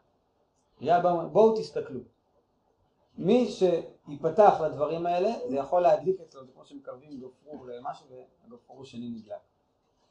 ואומר, 0.82 1.28
בואו 1.28 1.58
תסתכלו. 1.58 2.00
מי 3.17 3.47
שיפתח 3.52 4.62
לדברים 4.65 5.06
האלה 5.06 5.30
זה 5.49 5.56
יכול 5.56 5.82
להדליק 5.82 6.21
אצלו, 6.21 6.45
זה 6.45 6.52
כמו 6.54 6.65
שמקרבים 6.65 7.19
גופרור 7.19 7.65
למשהו 7.65 8.06
והגופרור 8.10 8.82
השני 8.82 9.10
נדלק. 9.10 9.36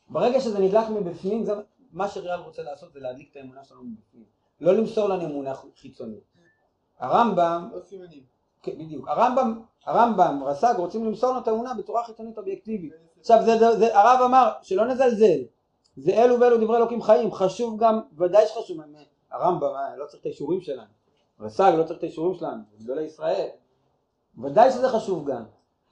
ברגע 0.08 0.40
שזה 0.40 0.58
נדלק 0.58 0.88
מבפנים, 0.88 1.44
זה 1.44 1.52
מה 1.92 2.08
שריאל 2.08 2.40
רוצה 2.40 2.62
לעשות 2.62 2.92
זה 2.92 3.00
להדליק 3.00 3.30
את 3.30 3.36
האמונה 3.36 3.64
שלנו 3.64 3.82
מבפנים. 3.84 4.24
לא 4.60 4.72
למסור 4.72 5.08
לנו 5.08 5.24
אמונה 5.24 5.54
חיצונית. 5.76 6.24
הרמב"ם, 6.98 7.68
לא 7.74 7.80
סימנים. 7.80 8.22
כן, 8.62 8.78
בדיוק, 8.78 9.08
הרמב"ם, 9.08 9.60
הרמב"ם, 9.86 10.42
רס"ג 10.44 10.74
רוצים 10.78 11.04
למסור 11.04 11.30
לנו 11.30 11.40
את 11.40 11.48
האמונה 11.48 11.74
בצורה 11.74 12.04
חיצונית 12.04 12.38
אובייקטיבית. 12.38 12.92
עכשיו 13.20 13.38
זה, 13.44 13.58
זה, 13.58 13.78
זה, 13.78 13.98
הרב 13.98 14.20
אמר 14.24 14.52
שלא 14.62 14.86
נזלזל, 14.86 15.40
זה 15.96 16.12
אלו 16.12 16.40
ואלו 16.40 16.58
דברי 16.58 16.76
אלוקים 16.76 17.02
חיים, 17.02 17.32
חשוב 17.32 17.80
גם, 17.80 18.00
ודאי 18.16 18.46
שחשוב, 18.46 18.78
הרמב"ם 19.30 19.66
אה, 19.66 19.96
לא 19.96 20.06
צריך 20.06 20.20
את 20.20 20.26
האישורים 20.26 20.60
שלנו, 20.60 21.01
רס"ג 21.42 21.72
לא 21.78 21.84
צריך 21.84 21.98
את 21.98 22.02
האישורים 22.02 22.34
שלנו, 22.34 22.62
גדולי 22.80 23.02
ישראל, 23.02 23.48
ודאי 24.42 24.70
שזה 24.70 24.88
חשוב 24.88 25.30
גם, 25.30 25.44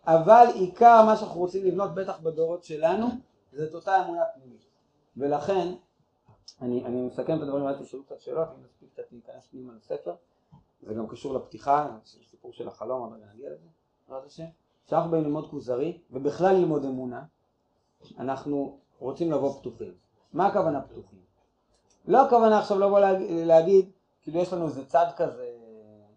אבל 0.06 0.46
עיקר 0.54 1.02
מה 1.06 1.16
שאנחנו 1.16 1.40
רוצים 1.40 1.64
לבנות 1.64 1.94
בטח 1.94 2.18
בדורות 2.18 2.64
שלנו 2.64 3.06
זה 3.52 3.64
את 3.64 3.74
אותה 3.74 4.04
אמונה 4.04 4.22
פנימית, 4.34 4.64
ולכן 5.16 5.74
אני, 6.60 6.84
אני 6.84 7.02
מסכם 7.02 7.36
את 7.36 7.42
הדברים, 7.42 7.66
אל 7.66 7.82
תשאלו 7.82 8.04
קצת 8.04 8.20
שאלות, 8.20 8.48
אם 8.48 8.64
נספיק 8.64 8.92
קצת 8.92 9.12
להיכנס 9.12 9.46
פנימה 9.50 9.72
לספר, 9.76 10.14
זה 10.82 10.94
גם 10.94 11.06
קשור 11.06 11.34
לפתיחה, 11.34 11.96
סיפור 12.30 12.52
של 12.52 12.68
החלום, 12.68 13.02
אבל 13.02 13.16
נגיע 13.34 13.50
לזה, 13.50 13.66
בעזרת 14.08 14.26
השם. 14.26 14.44
כשאנחנו 14.86 15.10
באים 15.10 15.24
ללמוד 15.24 15.50
כוזרי, 15.50 15.98
ובכלל 16.10 16.54
ללמוד 16.54 16.84
אמונה, 16.84 17.22
אנחנו 18.18 18.78
רוצים 18.98 19.32
לבוא 19.32 19.58
פתוחים. 19.60 19.94
מה 20.32 20.46
הכוונה 20.46 20.82
פתוחים? 20.82 21.18
לא 22.08 22.26
הכוונה 22.26 22.58
עכשיו 22.58 22.78
לבוא 22.78 23.00
להגיד, 23.00 23.46
להגיד 23.46 23.90
כאילו 24.30 24.42
יש 24.42 24.52
לנו 24.52 24.66
איזה 24.66 24.86
צד 24.86 25.06
כזה 25.16 25.50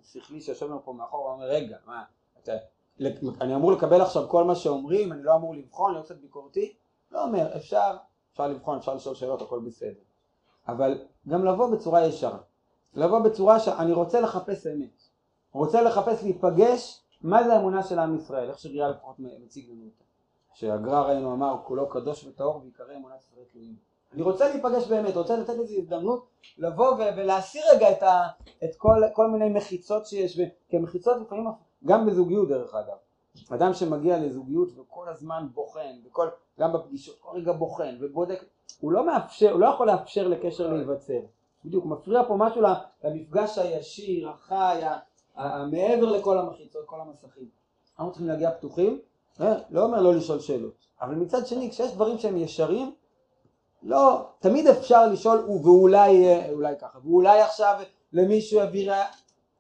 שכלי 0.04 0.42
שיושב 0.42 0.66
לנו 0.66 0.84
פה 0.86 0.94
מאחור 0.94 1.26
ואומר 1.26 1.46
רגע, 1.46 1.78
מה, 1.86 2.04
אתה, 2.44 2.52
אני 3.42 3.56
אמור 3.56 3.72
לקבל 3.72 4.02
עכשיו 4.02 4.30
כל 4.30 4.44
מה 4.44 4.56
שאומרים, 4.56 5.14
אני 5.14 5.24
לא 5.24 5.36
אמור 5.36 5.56
לבחון, 5.56 5.94
להיות 5.94 6.06
קצת 6.06 6.18
ביקורתי? 6.18 6.74
לא 7.12 7.24
אומר, 7.24 7.56
אפשר, 7.56 7.98
אפשר 8.32 8.48
לבחון, 8.48 8.78
אפשר 8.78 8.94
לשאול 8.94 9.16
שאלות, 9.16 9.42
הכל 9.42 9.60
בסדר. 9.60 10.02
אבל 10.68 11.06
גם 11.28 11.46
לבוא 11.46 11.72
בצורה 11.72 12.06
ישרה. 12.06 12.40
לבוא 12.94 13.20
בצורה 13.20 13.60
שאני 13.60 13.92
רוצה 13.92 14.22
לחפש 14.22 14.68
אמת. 14.68 15.04
רוצה 15.52 15.82
לחפש 15.82 16.24
להיפגש 16.24 17.02
מה 17.22 17.44
זה 17.44 17.54
האמונה 17.54 17.84
של 17.84 18.00
עם 18.00 18.16
ישראל, 18.16 18.50
איך 18.50 18.60
שריאל 18.60 18.90
לפחות 18.90 19.16
מציג 19.20 19.70
לנו 19.70 19.86
אותה. 19.86 20.04
שהגר"א 20.54 21.02
ראינו 21.02 21.34
אמר 21.34 21.56
כולו 21.64 21.90
קדוש 21.90 22.24
וטהור 22.24 22.62
ויקרא 22.64 22.96
אמונת 22.96 23.20
ישראל 23.20 23.46
תלויים. 23.52 23.93
אני 24.14 24.22
רוצה 24.22 24.50
להיפגש 24.50 24.88
באמת, 24.88 25.16
רוצה 25.18 25.38
לתת 25.38 25.50
איזו 25.50 25.74
הזדמנות 25.78 26.26
לבוא 26.58 26.96
ולהסיר 27.18 27.62
רגע 27.76 27.92
את, 27.92 28.04
ה- 28.04 28.28
את 28.64 28.76
כל, 28.78 29.02
כל 29.14 29.28
מיני 29.28 29.50
מחיצות 29.50 30.06
שיש, 30.06 30.40
ו- 30.40 30.44
כי 30.70 30.78
המחיצות 30.78 31.18
לפעמים 31.22 31.48
גם 31.86 32.06
בזוגיות 32.06 32.48
דרך 32.50 32.76
אגב. 32.76 32.96
אדם 33.50 33.74
שמגיע 33.74 34.20
לזוגיות 34.20 34.70
וכל 34.80 35.10
הזמן 35.10 35.48
בוחן, 35.54 35.96
וכל, 36.08 36.28
גם 36.60 36.74
בפגישות, 36.74 37.16
כל 37.20 37.38
רגע 37.38 37.52
בוחן 37.52 37.96
ובודק, 38.00 38.46
הוא 38.82 38.92
לא 38.92 39.06
מאפשר, 39.06 39.52
הוא 39.52 39.60
לא 39.60 39.66
יכול 39.68 39.88
לאפשר 39.88 40.28
לקשר 40.28 40.74
להיווצר. 40.74 41.20
בדיוק, 41.66 41.86
מפריע 41.86 42.24
פה 42.28 42.36
משהו 42.38 42.62
למפגש 43.04 43.58
הישיר, 43.58 44.30
החי, 44.30 44.82
ה- 44.84 45.00
ה- 45.36 45.66
מעבר 45.66 46.12
לכל 46.12 46.38
המחיצות, 46.38 46.86
כל 46.86 47.02
המסכים. 47.02 47.48
אנחנו 48.00 48.12
צריכים 48.12 48.28
להגיע 48.28 48.52
פתוחים, 48.52 49.00
אה, 49.42 49.54
לא 49.70 49.84
אומר 49.86 50.02
לא 50.02 50.16
לשאול 50.16 50.40
שאלות, 50.40 50.74
אבל 51.02 51.16
מצד 51.16 51.48
שני 51.48 51.70
כשיש 51.70 51.92
דברים 51.94 52.18
שהם 52.18 52.38
ישרים, 52.38 52.94
לא, 53.84 54.26
תמיד 54.40 54.68
אפשר 54.68 55.08
לשאול 55.08 55.46
ואולי, 55.64 56.26
אולי 56.52 56.76
ככה, 56.82 57.00
ואולי 57.04 57.42
עכשיו 57.42 57.80
למישהו 58.14 58.60
ראיה, 58.60 59.06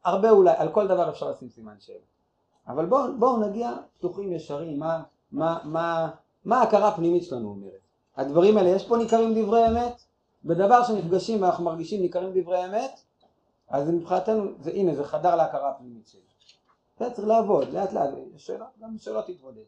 הרבה 0.06 0.30
אולי, 0.30 0.54
על 0.58 0.72
כל 0.72 0.88
דבר 0.88 1.10
אפשר 1.10 1.32
לשים 1.32 1.50
סימן 1.50 1.76
שאלה. 1.80 1.98
אבל 2.68 2.86
בואו 2.86 3.18
בוא 3.20 3.38
נגיע 3.38 3.72
פתוחים 3.98 4.34
ישרים, 4.34 4.80
מה, 4.80 5.04
מה, 5.32 5.60
מה, 5.64 6.10
מה 6.46 6.60
ההכרה 6.60 6.88
הפנימית 6.88 7.24
שלנו 7.24 7.50
אומרת. 7.50 7.80
הדברים 8.18 8.58
האלה, 8.58 8.70
יש 8.70 8.88
פה 8.88 8.98
ניכרים 8.98 9.44
דברי 9.44 9.68
אמת? 9.68 10.02
בדבר 10.46 10.84
שנפגשים 10.84 11.42
ואנחנו 11.42 11.64
מרגישים 11.64 12.02
ניכרים 12.02 12.42
דברי 12.42 12.66
אמת, 12.66 13.00
אז 13.70 13.90
מבחינתנו, 13.90 14.52
זה, 14.60 14.72
הנה, 14.72 14.96
זה 14.96 15.04
חדר 15.04 15.36
להכרה 15.36 15.70
הפנימית 15.70 16.08
שלי. 16.08 16.22
זה 17.00 17.12
צריך 17.12 17.28
לעבוד, 17.28 17.74
לאט 17.74 17.94
לאט, 17.94 18.10
שאלות, 18.38 18.68
גם 18.82 18.98
שאלות 18.98 19.26
תתמודד. 19.28 19.62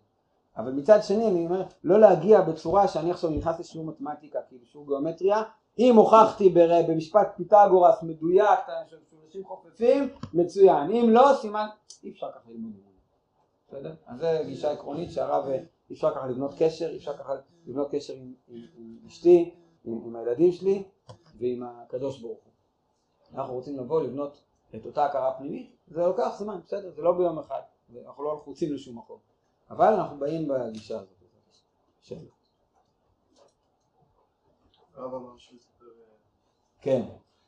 אבל 0.58 0.72
מצד 0.72 1.00
שני, 1.04 1.28
אני 1.28 1.46
אומר, 1.46 1.64
לא 1.84 2.00
להגיע 2.00 2.42
בצורה 2.42 2.88
שאני 2.88 3.12
עכשיו 3.12 3.30
נכנס 3.30 3.60
לשיעור 3.60 3.88
מתמטיקה, 3.88 4.40
כאילו 4.48 4.66
שיעור 4.66 4.88
גיאומטריה, 4.88 5.44
אם 5.80 5.96
הוכחתי 5.96 6.54
במשפט 6.88 7.28
פיתגורס 7.36 8.04
מדויק, 8.04 8.60
של 8.90 8.98
שורשים 9.12 9.46
חופפים, 9.46 10.10
מצוין. 10.34 10.92
אם 10.92 11.10
לא, 11.10 11.34
סימן, 11.42 11.68
אי 12.04 12.10
אפשר 12.12 12.32
ככה 12.32 12.50
ללמוד. 12.52 12.72
בסדר? 13.68 13.94
אז 14.08 14.20
זו 14.20 14.28
גישה 14.46 14.72
עקרונית 14.72 15.12
שהרב, 15.12 15.50
אי 15.50 15.94
אפשר 15.94 16.16
ככה 16.16 16.28
לבנות 16.28 16.54
קשר, 16.58 16.90
אי 16.90 16.98
אפשר 16.98 17.18
ככה 17.18 17.34
לבנות 17.66 17.88
קשר 17.92 18.14
עם, 18.14 18.34
עם, 18.48 18.62
עם 18.78 18.98
אשתי, 19.08 19.56
עם, 19.84 20.02
עם 20.06 20.16
הילדים 20.16 20.52
שלי 20.52 20.84
ועם 21.38 21.64
הקדוש 21.64 22.22
ברוך 22.22 22.40
הוא. 22.44 22.52
אנחנו 23.40 23.54
רוצים 23.54 23.80
לבוא 23.80 24.02
לבנות 24.02 24.42
את 24.76 24.86
אותה 24.86 25.06
הכרה 25.06 25.32
פנימית, 25.38 25.76
זה 25.88 26.02
לוקח 26.02 26.36
זמן, 26.40 26.60
בסדר? 26.66 26.92
זה 26.92 27.02
לא 27.02 27.12
ביום 27.12 27.40
אחד, 27.40 27.62
אנחנו 28.06 28.24
לא 28.24 28.34
לחוצים 28.34 28.74
לשום 28.74 28.98
מקום. 28.98 29.35
אבל 29.70 29.94
אנחנו 29.94 30.20
באים 30.20 30.48
בגישה 30.48 31.00
הזאת. 31.00 31.10
שאלה. 32.02 32.30
הרב 34.94 35.14
אמר 35.14 35.38
שהוא. 35.38 35.60
אה, 35.82 35.88
כן, 36.82 37.02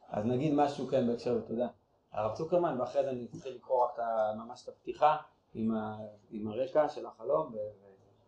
אז 0.07 0.25
נגיד 0.25 0.53
משהו 0.55 0.87
כן 0.87 1.07
בהקשר 1.07 1.33
לזה, 1.33 1.47
תודה. 1.47 1.67
הרב 2.11 2.35
צוקרמן, 2.35 2.81
ואחרי 2.81 3.03
זה 3.03 3.09
אני 3.09 3.27
אתחיל 3.35 3.55
לקרוא 3.55 3.85
רק 3.85 3.99
ממש 4.37 4.63
את 4.63 4.69
הפתיחה 4.69 5.17
עם, 5.53 5.75
ה, 5.75 5.97
עם 6.29 6.47
הרקע 6.47 6.89
של 6.89 7.05
החלום, 7.05 7.53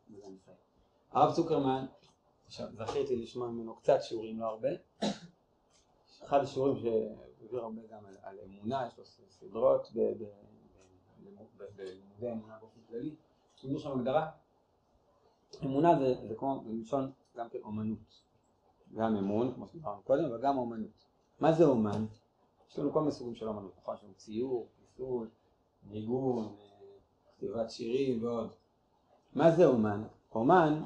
וזה 0.10 0.28
נסיים. 0.30 0.58
הרב 1.12 1.36
צוקרמן, 1.36 1.86
עכשיו 2.46 2.68
זכיתי 2.74 3.16
לשמוע 3.16 3.48
ממנו 3.48 3.76
קצת 3.76 3.98
שיעורים, 4.02 4.40
לא 4.40 4.46
הרבה. 4.46 4.70
אחד 6.24 6.44
השיעורים 6.44 6.76
שהעביר 6.76 7.60
הרבה 7.60 7.82
גם 7.92 8.06
על, 8.06 8.18
על 8.22 8.40
אמונה, 8.46 8.88
יש 8.88 8.98
לו 8.98 9.06
סדרות 9.30 9.88
ב- 9.94 10.00
ב- 10.00 10.24
ב- 11.24 11.44
ב- 11.58 11.76
בלימודי 11.76 12.32
אמונה 12.32 12.58
באופן 12.60 12.80
כללי. 12.88 13.16
יש 13.64 13.84
שם 13.84 14.00
הגדרה. 14.00 14.30
אמונה 15.66 16.00
זה, 16.00 16.28
זה 16.28 16.36
כמו, 16.36 16.62
בלשון 16.66 17.12
גם 17.38 17.50
כן 17.50 17.60
אומנות. 17.64 18.22
גם 18.94 19.16
אמון, 19.16 19.54
כמו 19.54 19.68
שדיברנו 19.68 20.02
קודם, 20.02 20.26
אבל 20.26 20.42
גם 20.42 20.58
אומנות. 20.58 21.06
מה 21.40 21.52
זה 21.52 21.66
אומן? 21.66 22.06
יש 22.70 22.80
לנו 22.80 22.92
כל 22.94 23.00
מיני 23.00 23.12
סוגים 23.12 23.36
של 23.36 23.48
אומנות, 23.48 23.74
נכון? 23.78 23.96
יש 23.96 24.04
לנו 24.04 24.14
ציור, 24.14 24.68
פיסול, 24.80 25.30
ניגון, 25.90 26.46
אה, 26.46 26.66
כתיבת 27.38 27.72
שירים 27.72 28.24
ועוד. 28.24 28.50
מה 29.34 29.52
זה 29.52 29.66
אומן? 29.66 30.04
אומן, 30.36 30.84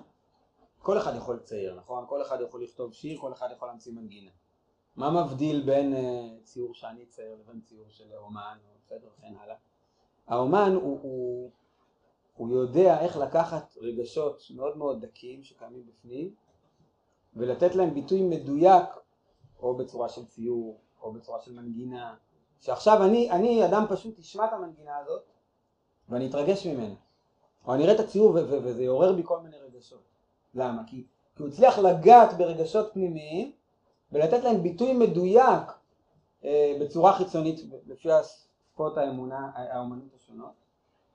כל 0.79 0.97
אחד 0.97 1.15
יכול 1.15 1.35
לצייר, 1.35 1.75
נכון? 1.75 2.05
כל 2.07 2.21
אחד 2.21 2.37
יכול 2.41 2.63
לכתוב 2.63 2.93
שיר, 2.93 3.19
כל 3.19 3.33
אחד 3.33 3.47
יכול 3.55 3.67
להמציא 3.67 3.93
מנגינה. 3.93 4.31
מה 4.95 5.23
מבדיל 5.23 5.65
בין 5.65 5.93
אה, 5.93 6.37
ציור 6.43 6.73
שאני 6.73 7.03
אצייר 7.03 7.35
לבין 7.35 7.61
ציור 7.61 7.85
של 7.89 8.13
אומן, 8.13 8.57
או 8.69 8.73
בסדר, 8.85 9.07
וכן 9.17 9.33
הלאה? 9.39 9.55
האומן 10.27 10.71
הוא, 10.75 10.99
הוא, 11.01 11.51
הוא 12.37 12.49
יודע 12.49 12.99
איך 12.99 13.17
לקחת 13.17 13.77
רגשות 13.81 14.43
מאוד 14.55 14.77
מאוד 14.77 15.05
דקים 15.05 15.43
שקיימים 15.43 15.85
בפנים 15.85 16.33
ולתת 17.35 17.75
להם 17.75 17.93
ביטוי 17.93 18.21
מדויק 18.21 18.85
או 19.59 19.77
בצורה 19.77 20.09
של 20.09 20.25
ציור 20.25 20.79
או 21.01 21.13
בצורה 21.13 21.41
של 21.41 21.53
מנגינה. 21.53 22.15
שעכשיו 22.61 23.03
אני, 23.03 23.31
אני 23.31 23.65
אדם 23.65 23.85
פשוט 23.89 24.19
אשמע 24.19 24.45
את 24.45 24.53
המנגינה 24.53 24.97
הזאת 24.97 25.21
ואני 26.09 26.29
אתרגש 26.29 26.67
ממנה. 26.67 26.95
או 27.65 27.73
אני 27.73 27.83
אראה 27.83 27.95
את 27.95 27.99
הציור 27.99 28.29
ו- 28.29 28.33
ו- 28.33 28.63
וזה 28.63 28.83
יעורר 28.83 29.13
בי 29.13 29.21
כל 29.25 29.39
מיני 29.39 29.57
רגשות. 29.57 30.03
למה? 30.53 30.83
כי, 30.87 31.05
כי 31.35 31.43
הוא 31.43 31.49
הצליח 31.49 31.79
לגעת 31.79 32.37
ברגשות 32.37 32.93
פנימיים 32.93 33.51
ולתת 34.11 34.43
להם 34.43 34.63
ביטוי 34.63 34.93
מדויק 34.93 35.63
אה, 36.43 36.77
בצורה 36.81 37.13
חיצונית 37.13 37.59
לפי 37.87 38.11
השפות 38.11 38.97
האמונה, 38.97 39.51
האומנות 39.55 40.13
השונות 40.15 40.62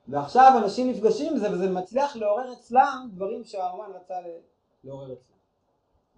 ועכשיו 0.08 0.52
אנשים 0.64 0.90
נפגשים 0.90 1.32
עם 1.32 1.38
זה 1.38 1.52
וזה 1.52 1.70
מצליח 1.70 2.16
לעורר 2.16 2.52
אצלם 2.52 3.08
דברים 3.14 3.44
שהאומן 3.44 3.90
רצה 3.94 4.14
לעורר 4.84 5.12
אצלם 5.12 5.36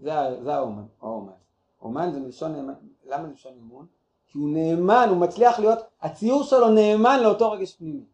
זה, 0.00 0.42
זה 0.42 0.54
האומן, 0.54 0.86
האומן. 1.02 1.32
אומן 1.82 2.12
זה 2.12 2.20
מלשון 2.20 2.52
נאמן, 2.52 2.74
למה 3.06 3.28
מלשון 3.28 3.52
אמון? 3.52 3.86
כי 4.26 4.38
הוא 4.38 4.48
נאמן, 4.50 5.06
הוא 5.10 5.16
מצליח 5.16 5.58
להיות, 5.58 5.78
הציור 6.02 6.42
שלו 6.42 6.68
נאמן 6.68 7.20
לאותו 7.22 7.50
רגש 7.50 7.74
פנימי. 7.74 8.04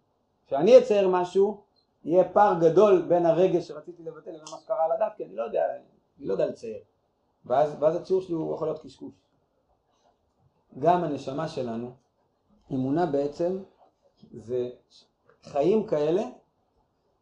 כשאני 0.47 0.79
אצייר 0.79 1.09
משהו, 1.09 1.61
יהיה 2.05 2.29
פער 2.29 2.61
גדול 2.61 3.03
בין 3.03 3.27
הרגש 3.27 3.69
שרציתי 3.69 4.03
לבטל 4.03 4.31
לבין 4.31 4.45
מה 4.51 4.59
שקרה 4.59 4.85
על 4.85 4.93
הדף, 4.93 5.13
כי 5.17 5.25
אני 5.25 5.37
לא 5.37 5.43
יודע, 5.43 5.65
אני 6.19 6.27
לא 6.27 6.33
יודע 6.33 6.47
לצייר. 6.47 6.79
ואז, 7.47 7.77
ואז 7.81 7.97
הציור 7.97 8.21
שלי 8.21 8.35
הוא 8.35 8.55
יכול 8.55 8.69
להיות 8.69 8.83
קשקוש. 8.83 9.15
גם 10.79 11.05
הנשמה 11.05 11.49
שלנו, 11.49 11.91
אמונה 12.73 13.07
בעצם 13.07 13.59
זה 14.33 14.71
חיים 15.47 15.87
כאלה 15.87 16.23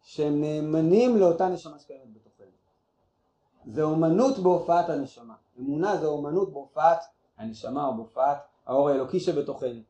שהם 0.03 0.41
נאמנים 0.41 1.17
לאותה 1.17 1.49
נשמה 1.49 1.79
שקיימת 1.79 2.15
בתוכנו. 2.15 2.47
זה 3.67 3.83
אומנות 3.83 4.39
בהופעת 4.39 4.89
הנשמה. 4.89 5.35
אמונה 5.59 5.97
זה 5.97 6.07
אומנות 6.07 6.53
בהופעת 6.53 7.05
הנשמה 7.39 7.87
או 7.87 7.95
בהופעת 7.95 8.39
האור 8.67 8.89
האלוקי 8.89 9.21
שבתוכנו. 9.21 9.81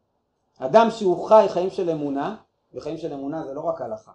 אדם 0.58 0.88
שהוא 0.90 1.28
חי 1.28 1.46
חיים 1.48 1.70
של 1.70 1.90
אמונה, 1.90 2.36
וחיים 2.74 2.98
של 2.98 3.12
אמונה 3.12 3.44
זה 3.44 3.54
לא 3.54 3.60
רק 3.60 3.80
הלכה, 3.80 4.12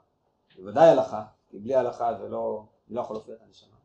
זה 0.57 0.65
ודאי 0.65 0.89
הלכה, 0.89 1.23
כי 1.49 1.59
בלי 1.59 1.75
הלכה 1.75 2.13
זה 2.13 2.29
לא, 2.29 2.63
לא 2.89 3.01
יכול 3.01 3.15
להופיע 3.15 3.35
את 3.35 3.39
הנשמה. 3.47 3.75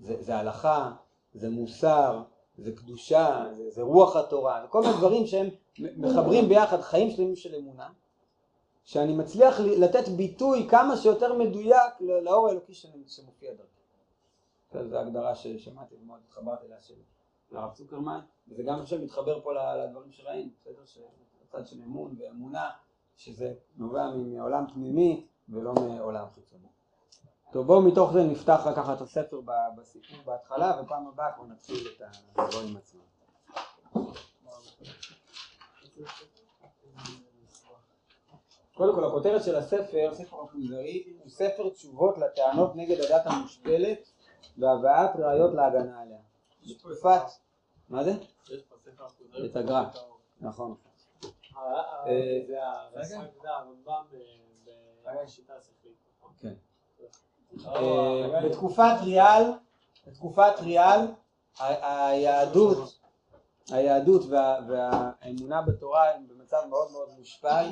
זה, 0.00 0.22
זה 0.22 0.36
הלכה, 0.36 0.92
זה 1.34 1.50
מוסר, 1.50 2.22
זה 2.58 2.72
קדושה, 2.72 3.44
זה, 3.56 3.70
זה 3.70 3.82
רוח 3.82 4.16
התורה, 4.16 4.60
זה 4.62 4.68
כל 4.68 4.80
מיני 4.80 4.92
דברים 4.92 5.26
שהם 5.26 5.48
מחברים 5.78 6.48
ביחד 6.48 6.80
חיים 6.80 7.10
שלמים 7.10 7.36
של 7.36 7.54
אמונה, 7.54 7.88
שאני 8.88 9.16
מצליח 9.16 9.60
לתת 9.60 10.08
ביטוי 10.08 10.68
כמה 10.70 10.96
שיותר 10.96 11.34
מדויק 11.34 12.00
לאור 12.00 12.48
האלוקי 12.48 12.74
שמופיע 13.06 13.52
דרכי. 13.52 14.88
זו 14.90 14.98
הגדרה 14.98 15.34
ששמעתי 15.34 15.94
ומאוד 16.02 16.20
התחברתי 16.28 16.66
אליה 16.66 16.80
של 16.80 16.94
הרב 17.52 17.72
צוקרמן, 17.72 18.20
וזה 18.48 18.62
גם 18.62 18.80
עכשיו 18.80 18.98
מתחבר 18.98 19.40
פה 19.40 19.52
לדברים 19.52 20.12
שראינו, 20.12 20.50
בסדר? 20.60 20.84
שהצד 20.84 21.66
של 21.66 21.76
אמון 21.86 22.14
ואמונה, 22.18 22.70
שזה 23.16 23.54
נובע 23.76 24.10
מעולם 24.16 24.64
פנימי 24.74 25.26
ולא 25.48 25.72
מעולם 25.74 26.26
חיצוני. 26.34 26.68
טוב 27.52 27.66
בואו 27.66 27.82
מתוך 27.82 28.12
זה 28.12 28.22
נפתח 28.22 28.66
לקחת 28.70 28.96
את 28.96 29.02
הספר 29.02 29.40
בסיפור 29.76 30.18
בהתחלה 30.24 30.80
ופעם 30.82 31.06
הבאה 31.06 31.32
כבר 31.32 31.46
נתחיל 31.46 31.88
את 31.96 32.02
הדברים 32.36 32.76
עצמם. 32.76 33.00
קודם 38.78 38.94
כל 38.94 39.04
הכותרת 39.04 39.44
של 39.44 39.56
הספר, 39.56 40.10
ספר 40.14 40.36
הפונדרי, 40.42 41.04
הוא 41.22 41.30
ספר 41.30 41.68
תשובות 41.68 42.18
לטענות 42.18 42.76
נגד 42.76 43.00
הדת 43.00 43.22
המושפלת 43.26 44.08
והבאת 44.58 45.10
ראיות 45.18 45.54
להגנה 45.54 46.00
עליה. 46.02 46.18
בתקופת, 46.70 47.22
מה 47.88 48.04
זה? 48.04 48.12
את 49.44 49.56
הגר"א. 49.56 49.84
נכון. 50.40 50.74
אה, 52.06 52.12
זה 53.02 53.18
הרמב"ם 53.50 54.02
בשיטה 55.24 55.52
השכלית. 55.56 55.96
כן. 56.40 56.54
אה, 57.66 58.40
בתקופת 58.48 58.94
ריאל, 59.02 59.42
בתקופת 60.06 60.52
ריאל, 60.60 61.00
היהדות, 61.60 62.98
היהדות 63.70 64.22
וה- 64.30 64.58
והאמונה 64.68 65.62
בתורה 65.62 66.14
הם 66.14 66.28
במצב 66.28 66.62
מאוד 66.68 66.90
מאוד 66.92 67.08
מושפל, 67.18 67.64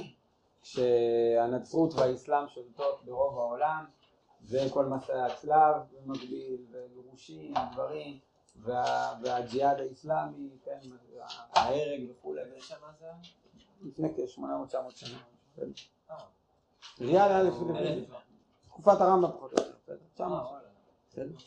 כשהנצרות 0.67 1.95
והאסלאם 1.95 2.49
שולטות 2.49 3.05
ברוב 3.05 3.39
העולם, 3.39 3.85
וכל 4.43 4.85
מסעי 4.87 5.21
הצלב 5.23 5.75
במקביל, 6.07 6.57
וגירושים, 6.71 7.55
דברים, 7.73 8.19
וה- 8.57 9.15
והג'יהאד 9.23 9.81
האסלאמי, 9.81 10.49
כן, 10.65 10.79
ההרג 11.57 12.01
וכולי? 12.11 12.41
לפני 13.83 14.09
כ-800-900 14.15 14.97
שנה. 14.97 15.19
ריאל 17.01 17.29
היה 17.29 17.43
לפני, 17.43 18.07
תקופת 18.65 19.01
הרמב"ם 19.01 19.31
פחות 19.33 19.53
או 19.53 19.63
יותר, 19.63 19.73
בסדר, 19.83 19.97
900 20.15 20.47
שנה. 20.49 20.59
בסדר? 21.11 21.39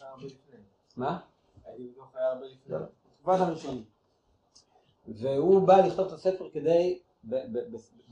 מה? 0.98 1.20
לא, 2.68 2.80
לא, 2.80 2.86
תקופת 3.22 3.40
הראשונים. 3.40 3.84
והוא 5.08 5.68
בא 5.68 5.78
לכתוב 5.78 6.08
את 6.08 6.14
הספר 6.14 6.50
כדי, 6.54 7.00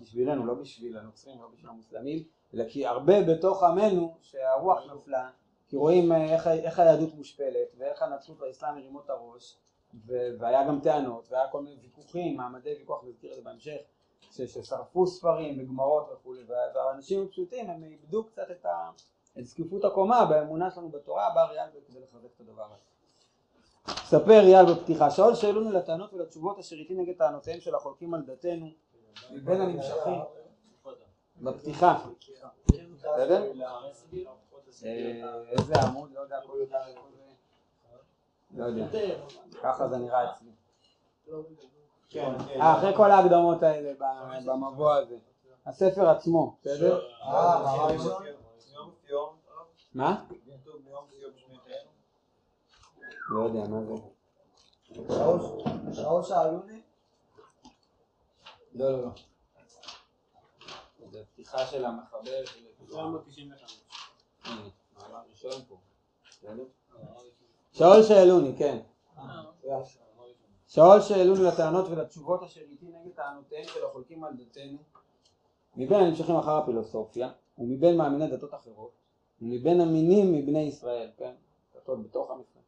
בשבילנו, 0.01 0.45
לא 0.45 0.53
בשביל 0.53 0.97
הנוצרים, 0.97 1.41
לא 1.41 1.47
בשביל 1.53 1.70
המוסלמים, 1.70 2.24
אלא 2.53 2.64
כי 2.70 2.86
הרבה 2.86 3.24
בתוך 3.24 3.64
עמנו 3.64 4.18
שהרוח 4.22 4.91
נפלה, 4.93 5.30
כי 5.68 5.76
רואים 5.76 6.12
אה, 6.12 6.34
איך, 6.34 6.47
איך 6.47 6.80
היהדות 6.80 7.16
מושפלת, 7.16 7.68
ואיך 7.78 8.01
הנצרות 8.01 8.41
והאסלאם 8.41 8.74
הרימו 8.78 8.99
את 8.99 9.10
הראש, 9.10 9.58
והיה 10.39 10.68
גם 10.68 10.80
טענות, 10.80 11.28
והיה 11.32 11.47
כל 11.51 11.62
מיני 11.64 11.76
ויכוחים, 11.82 12.38
מעמדי 12.38 12.74
ויכוח, 12.80 13.03
נזכיר 13.08 13.32
את 13.32 13.36
זה 13.36 13.41
בהמשך, 13.41 13.78
ששרפו 14.32 15.08
ספרים 15.08 15.60
וגמרות 15.60 16.10
וכולי, 16.14 16.43
וה- 16.47 16.55
והאנשים 16.76 17.24
הפשוטים 17.24 17.70
הם 17.70 17.84
איבדו 17.84 18.24
קצת 18.24 18.51
את, 18.51 18.66
ה- 18.66 18.89
את 19.39 19.45
זקיפות 19.45 19.86
הקומה 19.86 20.26
באמונה 20.26 20.72
שלנו 20.72 20.89
בתורה, 20.89 21.30
בא 21.36 21.43
ריאל 21.43 21.68
כדי 21.89 21.99
לחזק 21.99 22.30
את 22.36 22.41
הדבר 22.41 22.66
הזה. 22.66 22.84
ספר 24.05 24.39
אייל 24.39 24.66
בפתיחה, 24.74 25.10
שאול 25.12 25.36
שאלונו 25.36 25.72
לטענות 25.72 26.14
ולתשובות 26.14 26.60
אשר 26.60 26.76
איתי 26.76 26.93
נגד 26.95 27.18
טענותיהם 27.18 27.60
של 27.60 27.76
החולקים 27.76 28.14
על 28.14 28.22
דתנו 28.22 28.70
מבין 29.32 29.61
הנמשכים 29.61 30.20
בפתיחה, 31.41 31.97
בסדר? 32.93 33.51
אה, 34.86 35.41
איזה 35.49 35.74
עמוד, 35.82 36.11
לא 36.11 36.20
יודע, 36.20 36.39
כל 36.47 36.57
יודע, 36.57 36.80
לא 38.55 38.65
יודע, 38.65 38.88
ככה 39.63 39.88
זה 39.88 39.97
נראה 39.97 40.32
אצלי. 40.32 40.51
כן, 42.09 42.34
אה, 42.49 42.78
אחרי 42.78 42.95
כל 42.95 43.11
ההקדמות 43.11 43.63
האלה 43.63 43.93
במבוא 44.45 44.93
הזה. 44.93 45.18
הספר 45.65 46.09
עצמו, 46.09 46.55
בסדר? 46.61 47.01
אה, 47.24 47.88
מה? 49.93 50.24
לא 53.30 53.43
יודע, 53.43 53.68
מה 53.68 53.82
זה? 53.84 53.93
שאול 55.93 56.24
שאלוני? 56.24 56.82
לא, 58.78 58.91
לא, 58.91 59.01
לא. 59.01 59.09
זה 61.11 61.23
פתיחה 61.34 61.65
של 61.65 61.86
המחבר 61.86 62.45
של... 62.45 62.59
795. 62.89 63.82
הנה, 64.43 64.61
מאמר 64.97 65.21
ראשון 65.30 65.61
פה. 65.67 65.78
בסדר? 66.30 66.63
שאול 67.71 68.03
שאלוני, 68.03 68.57
כן. 68.57 68.80
שאול 70.67 71.01
שאלוני 71.01 71.43
לטענות 71.43 71.88
ולתשובות 71.89 72.43
אשר 72.43 72.61
איתי 72.61 72.86
נגד 72.86 73.15
טענותיהם 73.15 73.65
של 73.67 73.86
החולקים 73.86 74.23
על 74.23 74.34
דתנו 74.34 74.78
מבין 75.75 75.99
הנמשכים 75.99 76.36
אחר 76.36 76.57
הפילוסופיה 76.57 77.32
ומבין 77.57 77.97
מאמיני 77.97 78.28
דתות 78.28 78.53
אחרות 78.53 78.91
ומבין 79.41 79.82
המינים 79.82 80.34
מבני 80.34 80.59
ישראל, 80.59 81.09
כן? 81.17 81.34
דתות 81.75 82.03
בתוך 82.03 82.32
עם 82.32 82.41
ישראל. 82.41 82.63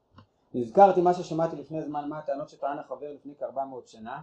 נזכרתי 0.53 1.01
מה 1.01 1.13
ששמעתי 1.13 1.55
לפני 1.55 1.81
זמן 1.81 2.09
מה 2.09 2.17
הטענות 2.17 2.49
שטען 2.49 2.79
החבר 2.79 3.13
לפני 3.13 3.33
כ-400 3.35 3.87
שנה 3.87 4.21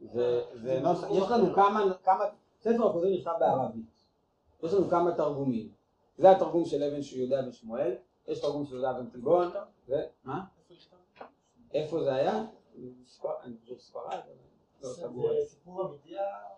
יש 0.00 1.30
לנו 1.30 1.54
כמה, 1.54 1.94
כמה, 2.04 2.24
ספר 2.60 2.88
הכוזרים 2.88 3.14
נכתב 3.14 3.32
בערבית, 3.40 3.86
יש 4.62 4.72
לנו 4.72 4.88
כמה 4.88 5.14
תרגומים, 5.14 5.68
זה 6.18 6.30
התרגום 6.30 6.64
של 6.64 6.82
אבן 6.82 7.00
יהודה 7.12 7.48
ושמואל, 7.48 7.94
יש 8.28 8.40
תרגום 8.40 8.64
של 8.64 8.72
יהודה 8.72 8.92
בן 8.92 9.06
תיבון, 9.06 9.50
מה? 10.24 10.44
איפה 11.74 12.02
זה 12.02 12.14
היה? 12.14 12.44
אני 13.44 13.56
חושב 13.62 13.78
ספרד, 13.78 14.18
לא, 14.82 14.88
סגור. 14.88 15.28
זה 15.28 15.48
סיפור 15.48 15.86
אמיתי? 15.86 16.14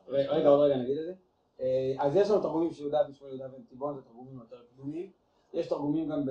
רגע, 0.09 0.49
עוד 0.49 0.61
רגע 0.61 0.77
נגיד 0.77 0.99
את 0.99 1.05
זה. 1.05 1.15
אה, 1.61 1.95
אז 1.99 2.17
יש 2.17 2.31
לנו 2.31 2.43
תרגומים 2.43 2.73
של 2.73 2.81
יהודה 2.81 3.05
בשמואל 3.09 3.33
יהודה 3.33 3.49
בן 3.57 3.63
תיבון, 3.63 3.95
זה 3.95 4.03
תרגומים 4.03 4.39
יותר 4.39 4.57
קדומים. 4.75 5.11
יש 5.53 5.69
תרגומים 5.69 6.09
גם 6.09 6.23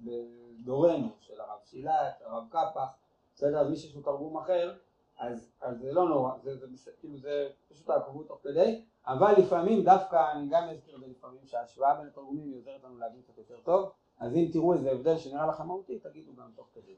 בדורנו, 0.00 1.08
של 1.20 1.40
הרב 1.40 1.58
שילת, 1.64 2.22
הרב 2.24 2.44
קפח, 2.48 2.88
בסדר? 3.34 3.58
אז 3.58 3.70
מי 3.70 3.76
שיש 3.76 3.94
לו 3.96 4.02
תרגום 4.02 4.36
אחר, 4.36 4.74
אז 5.18 5.52
אז 5.60 5.80
זה 5.80 5.92
לא 5.92 6.08
נורא, 6.08 6.32
זה 6.42 6.56
זה 6.56 6.66
בסדר, 6.66 6.94
כאילו 7.00 7.18
זה 7.18 7.48
פשוט 7.68 7.86
תעקבו 7.86 8.22
תוך 8.22 8.38
כדי, 8.42 8.82
אבל 9.06 9.34
לפעמים 9.38 9.84
דווקא, 9.84 10.32
אני 10.32 10.48
גם 10.50 10.68
אזכיר 10.68 10.96
את 10.96 11.00
זה 11.00 11.06
לפעמים, 11.06 11.46
שההשוואה 11.46 11.94
בין 11.94 12.06
התרגומים 12.06 12.48
היא 12.48 12.56
עוזרת 12.56 12.84
לנו 12.84 12.98
להבין 12.98 13.22
קצת 13.22 13.38
יותר 13.38 13.60
טוב, 13.64 13.90
אז 14.18 14.34
אם 14.34 14.48
תראו 14.52 14.74
איזה 14.74 14.92
הבדל 14.92 15.18
שנראה 15.18 15.46
לכם 15.46 15.66
מהותי, 15.66 15.98
תגידו 15.98 16.32
גם 16.36 16.50
תוך 16.56 16.66
כדי? 16.74 16.94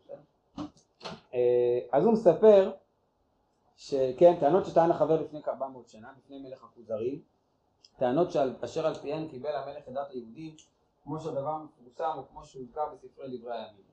אה, 1.35 1.81
אז 1.93 2.05
הוא 2.05 2.13
מספר 2.13 2.71
שכן, 3.77 4.37
טענות 4.41 4.67
שטען 4.67 4.91
החבר 4.91 5.23
לפני 5.23 5.43
כ-400 5.43 5.89
שנה, 5.89 6.13
בפני 6.19 6.39
מלך 6.39 6.65
הכוזרים, 6.65 7.23
טענות 7.99 8.31
שעל, 8.31 8.55
אשר 8.65 8.87
על 8.87 8.95
פיהן 8.95 9.29
קיבל 9.29 9.55
המלך 9.55 9.89
את 9.89 9.93
דת 9.93 10.11
היהודים, 10.11 10.55
כמו 11.05 11.21
שהדבר 11.21 11.59
מפורסם 11.59 12.19
וכמו 12.21 12.45
שהוזכר 12.45 12.95
בספרי 12.95 13.39
דברי 13.39 13.55
הימים. 13.55 13.91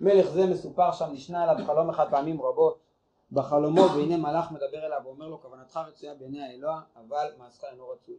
מלך 0.00 0.26
זה 0.30 0.46
מסופר 0.46 0.92
שם, 0.92 1.12
נשנה 1.12 1.42
עליו 1.42 1.66
חלום 1.66 1.90
אחד 1.90 2.10
פעמים 2.10 2.42
רבות, 2.42 2.81
בחלומו 3.32 3.80
והנה 3.80 4.16
מלאך 4.16 4.52
מדבר 4.52 4.86
אליו 4.86 5.00
ואומר 5.04 5.28
לו 5.28 5.40
כוונתך 5.40 5.76
רצויה 5.76 6.14
בעיני 6.14 6.42
האלוה, 6.42 6.80
אבל 6.96 7.32
מעשך 7.38 7.64
אינו 7.64 7.88
רצוי. 7.88 8.18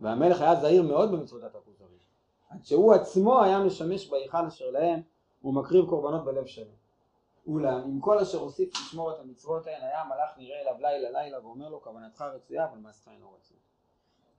והמלך 0.00 0.40
היה 0.40 0.54
זהיר 0.54 0.82
מאוד 0.82 1.12
במצוות 1.12 1.54
הכוזרים, 1.54 1.98
עד 2.50 2.64
שהוא 2.64 2.94
עצמו 2.94 3.42
היה 3.42 3.58
משמש 3.58 4.08
בהיכל 4.10 4.46
אשר 4.46 4.70
להם 4.70 5.00
ומקריב 5.44 5.86
קורבנות 5.88 6.24
בלב 6.24 6.46
שלם. 6.46 6.84
אולם 7.46 7.80
עם 7.84 8.00
כל 8.00 8.18
אשר 8.18 8.38
הוסיף 8.38 8.70
לשמור 8.74 9.12
את 9.12 9.20
המצוות 9.20 9.66
ההן 9.66 9.82
היה 9.82 10.00
המלאך 10.00 10.30
נראה 10.38 10.60
אליו 10.60 10.74
לילה 10.80 11.10
לילה 11.10 11.46
ואומר 11.46 11.68
לו 11.68 11.82
כוונתך 11.82 12.22
רצויה 12.34 12.64
אבל 12.64 12.78
מעשך 12.78 13.08
אינו 13.08 13.32
רצוי. 13.32 13.56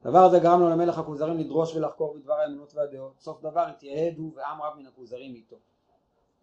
דבר 0.04 0.20
הזה 0.20 0.40
גרם 0.40 0.60
לו 0.60 0.70
למלך 0.70 0.98
הכוזרים 1.00 1.38
לדרוש 1.38 1.76
ולחקור 1.76 2.14
בדבר 2.14 2.34
האמונות 2.34 2.76
והדעות. 2.76 3.20
סוף 3.20 3.42
דבר 3.42 3.62
התייעד 3.68 4.18
הוא 4.18 4.32
ועם 4.36 4.62
רב 4.62 4.74
מן 4.78 4.88
הכוזרים 4.88 5.36
איתו. 5.36 5.56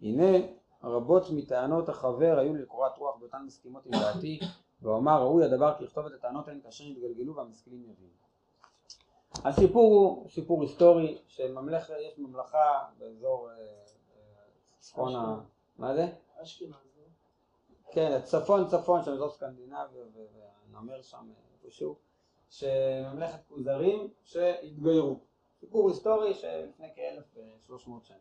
הנה 0.03 0.39
רבות 0.83 1.31
מטענות 1.31 1.89
החבר 1.89 2.39
היו 2.39 2.55
לי 2.55 2.63
לקורת 2.63 2.99
רוח 2.99 3.17
באותן 3.17 3.43
מסכימות 3.47 3.87
עם 3.87 3.93
דעתי 3.93 4.41
ואומר 4.83 5.23
ראוי 5.23 5.45
הדבר 5.45 5.75
כי 5.79 5.85
לכתוב 5.85 6.07
את 6.07 6.13
הטענות 6.13 6.49
ההן 6.49 6.61
כאשר 6.63 6.85
יתגלגלו 6.85 7.37
והמשכילים 7.37 7.83
יבינו. 7.83 8.13
הסיפור 9.45 9.95
הוא 9.95 10.29
סיפור 10.31 10.63
היסטורי 10.63 11.19
שממלכה 11.27 11.93
יש 12.01 12.19
ממלכה 12.19 12.85
באזור 12.99 13.49
אה, 13.51 13.55
אה, 13.55 13.65
צפון 14.79 15.17
ה... 15.17 15.41
מה 15.79 15.95
זה? 15.95 16.07
אשכנז. 16.43 16.75
כן, 17.93 18.13
הצפון 18.13 18.69
צפון 18.69 19.05
של 19.05 19.13
אזור 19.13 19.31
סקנדינביה 19.31 20.07
ו- 20.15 20.25
והנמר 20.73 21.03
שם 21.03 21.31
איפשהו, 21.65 21.97
שממלכת 22.51 23.39
כוזרים 23.49 24.09
שהתגיירו. 24.25 25.19
סיפור 25.61 25.89
היסטורי 25.89 26.35
שלפני 26.35 26.89
כ-1300 26.95 27.73
שנה. 28.03 28.17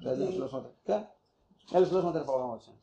בסדר? 0.00 0.32
300, 0.32 0.62
כן, 0.84 1.02
1300 1.74 2.16
1400 2.16 2.62
שנה. 2.62 2.74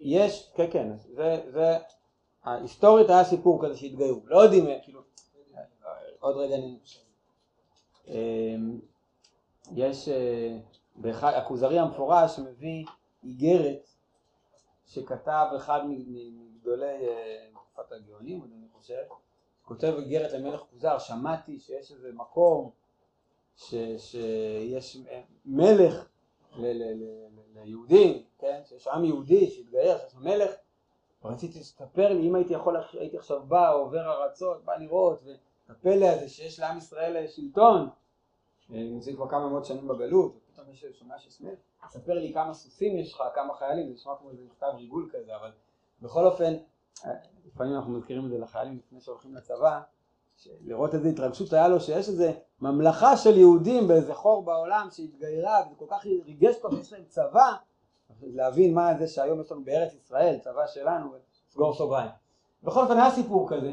יש, 0.00 0.50
כן, 0.54 0.70
כן, 0.70 0.96
זה, 0.96 1.40
זה, 1.52 1.78
ההיסטורית 2.44 3.10
היה 3.10 3.24
סיפור 3.24 3.64
כזה 3.64 3.76
שהתגיירו, 3.76 4.20
לא 4.24 4.40
יודעים, 4.40 4.66
כאילו, 4.82 5.00
עוד 6.20 6.36
רגע 6.36 6.54
אני... 6.54 6.78
אמ, 8.08 8.80
יש, 9.74 10.08
אה, 10.08 10.58
הכוזרי 11.38 11.78
המפורש 11.78 12.38
מביא 12.38 12.84
איגרת 13.24 13.88
שכתב 14.86 15.46
אחד 15.56 15.80
מגדולי 15.88 17.08
אה, 17.08 17.46
תקופת 17.52 17.92
הגאונים, 17.92 18.44
אני 18.44 18.66
חושב, 18.72 19.02
כותב 19.64 19.94
איגרת 19.98 20.32
למלך 20.32 20.60
כוזר, 20.70 20.98
שמעתי 20.98 21.60
שיש 21.60 21.92
איזה 21.92 22.12
מקום 22.12 22.70
ש, 23.56 23.74
שיש 23.98 24.98
מלך 25.44 25.94
ל, 25.94 25.98
ל, 25.98 26.11
ליהודים, 27.54 28.22
כן, 28.38 28.60
שיש 28.64 28.88
עם 28.88 29.04
יהודי 29.04 29.50
שהתגייר, 29.50 29.98
שיש 29.98 30.14
מלך, 30.14 30.50
רציתי 31.24 31.62
שתספר 31.62 32.12
לי, 32.12 32.28
אם 32.28 32.34
הייתי 32.34 32.52
יכול, 32.54 32.76
הייתי 32.92 33.16
עכשיו 33.16 33.42
בא, 33.42 33.72
עובר 33.72 34.22
ארצות, 34.22 34.64
בא 34.64 34.76
לראות, 34.76 35.22
והפלא 35.68 36.06
הזה 36.06 36.28
שיש 36.28 36.60
לעם 36.60 36.78
ישראל 36.78 37.26
שלטון, 37.26 37.88
אה, 38.72 38.76
נמצאים 38.76 39.16
כבר 39.16 39.28
כמה 39.28 39.48
מאות 39.48 39.64
שנים 39.64 39.88
בגלות, 39.88 40.36
ופתאום 40.36 40.70
יש 40.70 40.84
שומע 40.98 41.18
שסמל, 41.18 41.54
תספר 41.88 42.14
לי 42.14 42.32
כמה 42.34 42.54
סוסים 42.54 42.98
יש 42.98 43.12
לך, 43.14 43.22
כמה 43.34 43.54
חיילים, 43.54 43.88
זה 43.88 43.94
נשמע 43.94 44.12
כמו 44.20 44.30
איזה 44.30 44.42
מכתב 44.44 44.72
ריגול 44.76 45.10
כזה, 45.12 45.36
אבל 45.36 45.50
בכל 46.02 46.26
אופן, 46.26 46.54
אה, 47.04 47.10
לפעמים 47.46 47.74
אנחנו 47.74 47.92
מזכירים 47.92 48.24
את 48.24 48.30
זה 48.30 48.38
לחיילים 48.38 48.78
לפני 48.78 49.00
שהולכים 49.00 49.34
לצבא, 49.34 49.80
לראות 50.64 50.94
איזה 50.94 51.08
התרגשות 51.08 51.52
היה 51.52 51.68
לו 51.68 51.80
שיש 51.80 52.08
איזה 52.08 52.32
ממלכה 52.60 53.16
של 53.16 53.38
יהודים 53.38 53.88
באיזה 53.88 54.14
חור 54.14 54.44
בעולם 54.44 54.88
שהתגיירה 54.90 55.60
וזה 55.66 55.74
כל 55.78 55.86
כך 55.90 56.04
ריגש 56.04 56.54
אותו 56.56 56.76
ויש 56.76 56.92
להם 56.92 57.04
צבא 57.08 57.52
להבין 58.22 58.74
מה 58.74 58.94
זה 58.98 59.06
שהיום 59.06 59.40
יש 59.40 59.52
לנו 59.52 59.64
בארץ 59.64 59.94
ישראל 59.94 60.38
צבא 60.38 60.66
שלנו 60.66 61.14
סגור 61.48 61.74
סוגריים. 61.74 62.10
בכל 62.62 62.82
אופן 62.82 62.96
היה 62.96 63.10
סיפור 63.10 63.48
כזה. 63.50 63.72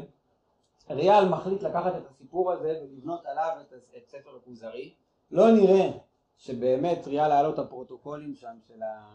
ריאל 0.90 1.28
מחליט 1.28 1.62
לקחת 1.62 1.92
את 1.96 2.06
הסיפור 2.10 2.52
הזה 2.52 2.80
ולבנות 2.82 3.26
עליו 3.26 3.56
את, 3.60 3.72
את 3.96 4.08
ספר 4.08 4.36
הכוזרי. 4.36 4.94
לא 5.30 5.50
נראה 5.50 5.90
שבאמת 6.36 7.06
ריאל 7.06 7.32
היה 7.32 7.42
לו 7.42 7.54
את 7.54 7.58
הפרוטוקולים 7.58 8.34
שם 8.34 8.56
של 8.68 8.82
ה... 8.82 9.14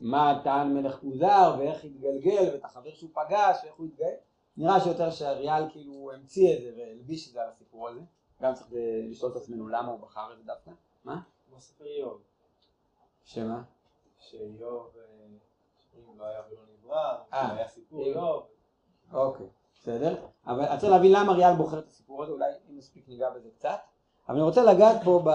מה 0.00 0.40
טען 0.44 0.74
מלך 0.74 0.98
כוזר 1.00 1.56
ואיך 1.58 1.84
התגלגל 1.84 2.50
ואת 2.52 2.64
החבר 2.64 2.94
שהוא 2.94 3.10
פגש 3.14 3.56
ואיך 3.62 3.74
הוא 3.76 3.86
התגייס 3.86 4.18
נראה 4.56 4.80
שיותר 4.80 5.10
שהריאל 5.10 5.70
כאילו 5.70 6.12
המציא 6.12 6.56
את 6.56 6.62
זה 6.62 6.72
והלביש 6.76 7.28
את 7.28 7.32
זה 7.32 7.42
על 7.42 7.48
הסיפור 7.48 7.88
הזה 7.88 8.00
גם 8.42 8.54
צריך 8.54 8.68
לשאול 9.10 9.32
את 9.32 9.36
עצמנו 9.36 9.68
למה 9.68 9.88
הוא 9.88 10.00
בחר 10.00 10.32
את 10.32 10.38
זה 10.38 10.44
דווקא 10.44 10.70
מה? 11.04 11.20
כמו 11.48 11.60
ספר 11.60 11.84
איוב, 11.84 12.22
שמה? 13.24 13.62
שאיוב, 14.18 14.90
אה, 14.96 15.02
אם 15.98 16.18
לא 16.18 16.24
היה 16.24 16.40
ולא 16.50 16.60
נברא, 16.72 17.18
אה, 17.32 17.52
היה 17.52 17.68
סיפור 17.68 18.04
איוב. 18.04 18.46
אוקיי, 19.12 19.46
בסדר. 19.74 20.26
אבל 20.46 20.64
אני 20.64 20.78
צריך 20.78 20.92
להבין 20.92 21.12
למה 21.12 21.32
ריאל 21.32 21.54
בוחר 21.56 21.78
את 21.78 21.86
הסיפור 21.86 22.22
הזה, 22.22 22.32
אולי 22.32 22.52
אם 22.70 22.76
נספיק 22.76 23.08
ניגע 23.08 23.30
בזה 23.30 23.50
קצת. 23.50 23.78
אבל 24.28 24.36
אני 24.36 24.44
רוצה 24.44 24.64
לגעת 24.64 25.04
פה 25.04 25.22
ב, 25.24 25.30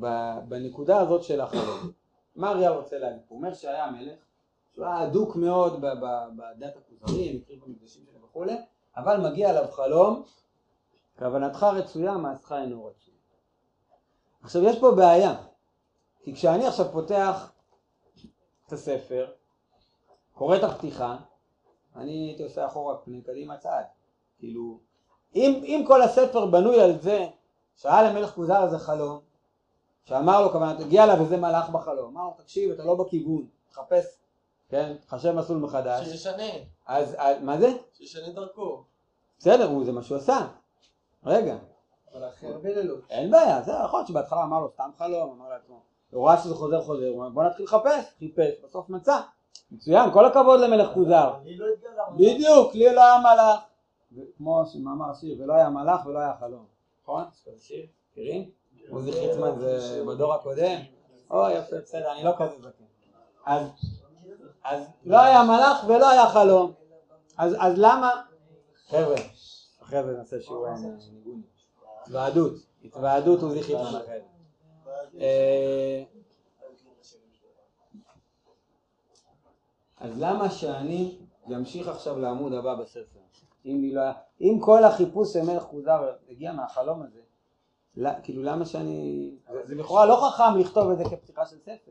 ב, 0.00 0.06
בנקודה 0.48 1.00
הזאת 1.00 1.22
של 1.22 1.40
החלום. 1.40 1.92
מה 2.36 2.52
ריאל 2.52 2.72
רוצה 2.72 2.98
להגיד? 2.98 3.22
הוא 3.28 3.38
אומר 3.38 3.54
שהיה 3.54 3.90
מלך, 3.90 4.18
שהוא 4.74 4.86
היה 4.86 4.98
הדוק 4.98 5.36
מאוד 5.36 5.80
בדת 6.36 6.76
הכוזרים, 6.76 7.40
הקריב 7.42 7.64
במקדשים 7.64 8.02
שלו 8.10 8.24
וכולי, 8.24 8.56
אבל 8.96 9.30
מגיע 9.30 9.50
אליו 9.50 9.64
חלום, 9.70 10.22
כוונתך 11.18 11.62
רצויה, 11.62 12.12
מעשך 12.16 12.52
אינו 12.52 12.86
רצוי. 12.86 13.14
עכשיו 14.42 14.62
יש 14.64 14.78
פה 14.78 14.90
בעיה. 14.90 15.34
כי 16.22 16.34
כשאני 16.34 16.66
עכשיו 16.66 16.86
פותח 16.92 17.52
את 18.66 18.72
הספר, 18.72 19.32
קורא 20.32 20.56
את 20.56 20.62
הפתיחה, 20.62 21.16
אני 21.96 22.28
הייתי 22.28 22.42
עושה 22.42 22.66
אחורה 22.66 22.96
פני 22.96 23.22
קדימה 23.22 23.56
צעד. 23.56 23.84
כאילו, 24.38 24.78
אם, 25.34 25.62
אם 25.64 25.84
כל 25.86 26.02
הספר 26.02 26.46
בנוי 26.46 26.80
על 26.80 26.98
זה 26.98 27.26
שהיה 27.76 28.02
למלך 28.02 28.34
כוזר 28.34 28.64
איזה 28.64 28.78
חלום, 28.78 29.20
שאמר 30.04 30.42
לו 30.42 30.50
כוונת, 30.50 30.80
הגיע 30.80 31.04
אליו 31.04 31.20
איזה 31.20 31.36
מלאך 31.36 31.70
בחלום, 31.70 32.16
אמר 32.16 32.24
לו 32.24 32.34
תקשיב 32.38 32.70
אתה 32.70 32.84
לא 32.84 32.94
בכיוון, 32.94 33.46
תחפש, 33.68 34.04
כן, 34.70 34.96
תחשב 35.06 35.32
מסלול 35.32 35.58
מחדש, 35.58 36.08
שישנה, 36.08 36.44
אז, 36.86 37.14
אז 37.18 37.42
מה 37.42 37.58
זה? 37.58 37.72
שישנה 37.92 38.32
דרכו. 38.32 38.84
בסדר, 39.38 39.68
הוא, 39.68 39.84
זה 39.84 39.92
מה 39.92 40.02
שהוא 40.02 40.18
עשה. 40.18 40.46
רגע, 41.26 41.56
אבל 42.12 42.28
אחרי 42.28 42.48
הרבה 42.48 42.68
לילות. 42.68 43.00
אין 43.10 43.30
בעיה, 43.30 43.62
זה 43.62 43.72
יכול 43.84 43.98
להיות 43.98 44.08
שבהתחלה 44.08 44.42
אמר 44.42 44.60
לו 44.60 44.70
סתם 44.74 44.90
חלום, 44.98 45.30
אמר 45.30 45.48
לעצמו, 45.48 45.80
הוא 46.10 46.28
ראה 46.28 46.42
שזה 46.42 46.54
חוזר 46.54 46.82
חוזר, 46.82 47.06
הוא 47.06 47.16
אומר 47.16 47.28
בוא 47.28 47.44
נתחיל 47.44 47.64
לחפש, 47.64 48.04
חיפש, 48.18 48.50
בסוף 48.64 48.88
מצא. 48.88 49.20
מצוין, 49.72 50.12
כל 50.12 50.24
הכבוד 50.24 50.60
למלך 50.60 50.90
כוזר. 50.94 51.32
לא. 51.56 52.04
בדיוק, 52.16 52.74
לי 52.74 52.94
לא 52.94 53.04
היה 53.04 53.18
מלאך. 53.18 53.60
כמו 54.36 54.66
שמאמר 54.66 55.10
השיר, 55.10 55.36
ולא 55.42 55.52
היה 55.52 55.70
מלאך 55.70 56.06
ולא 56.06 56.18
היה 56.18 56.34
חלום. 56.40 56.64
נכון? 57.02 57.24
מכירים? 58.12 58.50
עוזי 58.90 59.12
חיצמן 59.12 59.58
זה 59.58 60.04
בדור 60.04 60.34
הקודם? 60.34 60.78
או 61.30 61.50
יפה, 61.50 61.76
בסדר, 61.82 62.12
אני 62.12 62.24
לא 62.24 62.32
כזה 62.38 62.58
זקן. 62.58 62.84
אז, 63.46 63.68
אז 64.64 64.86
לא 65.04 65.20
היה 65.20 65.42
מלאך 65.44 65.84
ולא 65.88 66.10
היה 66.10 66.26
חלום. 66.26 66.72
אז, 67.38 67.54
אז 67.58 67.74
למה? 67.76 68.22
חבר'ה, 68.88 69.16
אחרי 69.82 70.04
זה 70.04 70.16
נעשה 70.16 70.40
שיעור 70.40 70.66
ניגון. 71.12 71.42
התוועדות, 72.02 72.52
התוועדות 72.84 73.40
חיצמן 73.62 73.80
אחרי 73.80 74.20
זה. 75.12 75.20
אה, 75.20 76.02
אז 79.96 80.10
למה 80.16 80.50
שאני 80.50 81.18
אמשיך 81.46 81.88
עכשיו 81.88 82.18
לעמוד 82.18 82.52
הבא 82.52 82.74
בספר? 82.74 83.20
אם, 83.64 83.90
לא, 83.92 84.02
אם 84.40 84.58
כל 84.60 84.84
החיפוש 84.84 85.32
של 85.32 85.42
מלך 85.42 85.62
כוזר 85.62 86.12
הגיע 86.28 86.52
מהחלום 86.52 87.02
הזה, 87.02 87.20
לא, 87.96 88.10
כאילו 88.22 88.42
למה 88.42 88.64
שאני... 88.64 89.30
זה 89.64 89.74
לכאורה 89.74 90.06
לא 90.06 90.28
חכם 90.28 90.58
לכתוב 90.58 90.90
את 90.90 90.98
זה 90.98 91.04
כפתיחה 91.04 91.46
של 91.46 91.58
ספר. 91.58 91.90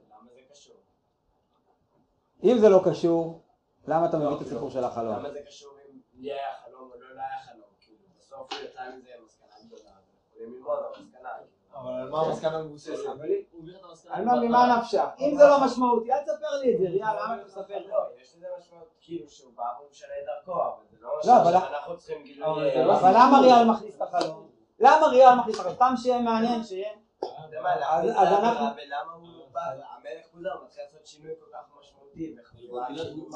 אם 2.43 2.57
זה 2.57 2.69
לא 2.69 2.81
קשור, 2.89 3.41
למה 3.87 4.05
אתה 4.09 4.17
מביא 4.17 4.35
את 4.37 4.41
הסיפור 4.41 4.69
של 4.69 4.83
החלום? 4.83 5.15
למה 5.15 5.29
זה 5.31 5.39
קשור 5.47 5.71
אם 5.89 5.99
לי 6.13 6.31
היה 6.33 6.39
חלום 6.65 6.91
או 6.91 6.99
לא 7.01 7.15
לא 7.15 7.21
היה 7.21 7.39
חלום? 7.45 7.67
כאילו, 7.79 7.97
בסוף 8.19 8.53
הוא 8.53 8.59
יצא 8.69 8.81
מזה 8.97 9.09
מסקנה 9.25 9.47
גדולה. 9.65 9.89
יכולים 10.33 10.53
ללמוד 10.53 10.79
המסקנה. 10.87 11.29
אבל 11.75 11.91
על 11.91 12.09
מה 12.09 12.21
המסקנה 12.21 12.63
מבוססת? 12.63 13.05
על 14.09 14.25
מה, 14.25 14.35
ממה 14.35 14.77
נפשך? 14.77 15.05
אם 15.19 15.35
זה 15.37 15.43
לא 15.43 15.65
משמעותי, 15.65 16.13
אל 16.13 16.23
תספר 16.23 16.55
לי 16.61 16.73
את 16.75 16.79
זה, 16.79 16.85
ריאל, 16.89 17.23
למה 17.23 17.35
אתה 17.35 17.45
מספר 17.45 17.77
לי? 17.79 17.87
לא, 17.87 17.97
יש 18.21 18.35
לזה 18.35 18.47
משמעות 18.59 18.87
כאילו 19.01 19.29
שהוא 19.29 19.53
בא 19.55 19.63
והוא 19.79 19.89
משנה 19.91 20.09
את 20.21 20.25
דרכו, 20.25 20.61
אבל 20.61 20.83
זה 20.91 20.97
לא 21.01 21.09
לא, 21.27 21.41
אבל- 21.41 21.51
שאנחנו 21.59 21.97
צריכים 21.97 22.23
כאילו... 22.23 22.45
אבל 22.45 22.63
אה, 22.69 22.85
לא- 22.85 23.09
למה 23.13 23.39
ריאל 23.41 23.67
מכניס 23.71 23.95
את 23.95 24.01
החלום? 24.01 24.49
למה 24.79 25.07
ריאל 25.07 25.35
מכניס 25.35 25.55
את 25.55 25.59
החלום? 25.59 25.75
סתם 25.75 25.93
שיהיה 25.97 26.21
מעניין, 26.21 26.63
שיהיה... 26.63 26.89
אז 27.21 28.33
אנחנו- 28.33 28.65
ולמה 28.77 29.13
הוא 29.13 29.49
בא, 29.51 29.61
המלך 29.61 30.25
כוזר 30.31 30.49
מתחיל 30.63 30.83
לעשות 30.83 31.05
שינוי 31.07 31.31
כל 31.39 31.45
כך 31.53 31.59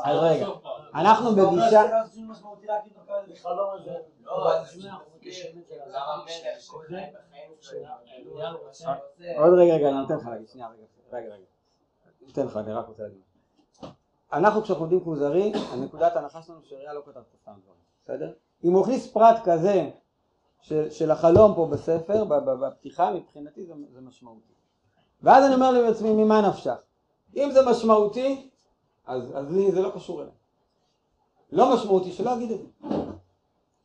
אז 0.03 0.17
רגע, 0.21 0.47
אנחנו 0.95 1.31
בגישה... 1.31 1.83
לא, 1.83 1.97
עושה. 8.69 8.93
עוד 9.37 9.53
רגע, 9.53 9.75
רגע, 9.75 9.89
אני 9.89 10.05
אתן 10.05 10.15
לך 10.15 10.27
להגיד, 10.27 10.49
שנייה, 10.49 10.67
רגע, 11.11 11.27
רגע. 11.27 11.43
אני 12.23 12.31
אתן 12.31 12.45
לך, 12.45 12.57
אני 12.57 12.73
רק 12.73 12.87
רוצה 12.87 13.03
להגיד. 13.03 13.21
אנחנו 14.33 14.61
כשאנחנו 14.61 14.85
לומדים 14.85 15.03
כוזרי, 15.03 15.51
הנקודת 15.71 16.15
ההנחה 16.15 16.41
שלנו 16.41 16.59
שריאל 16.63 16.93
לא 16.93 17.01
כתב 17.05 17.13
פה 17.13 17.37
סתם 17.41 17.51
דברים, 17.63 17.81
בסדר? 18.03 18.33
אם 18.63 18.73
הוא 18.73 18.81
הכניס 18.81 19.11
פרט 19.11 19.35
כזה 19.45 19.89
של, 20.61 20.89
של 20.89 21.11
החלום 21.11 21.55
פה 21.55 21.67
בספר, 21.71 22.23
בפתיחה, 22.25 23.11
מבחינתי 23.11 23.65
זה, 23.65 23.73
זה 23.93 24.01
משמעותי. 24.01 24.53
ואז 25.21 25.45
אני 25.45 25.55
אומר 25.55 25.71
לעצמי, 25.71 26.13
ממה 26.13 26.41
נפשך? 26.41 26.75
אם 27.35 27.49
זה 27.51 27.59
משמעותי, 27.69 28.49
אז, 29.05 29.37
אז 29.37 29.51
לי 29.51 29.71
זה 29.71 29.81
לא 29.81 29.91
קשור 29.95 30.21
אליי. 30.21 30.33
לא 31.51 31.75
משמעותי, 31.75 32.11
שלא 32.11 32.35
אגיד 32.35 32.51
את 32.51 32.59
זה. 32.59 32.67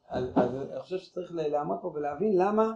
אז, 0.08 0.24
אז 0.36 0.54
אני 0.54 0.80
חושב 0.80 0.98
שצריך 0.98 1.30
לעמוד 1.34 1.78
פה 1.82 1.92
ולהבין 1.94 2.38
למה 2.38 2.72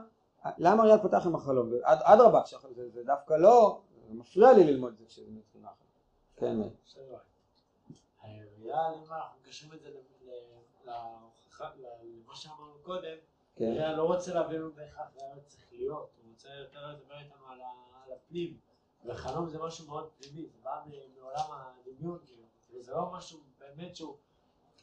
למה 0.59 0.82
ריאל 0.82 0.99
פתח 0.99 1.26
עם 1.26 1.34
החלום? 1.34 1.70
אדרבה, 1.82 2.43
זה, 2.74 2.90
זה 2.90 3.05
דווקא 3.05 3.34
לא, 3.34 3.80
זה 4.09 4.14
מפריע 4.14 4.53
לי 4.53 4.64
ללמוד 4.64 4.93
את 4.93 4.99
זה 4.99 5.05
כשזה 5.07 5.30
מתחיל 5.30 5.61
מהחלום. 5.61 5.88
כן. 6.36 6.57
ריאל, 8.62 8.95
אם 8.95 9.12
אנחנו 9.12 9.38
מקשרים 9.40 9.72
את 9.72 9.80
זה 9.80 9.90
למה 10.84 12.34
שאמרנו 12.34 12.72
קודם, 12.82 13.16
כן. 13.57 13.64
ריאל 13.64 13.97
לא 13.97 14.03
רוצה 14.03 14.34
להביא 14.34 14.59
לנו 14.59 14.72
בהכרח 14.72 15.07
ריאל 15.16 15.40
צריך 15.47 15.64
להיות, 15.72 16.11
הוא 16.22 16.32
רוצה 16.32 16.49
יותר 16.49 16.86
לדבר 16.86 17.18
איתנו 17.18 17.47
על 18.05 18.12
הפנים, 18.12 18.57
וחלום 19.05 19.48
זה 19.48 19.59
משהו 19.59 19.86
מאוד 19.86 20.09
פנימי, 20.18 20.46
זה 20.46 20.59
בא 20.62 20.80
מ- 20.86 21.20
מעולם 21.20 21.44
הדמיון, 21.50 22.18
כאילו, 22.26 22.42
וזה 22.74 22.92
לא 22.92 23.11
משהו 23.12 23.38
באמת 23.59 23.96
שהוא 23.96 24.14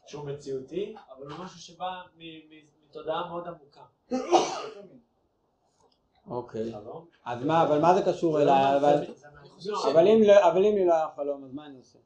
שהוא 0.07 0.25
מציאותי, 0.25 0.95
אבל 1.17 1.31
הוא 1.31 1.39
משהו 1.45 1.59
שבא 1.59 2.01
מ- 2.15 2.19
מ- 2.19 2.65
מתודעה 2.89 3.27
מאוד 3.29 3.47
עמוקה. 3.47 3.81
אוקיי. 6.27 6.75
אז 7.25 7.43
מה, 7.43 7.63
אבל 7.63 7.81
מה 7.81 7.93
זה 7.95 8.01
קשור 8.05 8.37
לא 8.37 8.43
אליי? 8.43 8.77
אבל- 8.77 10.07
אם 10.07 10.21
לא- 10.23 10.47
אבל 10.51 10.65
אם 10.65 10.75
לי 10.75 10.85
לא 10.85 10.93
היה 10.93 11.07
חלום, 11.15 11.43
אז 11.43 11.53
מה 11.53 11.65
אני 11.65 11.77
עושה? 11.77 11.99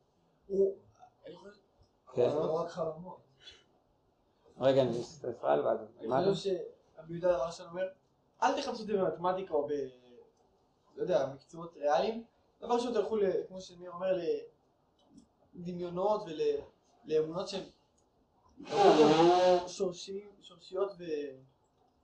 הוא... 0.47 0.76
אני 1.26 1.36
חושב- 1.36 1.59
כן. 2.14 2.30
לא. 2.36 2.66
רגע, 4.59 4.82
אני 4.82 4.97
ישראל 4.97 5.61
ואז... 5.61 5.78
אני 5.99 6.07
חושב 6.34 6.49
יהודה 7.09 7.34
דבר 7.34 7.51
שאני 7.51 7.70
אומר, 7.70 7.88
אל 8.43 8.61
תחפשו 8.61 8.82
את 8.82 8.88
זה 8.88 8.97
במתמטיקה 8.97 9.53
או 9.53 9.68
ב... 9.68 9.72
לא 10.96 11.02
יודע, 11.02 11.28
מקצועות 11.34 11.74
ריאליים. 11.78 12.24
דבר 12.62 12.74
ראשון 12.74 12.94
תלכו, 12.94 13.16
ל- 13.16 13.44
כמו 13.48 13.62
שניר 13.62 13.91
אומר, 13.91 14.18
לדמיונות 15.56 16.22
ולאמונות 17.06 17.48
שהן 17.48 17.64
שורשי- 19.68 20.28
שורשיות 20.41 20.91
ו- 21.00 21.04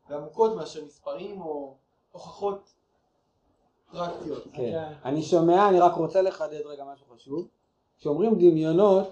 ועמוקות 0.09 0.55
מאשר 0.55 0.85
מספרים 0.85 1.41
או 1.41 1.75
הוכחות 2.11 2.73
פרקטיות. 3.91 4.43
כן. 4.53 4.93
אני 5.05 5.21
שומע, 5.21 5.69
אני 5.69 5.79
רק 5.79 5.93
רוצה 5.93 6.21
לחדד 6.21 6.61
רגע 6.65 6.85
משהו 6.93 7.05
חשוב. 7.15 7.47
כשאומרים 7.97 8.35
דמיונות, 8.35 9.07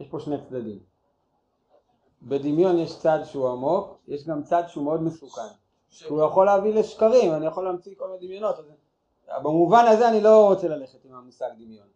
יש 0.00 0.08
פה 0.08 0.20
שני 0.20 0.36
צדדים. 0.48 0.78
בדמיון 2.22 2.78
יש 2.78 2.98
צד 2.98 3.18
שהוא 3.24 3.48
עמוק, 3.48 3.98
יש 4.08 4.26
גם 4.26 4.42
צד 4.44 4.62
שהוא 4.68 4.84
מאוד 4.84 5.02
מסוכן. 5.02 5.40
שהוא 5.92 6.22
יכול 6.22 6.46
להביא 6.46 6.74
לשקרים, 6.74 7.34
אני 7.34 7.46
יכול 7.46 7.64
להמציא 7.64 7.94
כל 7.96 8.08
מיני 8.08 8.26
דמיונות. 8.26 8.56
במובן 9.42 9.84
הזה 9.88 10.08
אני 10.08 10.20
לא 10.20 10.48
רוצה 10.48 10.68
ללכת 10.68 11.04
עם 11.04 11.14
המושג 11.14 11.48
דמיון. 11.58 11.86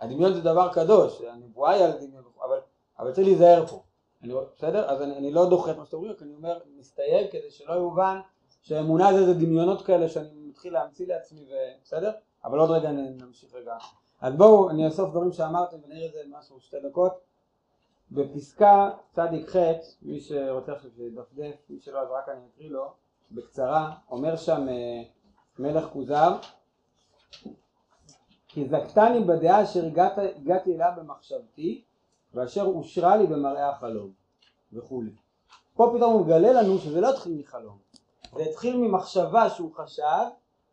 הדמיון 0.00 0.34
זה 0.34 0.40
דבר 0.40 0.72
קדוש, 0.72 1.20
הנבואה 1.20 1.70
היא 1.70 1.84
על 1.84 1.92
דמיון, 1.92 2.24
אבל, 2.44 2.58
אבל 2.98 3.12
צריך 3.12 3.26
להיזהר 3.26 3.66
פה. 3.66 3.82
אני, 4.22 4.34
בסדר? 4.56 4.90
אז 4.90 5.02
אני, 5.02 5.16
אני 5.16 5.32
לא 5.32 5.48
דוחה 5.48 5.70
את 5.70 5.76
מה 5.76 5.84
שאתה 5.84 5.96
אומר, 5.96 6.10
רק 6.10 6.22
אני 6.22 6.34
אומר, 6.34 6.58
מסתייג 6.78 7.30
כדי 7.32 7.50
שלא 7.50 7.72
יובן 7.72 8.20
שאמונה 8.62 9.12
זה, 9.12 9.26
זה 9.26 9.34
דמיונות 9.34 9.82
כאלה 9.82 10.08
שאני 10.08 10.28
מתחיל 10.34 10.72
להמציא 10.72 11.06
לעצמי. 11.06 11.46
בסדר? 11.84 12.12
אבל 12.44 12.58
עוד 12.58 12.70
רגע 12.70 12.92
נ- 12.92 13.22
נמשיך 13.22 13.54
רגע. 13.54 13.76
אז 14.20 14.34
בואו 14.34 14.70
אני 14.70 14.86
אאסוף 14.86 15.10
דברים 15.10 15.32
שאמרתם 15.32 15.76
ונראה 15.84 16.06
איזה 16.06 16.18
משהו 16.38 16.60
שתי 16.60 16.76
דקות. 16.88 17.12
בפסקה 18.10 18.90
צדיק 19.12 19.48
ח', 19.48 19.56
מי 20.02 20.20
שרוצה 20.20 20.72
עכשיו 20.72 20.90
שידפדף, 20.96 21.54
מי 21.70 21.80
שלא 21.80 21.98
אז 21.98 22.08
רק 22.10 22.28
אני 22.28 22.40
אקריא 22.54 22.70
לו, 22.70 22.92
בקצרה, 23.34 23.94
אומר 24.10 24.36
שם 24.36 24.68
אה, 24.68 25.02
מלך 25.58 25.84
כוזר, 25.92 26.36
כי 28.48 28.68
זכתני 28.68 29.20
בדעה 29.20 29.62
אשר 29.62 29.86
הגעת, 29.86 30.12
הגעתי 30.36 30.74
אליה 30.74 30.90
במחשבתי, 30.90 31.84
ואשר 32.34 32.62
אושרה 32.62 33.16
לי 33.16 33.26
במראה 33.26 33.70
החלום, 33.70 34.10
וכולי. 34.72 35.10
פה 35.74 35.92
פתאום 35.96 36.12
הוא 36.12 36.26
מגלה 36.26 36.52
לנו 36.52 36.78
שזה 36.78 37.00
לא 37.00 37.10
התחיל 37.10 37.36
מחלום, 37.38 37.78
זה 38.36 38.42
התחיל 38.42 38.76
ממחשבה 38.76 39.50
שהוא 39.50 39.74
חשב, 39.74 40.24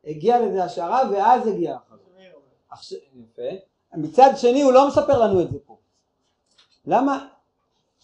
הגיע 0.06 0.42
לזה 0.42 0.64
השערה 0.64 1.02
ואז 1.12 1.48
הגיע 1.48 1.76
החלום. 1.76 2.02
יפה. 3.14 3.42
מצד 3.94 4.30
שני 4.36 4.62
הוא 4.62 4.74
לא 4.74 4.88
מספר 4.88 5.20
לנו 5.20 5.42
את 5.42 5.52
זה 5.52 5.58
פה. 5.66 5.78
למה? 6.86 7.28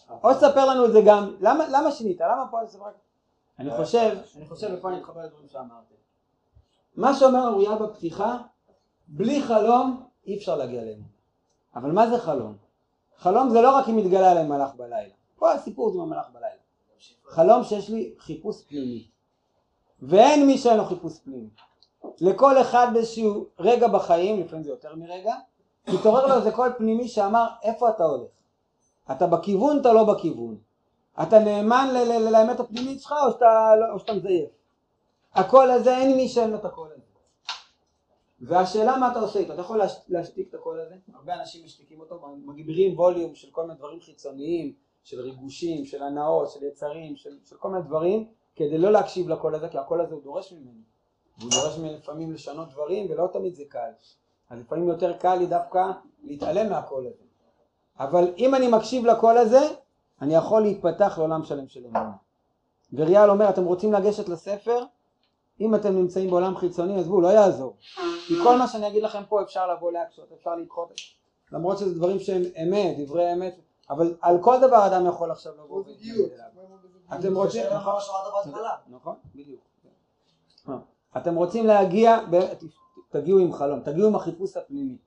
או 0.09 0.33
תספר 0.33 0.65
לנו 0.65 0.85
את 0.85 0.91
זה 0.91 0.99
גם, 1.05 1.35
למה, 1.39 1.67
למה 1.67 1.91
שינית? 1.91 2.21
למה 2.21 2.45
פה 2.51 2.59
אני 2.59 2.67
רק... 2.79 2.93
אני 3.59 3.77
חושב, 3.77 4.17
אני 4.35 4.47
חושב, 4.47 4.69
ופה 4.77 4.89
אני 4.89 4.97
אתחבר 4.97 5.25
לדברים 5.25 5.47
שאמרתם. 5.49 5.95
מה 6.95 7.15
שאומר 7.15 7.47
אוריה 7.47 7.75
בפתיחה, 7.75 8.37
בלי 9.07 9.41
חלום 9.43 10.03
אי 10.25 10.37
אפשר 10.37 10.55
להגיע 10.55 10.83
לאמון. 10.83 11.07
אבל 11.75 11.91
מה 11.91 12.09
זה 12.09 12.19
חלום? 12.19 12.57
חלום 13.17 13.49
זה 13.49 13.61
לא 13.61 13.75
רק 13.75 13.89
אם 13.89 13.97
מתגלה 13.97 14.31
עליי 14.31 14.47
מלאך 14.47 14.75
בלילה. 14.75 15.13
כל 15.35 15.51
הסיפור 15.51 15.91
זה 15.91 15.97
עם 15.97 16.03
המלאך 16.03 16.25
בלילה. 16.33 16.61
חלום 17.25 17.63
שיש 17.63 17.89
לי 17.89 18.13
חיפוש 18.19 18.63
פנימי. 18.63 19.07
ואין 20.01 20.47
מי 20.47 20.57
שאין 20.57 20.77
לו 20.77 20.85
חיפוש 20.85 21.19
פנימי. 21.19 21.49
לכל 22.21 22.61
אחד 22.61 22.87
באיזשהו 22.93 23.45
רגע 23.59 23.87
בחיים, 23.87 24.39
לפעמים 24.39 24.63
זה 24.63 24.69
יותר 24.69 24.95
מרגע, 24.95 25.35
מתעורר 25.87 26.27
לו 26.27 26.35
איזה 26.35 26.51
קול 26.51 26.73
פנימי 26.77 27.07
שאמר 27.07 27.47
איפה 27.63 27.89
אתה 27.89 28.03
הולך? 28.03 28.29
אתה 29.11 29.27
בכיוון, 29.27 29.79
אתה 29.79 29.93
לא 29.93 30.03
בכיוון. 30.03 30.57
אתה 31.21 31.39
נאמן 31.39 31.87
לאמת 32.31 32.59
הפנימית 32.59 33.01
שלך 33.01 33.13
או 33.27 33.31
שאתה, 33.31 33.75
לא- 33.79 33.93
או 33.93 33.99
שאתה 33.99 34.13
מזייף. 34.13 34.49
הקול 35.33 35.71
הזה 35.71 35.97
אין 35.97 36.15
מי 36.17 36.27
שאין 36.29 36.49
לו 36.51 36.55
את 36.57 36.65
הקול 36.65 36.87
הזה. 36.91 37.01
והשאלה 38.41 38.97
מה 38.97 39.11
אתה 39.11 39.19
עושה 39.19 39.39
איתו, 39.39 39.53
אתה 39.53 39.61
יכול 39.61 39.77
להש- 39.77 40.01
להשתיק 40.09 40.49
את 40.49 40.53
הקול 40.53 40.79
הזה, 40.79 40.95
הרבה 41.13 41.33
אנשים 41.33 41.65
משתיקים 41.65 41.99
אותו, 41.99 42.21
מגבירים 42.45 42.99
volume 42.99 43.35
של 43.35 43.47
כל 43.51 43.61
מיני 43.61 43.73
דברים 43.77 44.01
חיצוניים, 44.01 44.73
של 45.03 45.21
ריגושים, 45.21 45.85
של 45.85 46.03
הנאות, 46.03 46.49
של 46.51 46.63
יצרים, 46.63 47.15
של, 47.15 47.37
של 47.45 47.55
כל 47.57 47.69
מיני 47.69 47.83
דברים, 47.83 48.27
כדי 48.55 48.77
לא 48.77 48.91
להקשיב 48.91 49.29
לקול 49.29 49.55
הזה, 49.55 49.69
כי 49.69 49.77
הקול 49.77 50.01
הזה 50.01 50.13
הוא 50.15 50.23
דורש 50.23 50.51
ממני. 50.53 50.81
והוא 51.39 51.51
דורש 51.51 51.77
ממני 51.77 51.93
לפעמים 51.93 52.33
לשנות 52.33 52.69
דברים, 52.69 53.11
ולא 53.11 53.27
תמיד 53.33 53.55
זה 53.55 53.63
קל. 53.69 53.89
אז 54.49 54.59
לפעמים 54.59 54.87
יותר 54.89 55.17
קל 55.17 55.35
לי 55.35 55.45
דווקא 55.45 55.91
להתעלם 56.23 56.69
מהקול 56.69 57.07
הזה. 57.07 57.23
אבל 57.99 58.33
אם 58.37 58.55
אני 58.55 58.67
מקשיב 58.67 59.05
לקול 59.05 59.37
הזה, 59.37 59.59
אני 60.21 60.35
יכול 60.35 60.61
להתפתח 60.61 61.17
לעולם 61.17 61.43
שלם 61.43 61.67
של 61.67 61.85
אמונה. 61.85 62.11
וריאל 62.93 63.29
אומר, 63.29 63.49
אתם 63.49 63.65
רוצים 63.65 63.93
לגשת 63.93 64.29
לספר? 64.29 64.83
אם 65.59 65.75
אתם 65.75 65.95
נמצאים 65.95 66.29
בעולם 66.29 66.57
חיצוני, 66.57 66.99
עזבו, 66.99 67.21
לא 67.21 67.27
יעזור. 67.27 67.75
כי 68.27 68.33
כל 68.43 68.57
מה 68.57 68.67
שאני 68.67 68.87
אגיד 68.87 69.03
לכם 69.03 69.21
פה 69.29 69.41
אפשר 69.41 69.73
לבוא 69.73 69.91
להקשות, 69.91 70.31
אפשר 70.39 70.55
לדחות, 70.55 70.93
למרות 71.51 71.77
שזה 71.77 71.95
דברים 71.95 72.19
שהם 72.19 72.41
אמת, 72.63 72.97
דברי 72.99 73.33
אמת, 73.33 73.55
אבל 73.89 74.15
על 74.21 74.37
כל 74.41 74.57
דבר 74.61 74.85
אדם 74.85 75.05
יכול 75.05 75.31
עכשיו 75.31 75.53
לבוא 75.53 75.83
אליו. 75.85 77.19
אתם 77.19 77.35
רוצים, 77.37 77.63
נכון, 77.73 77.93
בהתחלה. 78.45 78.75
נכון, 78.89 79.15
בדיוק. 79.35 79.61
אתם 81.17 81.35
רוצים 81.35 81.67
להגיע, 81.67 82.19
תגיעו 83.09 83.39
עם 83.39 83.53
חלום, 83.53 83.79
תגיעו 83.79 84.07
עם 84.07 84.15
החיפוש 84.15 84.57
הפנימי. 84.57 84.97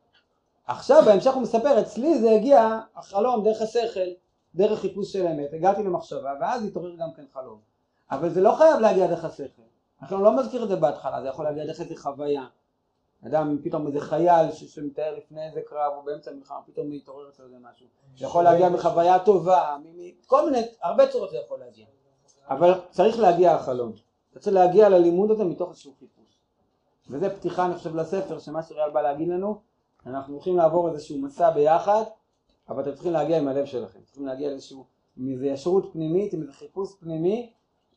עכשיו 0.66 1.02
בהמשך 1.06 1.34
הוא 1.34 1.42
מספר, 1.42 1.80
אצלי 1.80 2.18
זה 2.18 2.30
הגיע 2.30 2.80
החלום 2.96 3.44
דרך 3.44 3.62
השכל, 3.62 4.08
דרך 4.54 4.80
חיפוש 4.80 5.12
של 5.12 5.26
אמת, 5.26 5.52
הגעתי 5.52 5.82
למחשבה 5.82 6.34
ואז 6.40 6.64
התעורר 6.64 6.96
גם 6.96 7.08
כן 7.16 7.24
חלום. 7.32 7.58
אבל 8.10 8.30
זה 8.30 8.40
לא 8.40 8.54
חייב 8.58 8.80
להגיע 8.80 9.06
דרך 9.06 9.24
השכל, 9.24 9.62
אנחנו 10.02 10.24
לא 10.24 10.36
מזכיר 10.36 10.62
את 10.64 10.68
זה 10.68 10.76
בהתחלה, 10.76 11.22
זה 11.22 11.28
יכול 11.28 11.44
להגיע 11.44 11.66
דרך 11.66 11.80
איזה 11.80 11.96
חוויה. 11.96 12.46
אדם 13.26 13.58
פתאום 13.64 13.86
איזה 13.86 14.00
חייל 14.00 14.52
ש- 14.52 14.64
שמתאר 14.74 15.14
לפני 15.16 15.48
איזה 15.48 15.60
קרב 15.66 15.92
או 15.96 16.02
באמצע 16.02 16.30
המלחמה, 16.30 16.58
פתאום 16.66 16.90
מתעורר 16.90 17.28
אצלו 17.28 17.44
איזה 17.44 17.56
משהו. 17.72 17.86
זה 18.18 18.24
יכול 18.24 18.44
להגיע 18.44 18.68
מחוויה 18.68 19.18
טובה, 19.18 19.76
כל 20.26 20.44
מיני, 20.50 20.62
הרבה 20.82 21.06
צורות 21.08 21.30
זה 21.30 21.36
יכול 21.36 21.58
להגיע. 21.58 21.86
אבל 22.48 22.80
צריך 22.90 23.18
להגיע 23.18 23.52
החלום. 23.54 23.92
אתה 24.30 24.40
צריך 24.40 24.56
להגיע 24.56 24.88
ללימוד 24.88 25.30
הזה 25.30 25.44
מתוך 25.44 25.70
איזשהו 25.70 25.92
חיפוש. 25.98 26.38
וזה 27.10 27.36
פתיחה 27.36 27.66
אני 27.66 27.74
חושב 27.74 27.96
לספר 27.96 28.38
שמה 28.38 28.62
שריאל 28.62 28.90
בא 28.90 29.02
להגיד 29.02 29.28
לנו, 29.28 29.60
אנחנו 30.06 30.34
הולכים 30.34 30.56
לעבור 30.56 30.88
איזשהו 30.88 31.18
מסע 31.18 31.50
ביחד, 31.50 32.02
אבל 32.70 32.82
אתם 32.82 32.92
צריכים 32.92 33.12
להגיע 33.12 33.38
עם 33.38 33.48
הלב 33.48 33.64
שלכם, 33.64 33.98
צריכים 34.04 34.26
להגיע 34.26 34.48
לאיזשהו, 34.48 34.84
עם 35.16 35.28
איזו 35.28 35.44
ישרות 35.44 35.90
פנימית, 35.92 36.32
עם 36.32 36.40
איזה 36.40 36.52
חיפוש 36.52 36.94
פנימי, 37.00 37.52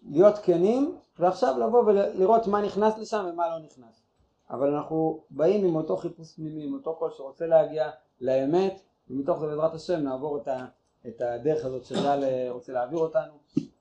להיות 0.10 0.38
כנים, 0.38 0.98
ועכשיו 1.20 1.60
לבוא 1.60 1.84
ולראות 1.84 2.48
מה 2.48 2.62
נכנס 2.62 2.98
לשם 2.98 3.26
ומה 3.30 3.50
לא 3.50 3.66
נכנס. 3.66 4.04
אבל 4.50 4.74
אנחנו 4.74 5.24
באים 5.30 5.66
עם 5.66 5.76
אותו 5.76 5.98
חיפוש 5.98 6.34
פנימי, 6.34 6.64
עם 6.64 6.74
אותו 6.74 6.96
קול 6.96 7.12
שרוצה 7.12 7.48
להגיע 7.48 7.90
לאמת, 8.22 8.82
ומתוך 9.10 9.40
זה 9.40 9.48
בעזרת 9.48 9.74
השם 9.74 10.00
נעבור 10.00 10.38
את, 11.08 11.22
הדרך 11.22 11.66
הזאת 11.66 11.86
שריאל 11.86 12.24
אה, 12.24 12.48
רוצה 12.52 12.74
להעביר 12.74 13.00
אותנו, 13.00 13.34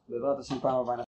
בעזרת 0.08 0.38
השם 0.38 0.58
פעם 0.58 0.74
הבאה. 0.74 0.96